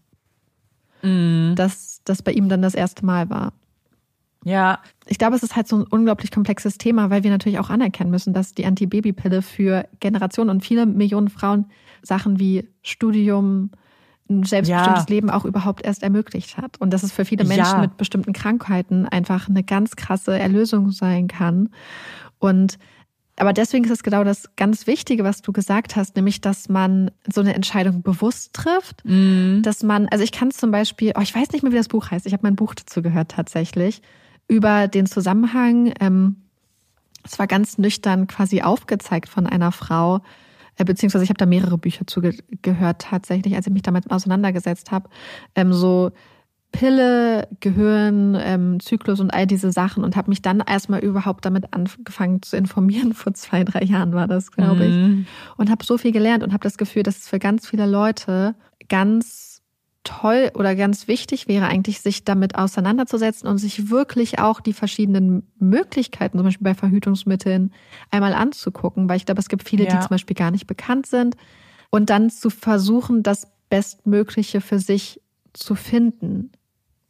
[1.03, 1.55] mm.
[1.55, 3.53] dass das bei ihm dann das erste Mal war.
[4.43, 4.81] Ja.
[5.07, 8.11] Ich glaube, es ist halt so ein unglaublich komplexes Thema, weil wir natürlich auch anerkennen
[8.11, 11.67] müssen, dass die Antibabypille für Generationen und viele Millionen Frauen
[12.03, 13.71] Sachen wie Studium,
[14.31, 15.15] ein selbstbestimmtes ja.
[15.15, 16.81] Leben auch überhaupt erst ermöglicht hat.
[16.81, 17.81] Und dass es für viele Menschen ja.
[17.81, 21.69] mit bestimmten Krankheiten einfach eine ganz krasse Erlösung sein kann.
[22.39, 22.79] Und
[23.41, 27.11] aber deswegen ist es genau das ganz Wichtige, was du gesagt hast, nämlich, dass man
[27.33, 29.63] so eine Entscheidung bewusst trifft, mm.
[29.63, 31.89] dass man, also ich kann es zum Beispiel, oh, ich weiß nicht mehr, wie das
[31.89, 34.03] Buch heißt, ich habe mein Buch dazu gehört tatsächlich,
[34.47, 36.37] über den Zusammenhang, ähm,
[37.25, 40.21] es war ganz nüchtern quasi aufgezeigt von einer Frau,
[40.77, 45.09] äh, beziehungsweise ich habe da mehrere Bücher zugehört tatsächlich, als ich mich damit auseinandergesetzt habe,
[45.55, 46.11] ähm, so
[46.73, 51.73] Pille, Gehirn, ähm, Zyklus und all diese Sachen und habe mich dann erstmal überhaupt damit
[51.73, 53.15] angefangen zu informieren.
[53.15, 54.95] Vor zwei, drei Jahren war das, glaube ich.
[54.95, 55.27] Mhm.
[55.57, 58.55] Und habe so viel gelernt und habe das Gefühl, dass es für ganz viele Leute
[58.89, 59.63] ganz
[60.05, 65.47] toll oder ganz wichtig wäre, eigentlich sich damit auseinanderzusetzen und sich wirklich auch die verschiedenen
[65.59, 67.73] Möglichkeiten, zum Beispiel bei Verhütungsmitteln,
[68.11, 69.91] einmal anzugucken, weil ich glaube, es gibt viele, ja.
[69.91, 71.37] die zum Beispiel gar nicht bekannt sind.
[71.91, 75.21] Und dann zu versuchen, das Bestmögliche für sich
[75.53, 76.51] zu finden.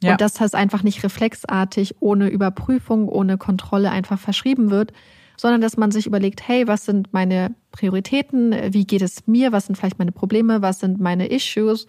[0.03, 0.13] Ja.
[0.13, 4.93] Und dass das einfach nicht reflexartig, ohne Überprüfung, ohne Kontrolle einfach verschrieben wird,
[5.37, 9.67] sondern dass man sich überlegt, hey, was sind meine Prioritäten, wie geht es mir, was
[9.67, 11.87] sind vielleicht meine Probleme, was sind meine Issues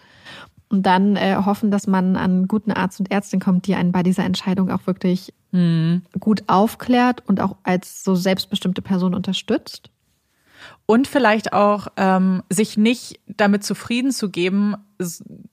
[0.71, 3.91] und dann äh, hoffen, dass man an einen guten Arzt und Ärztin kommt, die einen
[3.91, 6.03] bei dieser Entscheidung auch wirklich mhm.
[6.19, 9.89] gut aufklärt und auch als so selbstbestimmte Person unterstützt.
[10.85, 14.75] Und vielleicht auch ähm, sich nicht damit zufrieden zu geben,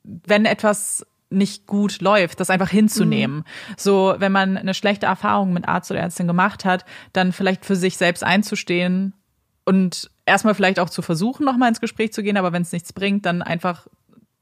[0.05, 3.39] wenn etwas nicht gut läuft, das einfach hinzunehmen.
[3.39, 3.75] Mhm.
[3.77, 7.77] So, wenn man eine schlechte Erfahrung mit Arzt oder Ärztin gemacht hat, dann vielleicht für
[7.77, 9.15] sich selbst einzustehen
[9.65, 12.93] und erstmal vielleicht auch zu versuchen, nochmal ins Gespräch zu gehen, aber wenn es nichts
[12.93, 13.87] bringt, dann einfach,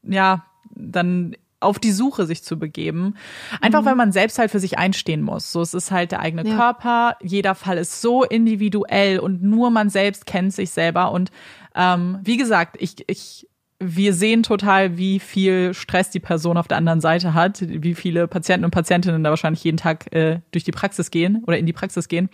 [0.03, 3.15] ja, dann auf die Suche sich zu begeben.
[3.61, 3.85] Einfach, mhm.
[3.85, 5.51] weil man selbst halt für sich einstehen muss.
[5.51, 6.55] So, es ist halt der eigene ja.
[6.55, 7.17] Körper.
[7.21, 11.11] Jeder Fall ist so individuell und nur man selbst kennt sich selber.
[11.11, 11.31] Und
[11.75, 13.47] ähm, wie gesagt, ich, ich
[13.79, 18.27] wir sehen total, wie viel Stress die Person auf der anderen Seite hat, wie viele
[18.27, 21.73] Patienten und Patientinnen da wahrscheinlich jeden Tag äh, durch die Praxis gehen oder in die
[21.73, 22.29] Praxis gehen.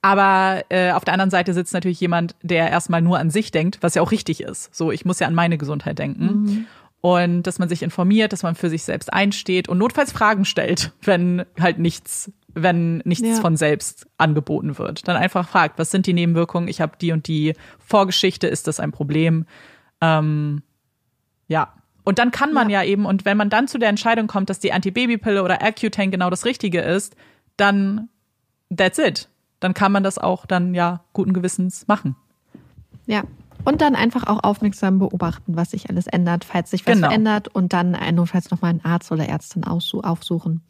[0.00, 3.78] Aber äh, auf der anderen Seite sitzt natürlich jemand, der erstmal nur an sich denkt,
[3.80, 4.72] was ja auch richtig ist.
[4.74, 6.24] So, ich muss ja an meine Gesundheit denken.
[6.24, 6.66] Mhm.
[7.00, 10.92] Und dass man sich informiert, dass man für sich selbst einsteht und notfalls Fragen stellt,
[11.02, 13.34] wenn halt nichts wenn nichts ja.
[13.34, 15.06] von selbst angeboten wird.
[15.06, 16.68] Dann einfach fragt, was sind die Nebenwirkungen?
[16.68, 19.44] Ich habe die und die Vorgeschichte, ist das ein Problem?
[20.00, 20.62] Ähm,
[21.48, 21.72] ja.
[22.04, 22.82] Und dann kann man ja.
[22.82, 26.10] ja eben, und wenn man dann zu der Entscheidung kommt, dass die Antibabypille oder Accutane
[26.10, 27.16] genau das Richtige ist,
[27.56, 28.08] dann
[28.74, 29.28] that's it.
[29.60, 32.14] Dann kann man das auch dann ja guten Gewissens machen.
[33.06, 33.24] Ja.
[33.64, 37.08] Und dann einfach auch aufmerksam beobachten, was sich alles ändert, falls sich was genau.
[37.08, 40.62] verändert und dann notfalls nochmal einen Arzt oder Ärztin aufsuchen.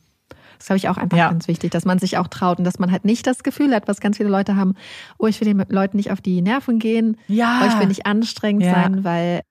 [0.56, 1.28] Das glaube ich auch einfach ja.
[1.28, 3.88] ganz wichtig, dass man sich auch traut und dass man halt nicht das Gefühl hat,
[3.88, 4.74] was ganz viele Leute haben,
[5.18, 7.60] oh, ich will den Leuten nicht auf die Nerven gehen, ja.
[7.62, 8.72] oh, ich will nicht anstrengend ja.
[8.72, 9.42] sein, weil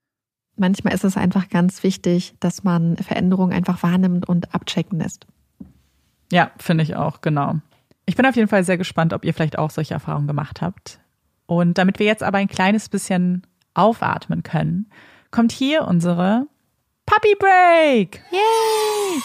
[0.58, 5.26] manchmal ist es einfach ganz wichtig, dass man Veränderungen einfach wahrnimmt und abchecken lässt.
[6.32, 7.56] Ja, finde ich auch, genau.
[8.06, 11.00] Ich bin auf jeden Fall sehr gespannt, ob ihr vielleicht auch solche Erfahrungen gemacht habt.
[11.46, 14.90] Und damit wir jetzt aber ein kleines bisschen aufatmen können,
[15.32, 16.48] kommt hier unsere
[17.06, 18.22] Puppy Break.
[18.32, 19.22] Yay!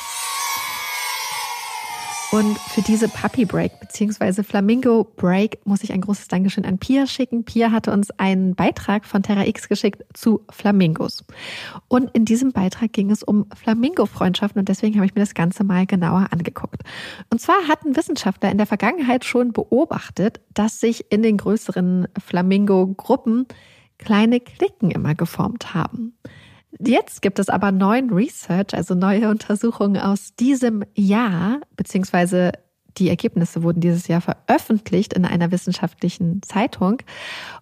[2.33, 4.45] Und für diese Puppy Break bzw.
[4.45, 7.43] Flamingo Break muss ich ein großes Dankeschön an Pia schicken.
[7.43, 11.25] Pia hatte uns einen Beitrag von Terra X geschickt zu Flamingos.
[11.89, 15.65] Und in diesem Beitrag ging es um Flamingo-Freundschaften und deswegen habe ich mir das Ganze
[15.65, 16.83] mal genauer angeguckt.
[17.31, 23.49] Und zwar hatten Wissenschaftler in der Vergangenheit schon beobachtet, dass sich in den größeren Flamingo-Gruppen
[23.99, 26.15] kleine Klicken immer geformt haben.
[26.83, 32.53] Jetzt gibt es aber neuen Research, also neue Untersuchungen aus diesem Jahr, beziehungsweise
[32.97, 37.03] die Ergebnisse wurden dieses Jahr veröffentlicht in einer wissenschaftlichen Zeitung,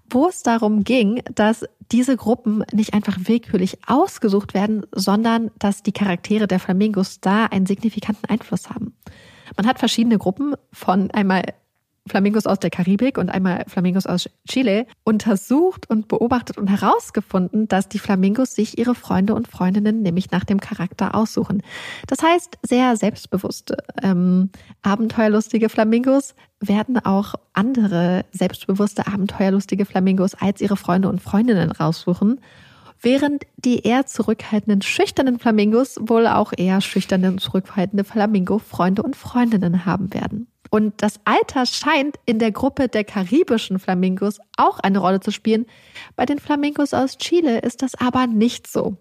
[0.08, 5.92] wo es darum ging, dass diese Gruppen nicht einfach willkürlich ausgesucht werden, sondern dass die
[5.92, 8.94] Charaktere der Flamingos da einen signifikanten Einfluss haben.
[9.56, 11.42] Man hat verschiedene Gruppen von einmal
[12.08, 17.88] Flamingos aus der Karibik und einmal Flamingos aus Chile untersucht und beobachtet und herausgefunden, dass
[17.88, 21.62] die Flamingos sich ihre Freunde und Freundinnen nämlich nach dem Charakter aussuchen.
[22.06, 24.50] Das heißt, sehr selbstbewusste, ähm,
[24.82, 32.40] abenteuerlustige Flamingos werden auch andere selbstbewusste, abenteuerlustige Flamingos als ihre Freunde und Freundinnen raussuchen
[33.00, 39.84] während die eher zurückhaltenden, schüchternen Flamingos wohl auch eher schüchterne und zurückhaltende Flamingo-Freunde und Freundinnen
[39.86, 40.48] haben werden.
[40.70, 45.66] Und das Alter scheint in der Gruppe der karibischen Flamingos auch eine Rolle zu spielen.
[46.16, 48.96] Bei den Flamingos aus Chile ist das aber nicht so.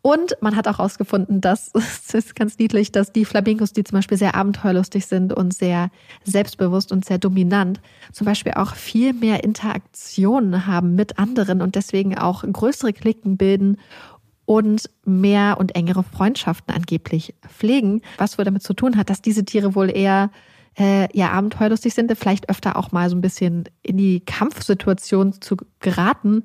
[0.00, 3.98] Und man hat auch herausgefunden, dass es ist ganz niedlich, dass die Flamingos, die zum
[3.98, 5.90] Beispiel sehr abenteuerlustig sind und sehr
[6.24, 7.80] selbstbewusst und sehr dominant,
[8.12, 13.78] zum Beispiel auch viel mehr Interaktionen haben mit anderen und deswegen auch größere Klicken bilden
[14.44, 19.44] und mehr und engere Freundschaften angeblich pflegen, was wohl damit zu tun hat, dass diese
[19.44, 20.30] Tiere wohl eher
[20.78, 25.56] äh, ja abenteuerlustig sind, vielleicht öfter auch mal so ein bisschen in die Kampfsituation zu
[25.80, 26.44] geraten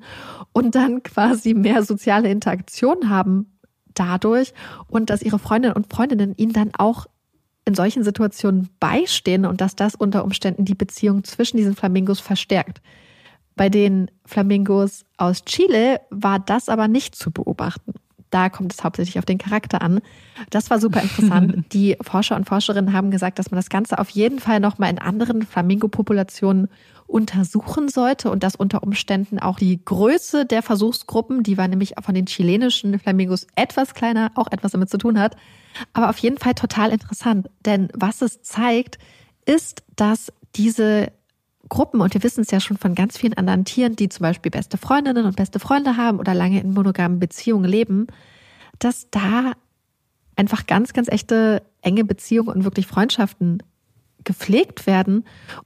[0.52, 3.58] und dann quasi mehr soziale Interaktion haben
[3.94, 4.52] dadurch
[4.88, 7.06] und dass ihre Freundinnen und Freundinnen ihnen dann auch
[7.64, 12.80] in solchen Situationen beistehen und dass das unter Umständen die Beziehung zwischen diesen Flamingos verstärkt.
[13.56, 17.92] Bei den Flamingos aus Chile war das aber nicht zu beobachten
[18.30, 20.00] da kommt es hauptsächlich auf den Charakter an.
[20.50, 21.64] Das war super interessant.
[21.72, 24.98] Die Forscher und Forscherinnen haben gesagt, dass man das Ganze auf jeden Fall nochmal in
[24.98, 26.68] anderen Flamingo-Populationen
[27.06, 32.14] untersuchen sollte und dass unter Umständen auch die Größe der Versuchsgruppen, die war nämlich von
[32.14, 35.34] den chilenischen Flamingos etwas kleiner, auch etwas damit zu tun hat.
[35.94, 38.98] Aber auf jeden Fall total interessant, denn was es zeigt,
[39.46, 41.10] ist, dass diese
[41.68, 44.50] Gruppen, und wir wissen es ja schon von ganz vielen anderen Tieren, die zum Beispiel
[44.50, 48.06] beste Freundinnen und beste Freunde haben oder lange in monogamen Beziehungen leben,
[48.78, 49.52] dass da
[50.36, 53.62] einfach ganz, ganz echte enge Beziehungen und wirklich Freundschaften
[54.24, 55.24] gepflegt werden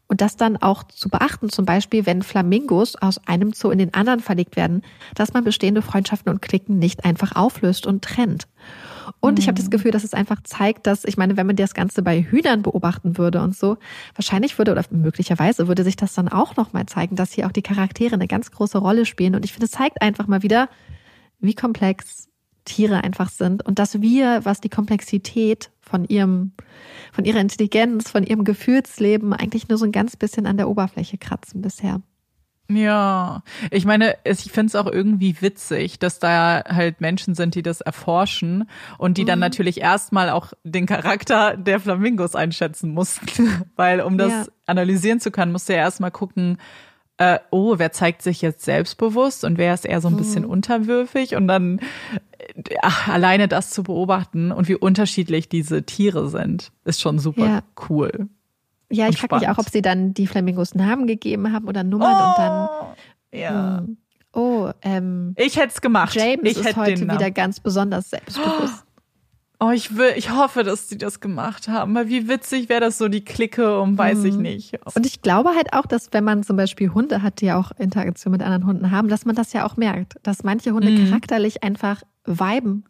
[0.09, 3.95] und das dann auch zu beachten, zum Beispiel, wenn Flamingos aus einem Zoo in den
[3.95, 4.83] anderen verlegt werden,
[5.15, 8.47] dass man bestehende Freundschaften und Klicken nicht einfach auflöst und trennt.
[9.21, 9.71] Und ich habe das mhm.
[9.71, 13.19] Gefühl, dass es einfach zeigt, dass, ich meine, wenn man das Ganze bei Hühnern beobachten
[13.19, 13.79] würde und so,
[14.15, 17.63] wahrscheinlich würde oder möglicherweise würde sich das dann auch nochmal zeigen, dass hier auch die
[17.63, 19.35] Charaktere eine ganz große Rolle spielen.
[19.35, 20.69] Und ich finde, es zeigt einfach mal wieder,
[21.41, 22.29] wie komplex
[22.65, 26.53] Tiere einfach sind und dass wir, was die Komplexität von ihrem,
[27.13, 31.19] von ihrer Intelligenz, von ihrem Gefühlsleben eigentlich nur so ein ganz bisschen an der Oberfläche
[31.19, 32.01] kratzen bisher.
[32.77, 37.63] Ja, ich meine, ich finde es auch irgendwie witzig, dass da halt Menschen sind, die
[37.63, 38.69] das erforschen
[38.99, 39.27] und die mhm.
[39.27, 43.63] dann natürlich erstmal auch den Charakter der Flamingos einschätzen mussten.
[43.77, 44.47] Weil um das ja.
[44.67, 46.59] analysieren zu können, musst du ja erstmal gucken,
[47.19, 50.51] äh, oh, wer zeigt sich jetzt selbstbewusst und wer ist eher so ein bisschen mhm.
[50.51, 51.81] unterwürfig und dann
[52.83, 57.63] ach, alleine das zu beobachten und wie unterschiedlich diese Tiere sind, ist schon super ja.
[57.89, 58.29] cool.
[58.93, 62.15] Ja, ich frage mich auch, ob sie dann die Flamingos Namen gegeben haben oder Nummern
[62.15, 62.69] oh, und dann.
[62.69, 63.79] Oh, ja.
[63.79, 63.97] Hm.
[64.35, 65.35] Oh, ähm.
[65.37, 66.15] Ich hätte es gemacht.
[66.15, 68.85] James ich ist heute wieder ganz besonders selbstbewusst.
[69.61, 71.95] Oh, ich will, ich hoffe, dass sie das gemacht haben.
[71.95, 74.27] Weil wie witzig wäre das so, die Clique um, weiß hm.
[74.27, 74.79] ich nicht.
[74.97, 77.71] Und ich glaube halt auch, dass wenn man zum Beispiel Hunde hat, die ja auch
[77.79, 80.17] Interaktion mit anderen Hunden haben, dass man das ja auch merkt.
[80.25, 81.05] Dass manche Hunde mhm.
[81.05, 82.85] charakterlich einfach viben.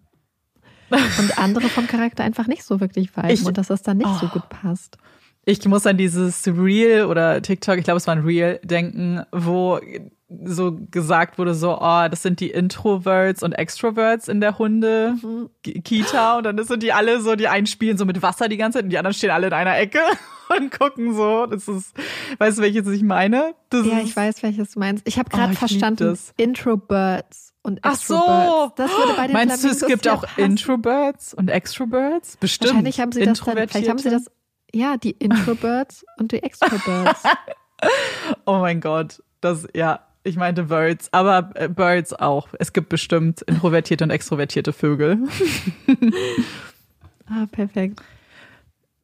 [1.18, 4.10] und andere vom Charakter einfach nicht so wirklich viben ich, und dass das dann nicht
[4.10, 4.18] oh.
[4.20, 4.98] so gut passt.
[5.44, 9.80] Ich muss an dieses Reel oder TikTok, ich glaube, es war ein Reel, denken, wo
[10.44, 16.38] so gesagt wurde, so, oh, das sind die Introverts und Extroverts in der Hunde-Kita.
[16.38, 18.84] Und dann sind die alle so, die einen spielen so mit Wasser die ganze Zeit
[18.84, 20.00] und die anderen stehen alle in einer Ecke
[20.56, 21.46] und gucken so.
[21.46, 21.94] Das ist,
[22.38, 23.54] weißt du, welches ich meine?
[23.70, 25.06] Das ja, ich weiß, welches du meinst.
[25.06, 28.28] Ich habe gerade oh, verstanden, Introverts und Extroverts.
[28.28, 28.72] Ach so.
[28.76, 30.24] Das würde bei den Meinst Flamingos du, es gibt auch.
[30.36, 32.36] Introverts und Extroverts?
[32.38, 32.70] Bestimmt.
[32.70, 34.26] Wahrscheinlich haben sie das dann, vielleicht haben sie das
[34.74, 37.22] ja, die Introverts und die Extroverts.
[38.46, 39.22] oh mein Gott.
[39.40, 42.48] Das, ja, ich meinte Birds, aber äh, Birds auch.
[42.58, 45.18] Es gibt bestimmt introvertierte und extrovertierte Vögel.
[47.26, 48.00] ah, perfekt.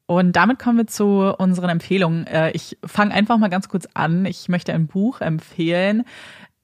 [0.07, 2.27] Und damit kommen wir zu unseren Empfehlungen.
[2.27, 4.25] Äh, ich fange einfach mal ganz kurz an.
[4.27, 6.05] Ich möchte ein Buch empfehlen,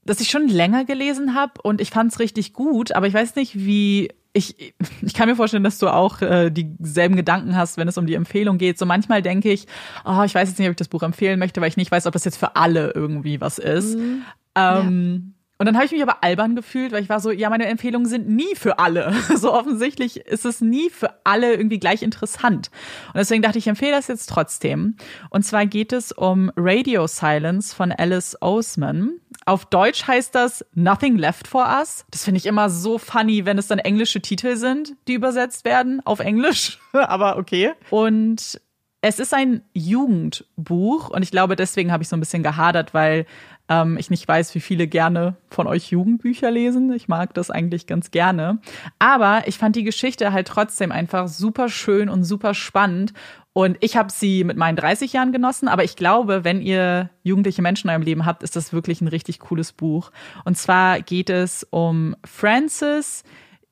[0.04, 3.36] das ich schon länger gelesen habe und ich fand es richtig gut, aber ich weiß
[3.36, 7.88] nicht, wie ich, ich kann mir vorstellen, dass du auch äh, dieselben Gedanken hast, wenn
[7.88, 8.78] es um die Empfehlung geht.
[8.78, 9.66] So manchmal denke ich,
[10.04, 12.06] oh, ich weiß jetzt nicht, ob ich das Buch empfehlen möchte, weil ich nicht weiß,
[12.06, 13.96] ob das jetzt für alle irgendwie was ist.
[13.96, 14.22] Mhm.
[14.56, 15.33] Ähm, ja.
[15.56, 18.08] Und dann habe ich mich aber albern gefühlt, weil ich war so, ja, meine Empfehlungen
[18.08, 19.12] sind nie für alle.
[19.44, 22.70] So offensichtlich ist es nie für alle irgendwie gleich interessant.
[23.08, 24.96] Und deswegen dachte ich, ich empfehle das jetzt trotzdem.
[25.28, 29.20] Und zwar geht es um Radio Silence von Alice Oseman.
[29.44, 32.04] Auf Deutsch heißt das Nothing Left for Us.
[32.10, 36.00] Das finde ich immer so funny, wenn es dann englische Titel sind, die übersetzt werden
[36.04, 36.78] auf Englisch.
[36.92, 37.72] aber okay.
[37.90, 38.60] Und
[39.06, 43.26] es ist ein Jugendbuch und ich glaube, deswegen habe ich so ein bisschen gehadert, weil
[43.68, 46.92] ähm, ich nicht weiß, wie viele gerne von euch Jugendbücher lesen.
[46.92, 48.58] Ich mag das eigentlich ganz gerne.
[48.98, 53.12] Aber ich fand die Geschichte halt trotzdem einfach super schön und super spannend.
[53.52, 57.62] Und ich habe sie mit meinen 30 Jahren genossen, aber ich glaube, wenn ihr jugendliche
[57.62, 60.10] Menschen in eurem Leben habt, ist das wirklich ein richtig cooles Buch.
[60.44, 63.22] Und zwar geht es um Frances,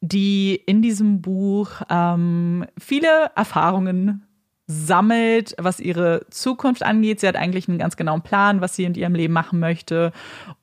[0.00, 4.24] die in diesem Buch ähm, viele Erfahrungen
[4.72, 7.20] sammelt, was ihre Zukunft angeht.
[7.20, 10.12] Sie hat eigentlich einen ganz genauen Plan, was sie in ihrem Leben machen möchte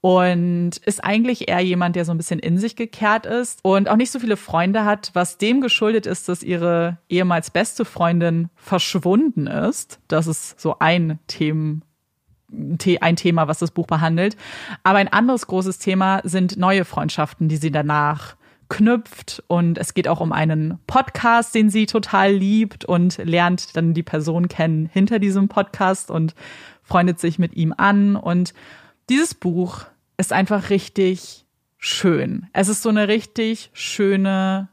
[0.01, 3.95] und ist eigentlich eher jemand, der so ein bisschen in sich gekehrt ist und auch
[3.95, 9.47] nicht so viele Freunde hat, was dem geschuldet ist, dass ihre ehemals beste Freundin verschwunden
[9.47, 9.99] ist.
[10.07, 11.81] Das ist so ein Thema
[13.01, 14.35] ein Thema, was das Buch behandelt.
[14.81, 18.35] Aber ein anderes großes Thema sind neue Freundschaften, die sie danach
[18.69, 23.93] knüpft und es geht auch um einen Podcast, den sie total liebt und lernt dann
[23.93, 26.35] die Person kennen hinter diesem Podcast und
[26.83, 28.53] freundet sich mit ihm an und
[29.09, 29.85] dieses Buch
[30.17, 31.45] ist einfach richtig
[31.77, 32.47] schön.
[32.53, 34.69] Es ist so eine richtig schöne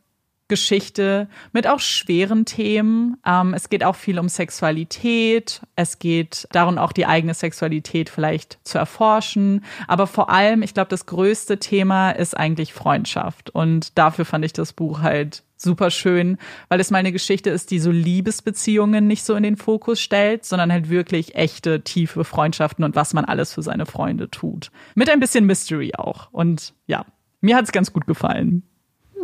[0.48, 3.16] Geschichte mit auch schweren Themen.
[3.26, 5.62] Ähm, es geht auch viel um Sexualität.
[5.74, 9.64] Es geht darum, auch die eigene Sexualität vielleicht zu erforschen.
[9.88, 13.50] Aber vor allem, ich glaube, das größte Thema ist eigentlich Freundschaft.
[13.50, 17.70] Und dafür fand ich das Buch halt super schön, weil es mal eine Geschichte ist,
[17.70, 22.84] die so Liebesbeziehungen nicht so in den Fokus stellt, sondern halt wirklich echte, tiefe Freundschaften
[22.84, 24.70] und was man alles für seine Freunde tut.
[24.94, 26.28] Mit ein bisschen Mystery auch.
[26.30, 27.06] Und ja,
[27.40, 28.62] mir hat's ganz gut gefallen.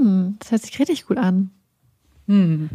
[0.02, 1.50] Hm, das hört sich richtig gut an.
[2.26, 2.70] Hm.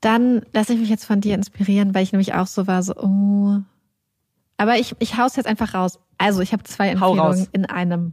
[0.00, 2.94] Dann lasse ich mich jetzt von dir inspirieren, weil ich nämlich auch so war, so,
[2.96, 3.58] oh.
[4.56, 5.98] Aber ich, ich hau's jetzt einfach raus.
[6.18, 8.12] Also, ich habe zwei Empfehlungen in einem.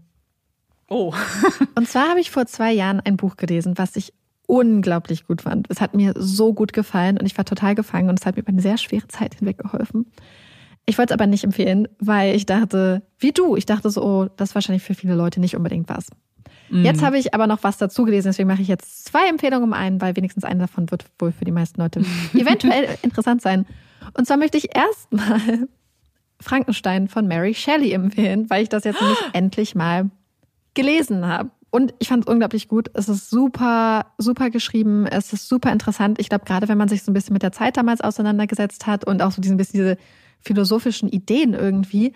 [0.90, 1.14] Oh.
[1.76, 4.14] Und zwar habe ich vor zwei Jahren ein Buch gelesen, was ich
[4.48, 5.68] unglaublich gut fand.
[5.70, 8.44] Es hat mir so gut gefallen und ich war total gefangen und es hat mir
[8.44, 10.06] über eine sehr schwere Zeit hinweg geholfen.
[10.86, 14.30] Ich wollte es aber nicht empfehlen, weil ich dachte, wie du, ich dachte so, oh,
[14.38, 16.08] das ist wahrscheinlich für viele Leute nicht unbedingt was.
[16.70, 16.86] Mhm.
[16.86, 19.74] Jetzt habe ich aber noch was dazu gelesen, deswegen mache ich jetzt zwei Empfehlungen um
[19.74, 22.02] einen, weil wenigstens eine davon wird wohl für die meisten Leute
[22.34, 23.66] eventuell interessant sein.
[24.14, 25.68] Und zwar möchte ich erstmal
[26.40, 30.10] Frankenstein von Mary Shelley empfehlen, weil ich das jetzt nämlich endlich mal
[30.74, 31.52] gelesen habe.
[31.70, 32.90] Und ich fand es unglaublich gut.
[32.94, 35.06] Es ist super, super geschrieben.
[35.06, 36.20] Es ist super interessant.
[36.20, 39.04] Ich glaube, gerade wenn man sich so ein bisschen mit der Zeit damals auseinandergesetzt hat
[39.04, 39.98] und auch so diesen bisschen diese
[40.40, 42.14] philosophischen Ideen irgendwie.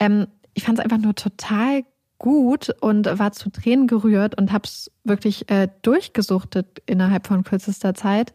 [0.00, 1.84] Ähm, ich fand es einfach nur total
[2.24, 7.92] gut und war zu Tränen gerührt und habe es wirklich äh, durchgesuchtet innerhalb von kürzester
[7.92, 8.32] Zeit.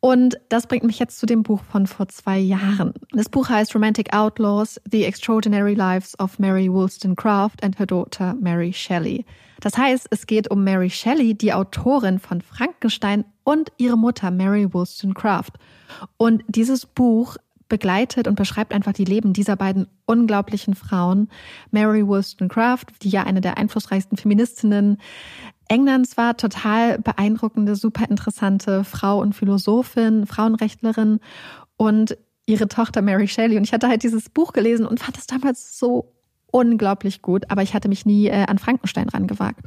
[0.00, 2.94] Und das bringt mich jetzt zu dem Buch von vor zwei Jahren.
[3.12, 8.72] Das Buch heißt Romantic Outlaws, The Extraordinary Lives of Mary Wollstonecraft and Her Daughter Mary
[8.72, 9.24] Shelley.
[9.60, 14.72] Das heißt, es geht um Mary Shelley, die Autorin von Frankenstein und ihre Mutter Mary
[14.74, 15.52] Wollstonecraft.
[16.16, 17.36] Und dieses Buch
[17.68, 21.28] begleitet und beschreibt einfach die Leben dieser beiden unglaublichen Frauen.
[21.70, 24.98] Mary Wollstonecraft, die ja eine der einflussreichsten Feministinnen
[25.68, 31.18] Englands war, total beeindruckende, super interessante Frau und Philosophin, Frauenrechtlerin
[31.76, 32.16] und
[32.46, 33.56] ihre Tochter Mary Shelley.
[33.56, 36.12] Und ich hatte halt dieses Buch gelesen und fand es damals so
[36.46, 39.66] unglaublich gut, aber ich hatte mich nie äh, an Frankenstein rangewagt.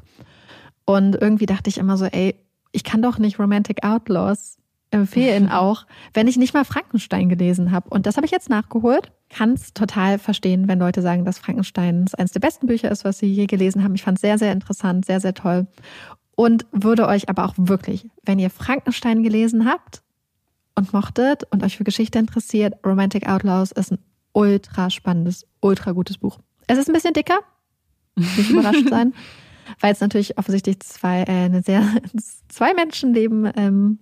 [0.86, 2.36] Und irgendwie dachte ich immer so, ey,
[2.72, 4.58] ich kann doch nicht Romantic Outlaws
[4.92, 7.90] empfehlen auch, wenn ich nicht mal Frankenstein gelesen habe.
[7.90, 9.12] Und das habe ich jetzt nachgeholt.
[9.30, 13.20] Kann es total verstehen, wenn Leute sagen, dass Frankenstein eines der besten Bücher ist, was
[13.20, 13.96] sie je gelesen haben.
[13.96, 15.68] Ich fand es sehr, sehr interessant, sehr, sehr toll.
[16.36, 20.02] Und würde euch aber auch wirklich, wenn ihr Frankenstein gelesen habt
[20.74, 24.00] und mochtet und euch für Geschichte interessiert, Romantic Outlaws ist ein
[24.32, 26.40] ultra spannendes, ultra gutes Buch.
[26.68, 27.40] Es ist ein bisschen dicker,
[28.16, 29.14] nicht überrascht sein,
[29.82, 31.84] weil es natürlich offensichtlich zwei, äh, eine sehr,
[32.48, 34.00] zwei Menschenleben ähm,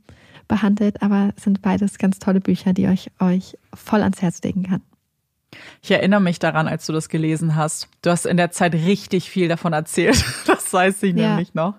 [0.48, 4.64] behandelt, aber es sind beides ganz tolle Bücher, die euch euch voll ans Herz legen
[4.64, 4.82] kann.
[5.82, 7.88] Ich erinnere mich daran, als du das gelesen hast.
[8.02, 10.24] Du hast in der Zeit richtig viel davon erzählt.
[10.46, 11.30] Das weiß ich ja.
[11.30, 11.76] nämlich noch.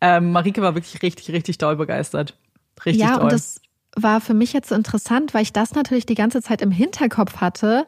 [0.00, 2.36] Ähm, Marike war wirklich richtig, richtig doll begeistert.
[2.86, 3.24] Richtig ja, doll.
[3.24, 3.60] Und das,
[3.96, 7.38] war für mich jetzt so interessant, weil ich das natürlich die ganze Zeit im Hinterkopf
[7.38, 7.86] hatte.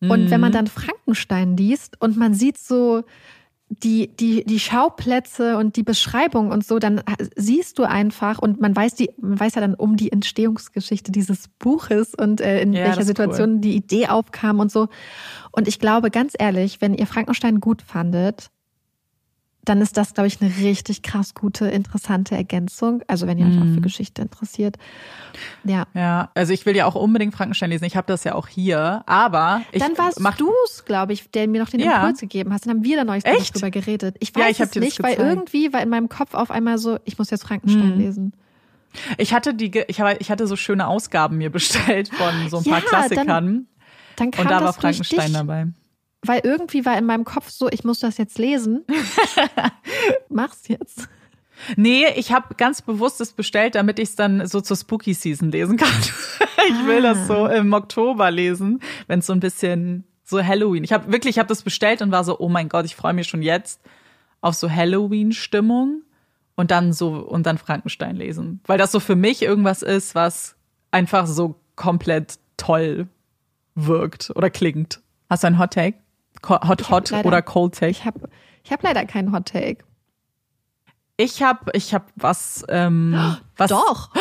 [0.00, 0.30] Und mhm.
[0.30, 3.04] wenn man dann Frankenstein liest und man sieht so
[3.70, 7.02] die, die, die Schauplätze und die Beschreibung und so, dann
[7.36, 11.46] siehst du einfach und man weiß die, man weiß ja dann um die Entstehungsgeschichte dieses
[11.60, 13.60] Buches und äh, in ja, welcher Situation cool.
[13.60, 14.88] die Idee aufkam und so.
[15.52, 18.50] Und ich glaube, ganz ehrlich, wenn ihr Frankenstein gut fandet,
[19.64, 23.02] dann ist das, glaube ich, eine richtig krass gute, interessante Ergänzung.
[23.08, 23.82] Also wenn ihr euch auch für mhm.
[23.82, 24.76] Geschichte interessiert.
[25.64, 25.84] Ja.
[25.94, 27.84] Ja, also ich will ja auch unbedingt Frankenstein lesen.
[27.84, 31.46] Ich habe das ja auch hier, aber ich Dann warst du es, glaube ich, der
[31.46, 32.00] mir noch den ja.
[32.00, 32.66] Impuls gegeben hast.
[32.66, 34.16] Dann haben wir da neulich drüber geredet.
[34.20, 36.98] Ich weiß ja, ich es nicht, weil irgendwie war in meinem Kopf auf einmal so,
[37.04, 38.00] ich muss jetzt Frankenstein mm.
[38.00, 38.32] lesen.
[39.18, 42.64] Ich hatte die, ich, habe, ich hatte so schöne Ausgaben mir bestellt von so ein
[42.64, 43.26] paar ja, Klassikern.
[43.26, 43.66] Dann,
[44.16, 45.66] dann kam und da war Frankenstein dabei
[46.22, 48.84] weil irgendwie war in meinem Kopf so, ich muss das jetzt lesen.
[50.28, 51.08] Mach's jetzt.
[51.76, 55.50] Nee, ich habe ganz bewusst es bestellt, damit ich es dann so zur Spooky Season
[55.50, 55.88] lesen kann.
[56.68, 57.14] ich will ah.
[57.14, 57.52] das so ah.
[57.52, 60.84] im Oktober lesen, wenn es so ein bisschen so Halloween.
[60.84, 63.12] Ich habe wirklich, ich habe das bestellt und war so, oh mein Gott, ich freue
[63.12, 63.80] mich schon jetzt
[64.40, 66.02] auf so Halloween-Stimmung
[66.54, 70.56] und dann so und dann Frankenstein lesen, weil das so für mich irgendwas ist, was
[70.90, 73.08] einfach so komplett toll
[73.74, 75.00] wirkt oder klingt.
[75.28, 75.98] Hast du einen Hot Take?
[76.48, 77.90] Hot Hot leider, oder Cold Take?
[77.90, 78.28] Ich habe
[78.64, 79.84] ich hab leider keinen Hot Take.
[81.16, 83.14] Ich habe ich hab was, ähm,
[83.56, 83.68] was.
[83.68, 84.10] Doch.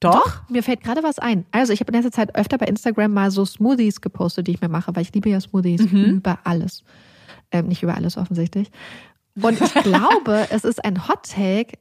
[0.00, 0.14] Doch?
[0.14, 1.46] Doch, mir fällt gerade was ein.
[1.52, 4.60] Also ich habe in letzter Zeit öfter bei Instagram mal so Smoothies gepostet, die ich
[4.60, 6.16] mir mache, weil ich liebe ja Smoothies mhm.
[6.16, 6.82] über alles.
[7.52, 8.72] Ähm, nicht über alles offensichtlich.
[9.40, 11.78] Und ich glaube, es ist ein Hot Take,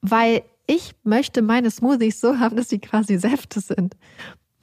[0.00, 3.94] weil ich möchte meine Smoothies so haben, dass sie quasi Säfte sind.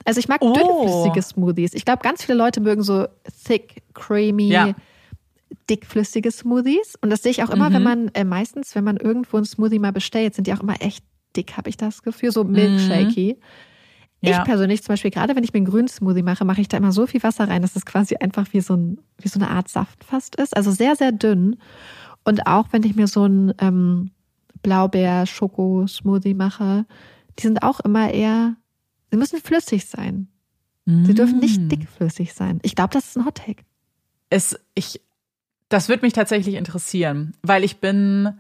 [0.06, 0.54] Also ich mag oh.
[0.54, 1.74] dünnflüssige Smoothies.
[1.74, 3.08] Ich glaube, ganz viele Leute mögen so
[3.46, 4.74] thick, creamy, ja.
[5.70, 6.96] dickflüssige Smoothies.
[7.02, 7.74] Und das sehe ich auch immer, mhm.
[7.74, 10.82] wenn man, äh, meistens, wenn man irgendwo ein Smoothie mal bestellt, sind die auch immer
[10.82, 11.04] echt
[11.36, 13.38] dick, habe ich das Gefühl, so milkshakey.
[13.38, 13.44] Mhm.
[14.22, 14.40] Ja.
[14.40, 16.78] Ich persönlich zum Beispiel, gerade wenn ich mir einen grünen Smoothie mache, mache ich da
[16.78, 19.50] immer so viel Wasser rein, dass es quasi einfach wie so, ein, wie so eine
[19.50, 20.56] Art Saft fast ist.
[20.56, 21.58] Also sehr, sehr dünn.
[22.24, 24.12] Und auch wenn ich mir so einen ähm,
[24.62, 26.86] Blaubeer-Schoko-Smoothie mache,
[27.38, 28.56] die sind auch immer eher
[29.14, 30.28] Sie müssen flüssig sein.
[30.86, 31.06] Mm.
[31.06, 32.60] Sie dürfen nicht dickflüssig sein.
[32.64, 33.64] Ich glaube, das ist ein Hottake.
[34.32, 35.02] Es, ich,
[35.70, 38.40] das würde mich tatsächlich interessieren, weil ich bin,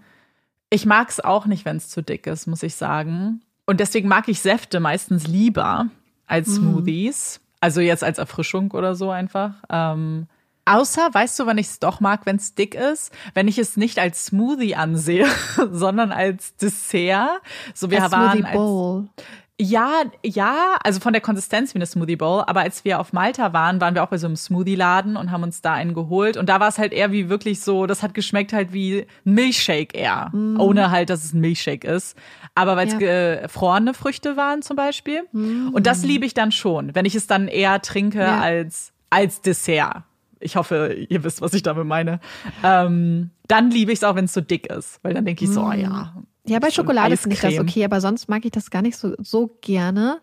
[0.71, 3.43] ich mag es auch nicht, wenn es zu dick ist, muss ich sagen.
[3.67, 5.89] Und deswegen mag ich Säfte meistens lieber
[6.25, 6.53] als mm.
[6.55, 7.39] Smoothies.
[7.59, 9.53] Also jetzt als Erfrischung oder so einfach.
[9.69, 10.25] Ähm,
[10.65, 13.11] Außer, weißt du, wann ich es doch mag, wenn es dick ist?
[13.33, 15.27] Wenn ich es nicht als Smoothie ansehe,
[15.71, 17.41] sondern als Dessert.
[17.73, 19.09] So wir A waren Smoothie Bowl.
[19.17, 19.25] Als,
[19.61, 22.43] ja, ja, also von der Konsistenz wie eine Smoothie Bowl.
[22.47, 25.43] Aber als wir auf Malta waren, waren wir auch bei so einem Smoothie-Laden und haben
[25.43, 26.37] uns da einen geholt.
[26.37, 29.33] Und da war es halt eher wie wirklich so, das hat geschmeckt halt wie ein
[29.33, 30.31] Milchshake eher.
[30.33, 30.59] Mm.
[30.59, 32.17] Ohne halt, dass es ein Milchshake ist.
[32.55, 33.41] Aber weil es ja.
[33.41, 35.23] gefrorene Früchte waren zum Beispiel.
[35.31, 35.69] Mm.
[35.71, 38.39] Und das liebe ich dann schon, wenn ich es dann eher trinke ja.
[38.39, 40.03] als, als Dessert.
[40.39, 42.19] Ich hoffe, ihr wisst, was ich damit meine.
[42.63, 44.99] Ähm, dann liebe ich es auch, wenn es so dick ist.
[45.03, 45.67] Weil dann denke ich so, mm.
[45.67, 46.13] oh ja,
[46.45, 49.15] ja, bei Schokolade finde ich das okay, aber sonst mag ich das gar nicht so,
[49.19, 50.19] so gerne.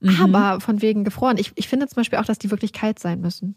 [0.00, 0.20] Mhm.
[0.20, 1.38] Aber von wegen gefroren.
[1.38, 3.56] Ich, ich finde zum Beispiel auch, dass die wirklich kalt sein müssen.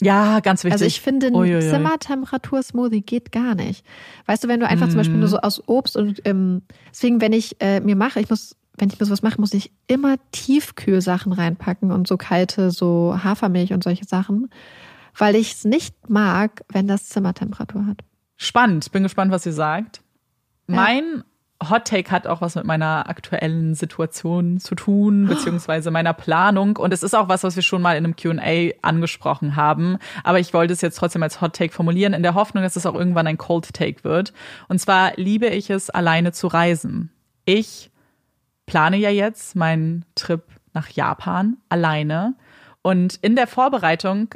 [0.00, 0.72] Ja, ganz wichtig.
[0.72, 3.84] Also ich finde, ein Zimmertemperatur-Smoothie geht gar nicht.
[4.26, 4.90] Weißt du, wenn du einfach mm.
[4.90, 8.30] zum Beispiel nur so aus Obst und ähm, deswegen, wenn ich äh, mir mache, ich
[8.30, 13.18] muss, wenn ich mir sowas mache, muss ich immer Tiefkühlsachen reinpacken und so kalte, so
[13.22, 14.48] Hafermilch und solche Sachen,
[15.18, 17.98] weil ich es nicht mag, wenn das Zimmertemperatur hat.
[18.38, 20.00] Spannend, bin gespannt, was ihr sagt.
[20.66, 20.76] Ja.
[20.76, 21.24] Mein
[21.68, 26.76] Hot Take hat auch was mit meiner aktuellen Situation zu tun, beziehungsweise meiner Planung.
[26.76, 29.98] Und es ist auch was, was wir schon mal in einem QA angesprochen haben.
[30.24, 32.86] Aber ich wollte es jetzt trotzdem als Hot Take formulieren, in der Hoffnung, dass es
[32.86, 34.32] auch irgendwann ein Cold Take wird.
[34.68, 37.10] Und zwar liebe ich es, alleine zu reisen.
[37.44, 37.90] Ich
[38.66, 40.42] plane ja jetzt meinen Trip
[40.72, 42.34] nach Japan alleine.
[42.82, 44.34] Und in der Vorbereitung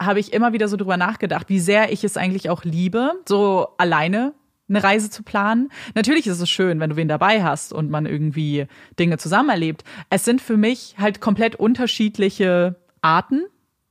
[0.00, 3.68] habe ich immer wieder so drüber nachgedacht, wie sehr ich es eigentlich auch liebe, so
[3.78, 4.32] alleine
[4.68, 5.70] eine Reise zu planen.
[5.94, 8.66] Natürlich ist es schön, wenn du wen dabei hast und man irgendwie
[8.98, 9.84] Dinge zusammen erlebt.
[10.10, 13.42] Es sind für mich halt komplett unterschiedliche Arten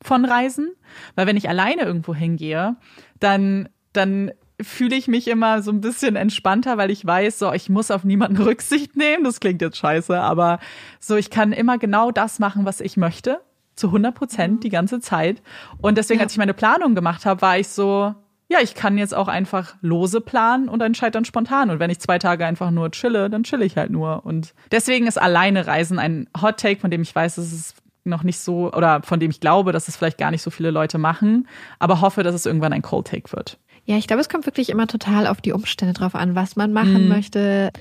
[0.01, 0.71] von Reisen,
[1.15, 2.75] weil wenn ich alleine irgendwo hingehe,
[3.19, 7.69] dann dann fühle ich mich immer so ein bisschen entspannter, weil ich weiß, so ich
[7.69, 9.23] muss auf niemanden Rücksicht nehmen.
[9.23, 10.59] Das klingt jetzt scheiße, aber
[10.99, 13.39] so ich kann immer genau das machen, was ich möchte,
[13.75, 14.59] zu 100 Prozent mhm.
[14.61, 15.41] die ganze Zeit.
[15.79, 16.25] Und deswegen, ja.
[16.25, 18.15] als ich meine Planung gemacht habe, war ich so,
[18.49, 21.69] ja, ich kann jetzt auch einfach lose planen und entscheide dann spontan.
[21.69, 24.25] Und wenn ich zwei Tage einfach nur chille, dann chille ich halt nur.
[24.25, 27.75] Und deswegen ist alleine Reisen ein Hot Take, von dem ich weiß, dass es
[28.05, 30.71] noch nicht so, oder von dem ich glaube, dass es vielleicht gar nicht so viele
[30.71, 31.47] Leute machen,
[31.77, 33.59] aber hoffe, dass es irgendwann ein Cold Take wird.
[33.83, 36.73] Ja, ich glaube, es kommt wirklich immer total auf die Umstände drauf an, was man
[36.73, 37.09] machen mm.
[37.09, 37.71] möchte,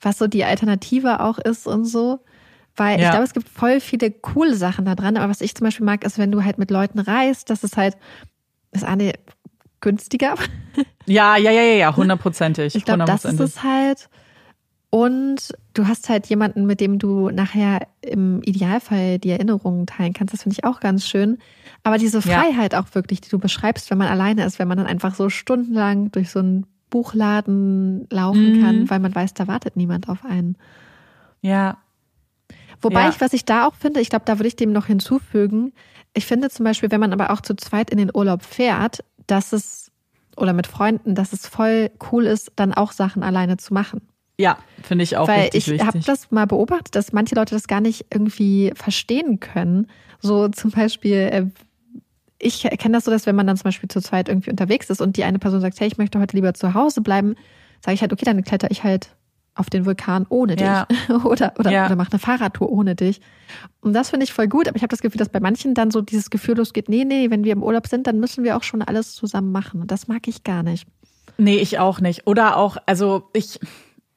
[0.00, 2.20] was so die Alternative auch ist und so.
[2.74, 3.06] Weil Ja.
[3.06, 5.16] ich glaube, es gibt voll viele coole Sachen da dran.
[5.16, 7.78] Aber was ich zum Beispiel mag, ist, wenn du halt mit Leuten reist, das ist
[7.78, 7.96] halt,
[8.70, 9.14] das eine
[9.80, 10.34] günstiger.
[11.08, 12.74] Ja, ja, ja, ja, ja, hundertprozentig.
[12.74, 14.08] Ich glaube, das ist es halt.
[14.90, 20.34] Und du hast halt jemanden, mit dem du nachher im Idealfall die Erinnerungen teilen kannst.
[20.34, 21.38] Das finde ich auch ganz schön.
[21.84, 22.40] Aber diese Ja.
[22.40, 25.28] Freiheit auch wirklich, die du beschreibst, wenn man alleine ist, wenn man dann einfach so
[25.30, 28.60] stundenlang durch so einen Buchladen laufen Mhm.
[28.60, 30.56] kann, weil man weiß, da wartet niemand auf einen.
[31.40, 31.78] Ja,
[32.82, 33.08] Wobei Ja.
[33.08, 35.72] ich, was ich da auch finde, ich glaube, da würde ich dem noch hinzufügen.
[36.12, 39.52] Ich finde zum Beispiel, wenn man aber auch zu zweit in den Urlaub fährt, dass
[39.52, 39.90] es,
[40.36, 44.02] oder mit Freunden, dass es voll cool ist, dann auch Sachen alleine zu machen.
[44.38, 47.68] ja, finde ich auch Weil richtig ich habe das mal beobachtet, dass manche Leute das
[47.68, 49.88] gar nicht irgendwie verstehen können.
[50.20, 51.46] So zum Beispiel, äh,
[52.38, 55.00] ich kenne das so, dass wenn man dann zum Beispiel zu zweit irgendwie unterwegs ist
[55.00, 57.34] und die eine Person sagt, hey, ich möchte heute lieber zu Hause bleiben,
[57.84, 59.15] sage ich halt, okay, dann kletter ich halt
[59.56, 60.66] auf den Vulkan ohne dich.
[60.66, 60.86] Ja.
[61.24, 61.86] oder oder, Ja.
[61.86, 63.20] oder mach eine Fahrradtour ohne dich.
[63.80, 65.90] Und das finde ich voll gut, aber ich habe das Gefühl, dass bei manchen dann
[65.90, 68.62] so dieses Gefühl losgeht, nee, nee, wenn wir im Urlaub sind, dann müssen wir auch
[68.62, 69.80] schon alles zusammen machen.
[69.80, 70.86] Und das mag ich gar nicht.
[71.38, 72.26] Nee, ich auch nicht.
[72.26, 73.60] Oder auch, also ich,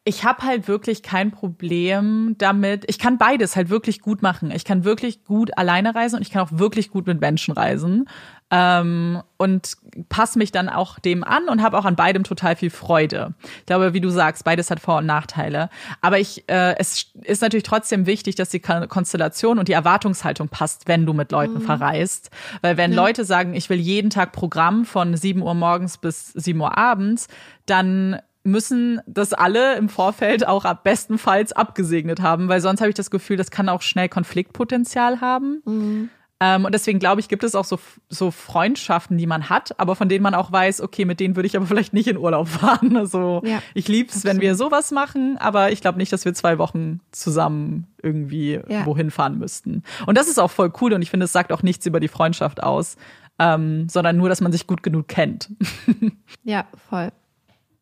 [0.10, 2.84] ich habe halt wirklich kein Problem damit.
[2.88, 4.50] Ich kann beides halt wirklich gut machen.
[4.50, 8.10] Ich kann wirklich gut alleine reisen und ich kann auch wirklich gut mit Menschen reisen.
[8.52, 9.74] Ähm, und
[10.10, 13.36] passe mich dann auch dem an und habe auch an beidem total viel Freude.
[13.60, 15.70] Ich glaube, wie du sagst, beides hat Vor- und Nachteile.
[16.02, 20.48] Aber ich, äh, es ist natürlich trotzdem wichtig, dass die Kon- Konstellation und die Erwartungshaltung
[20.50, 22.32] passt, wenn du mit Leuten verreist.
[22.64, 26.60] Weil wenn Leute sagen, ich will jeden Tag Programm von 7 Uhr morgens bis 7
[26.60, 27.28] Uhr abends,
[27.68, 32.96] dann müssen das alle im Vorfeld auch ab bestenfalls abgesegnet haben, weil sonst habe ich
[32.96, 36.10] das Gefühl, das kann auch schnell Konfliktpotenzial haben.
[36.42, 39.98] Ähm, und deswegen glaube ich, gibt es auch so, so Freundschaften, die man hat, aber
[39.98, 42.48] von denen man auch weiß, okay, mit denen würde ich aber vielleicht nicht in Urlaub
[42.48, 42.96] fahren.
[42.96, 46.34] Also Ja, ich liebe es, wenn wir sowas machen, aber ich glaube nicht, dass wir
[46.34, 48.86] zwei Wochen zusammen irgendwie Ja.
[48.86, 49.84] wohin fahren müssten.
[50.06, 52.08] Und das ist auch voll cool und ich finde, es sagt auch nichts über die
[52.08, 52.96] Freundschaft aus,
[53.38, 55.50] ähm, sondern nur, dass man sich gut genug kennt.
[56.44, 57.10] Ja, voll.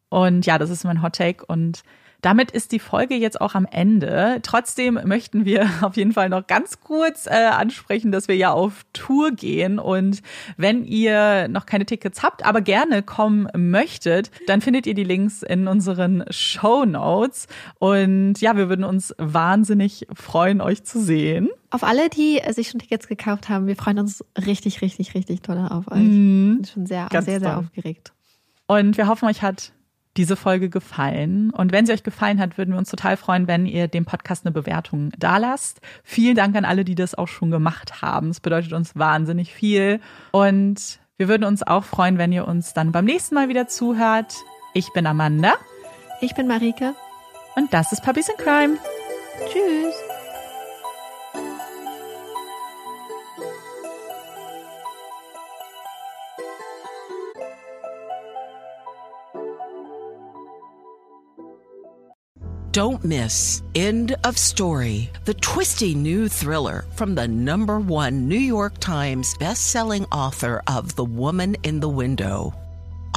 [0.10, 1.46] Und ja, das ist mein Hot Take.
[1.46, 1.84] Und
[2.22, 4.40] damit ist die Folge jetzt auch am Ende.
[4.42, 8.86] Trotzdem möchten wir auf jeden Fall noch ganz kurz äh, ansprechen, dass wir ja auf
[8.94, 9.78] Tour gehen.
[9.78, 10.22] Und
[10.58, 15.44] wenn ihr noch keine Tickets habt, aber gerne kommen möchtet, dann findet ihr die Links
[15.44, 17.48] in unseren Show Notes.
[17.78, 21.50] Und ja, wir würden uns wahnsinnig freuen, euch zu sehen.
[21.70, 25.44] Auf alle, die äh, sich schon Tickets gekauft haben, wir freuen uns richtig, richtig, richtig
[25.44, 26.00] toll auf euch.
[26.00, 26.56] Mhm.
[26.58, 27.60] Bin schon sehr, Ganz sehr, sehr toll.
[27.60, 28.14] aufgeregt.
[28.66, 29.72] Und wir hoffen, euch hat
[30.18, 31.52] diese Folge gefallen.
[31.52, 34.46] Und wenn sie euch gefallen hat, würden wir uns total freuen, wenn ihr dem Podcast
[34.46, 35.80] eine Bewertung dalasst.
[36.04, 38.30] Vielen Dank an alle, die das auch schon gemacht haben.
[38.30, 40.00] Es bedeutet uns wahnsinnig viel.
[40.32, 44.36] Und wir würden uns auch freuen, wenn ihr uns dann beim nächsten Mal wieder zuhört.
[44.74, 45.54] Ich bin Amanda
[46.22, 46.94] Ich bin Marike.
[47.56, 48.78] und das ist Puppies in Crime.
[49.52, 50.07] Tschüss.
[62.78, 68.78] Don't miss End of Story, the twisty new thriller from the number one New York
[68.78, 72.54] Times bestselling author of The Woman in the Window.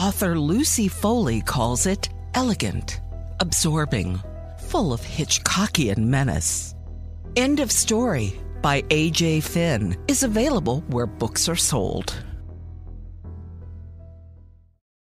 [0.00, 3.02] Author Lucy Foley calls it elegant,
[3.40, 4.18] absorbing,
[4.60, 6.74] full of Hitchcockian menace.
[7.36, 9.40] End of Story by A.J.
[9.40, 12.14] Finn is available where books are sold.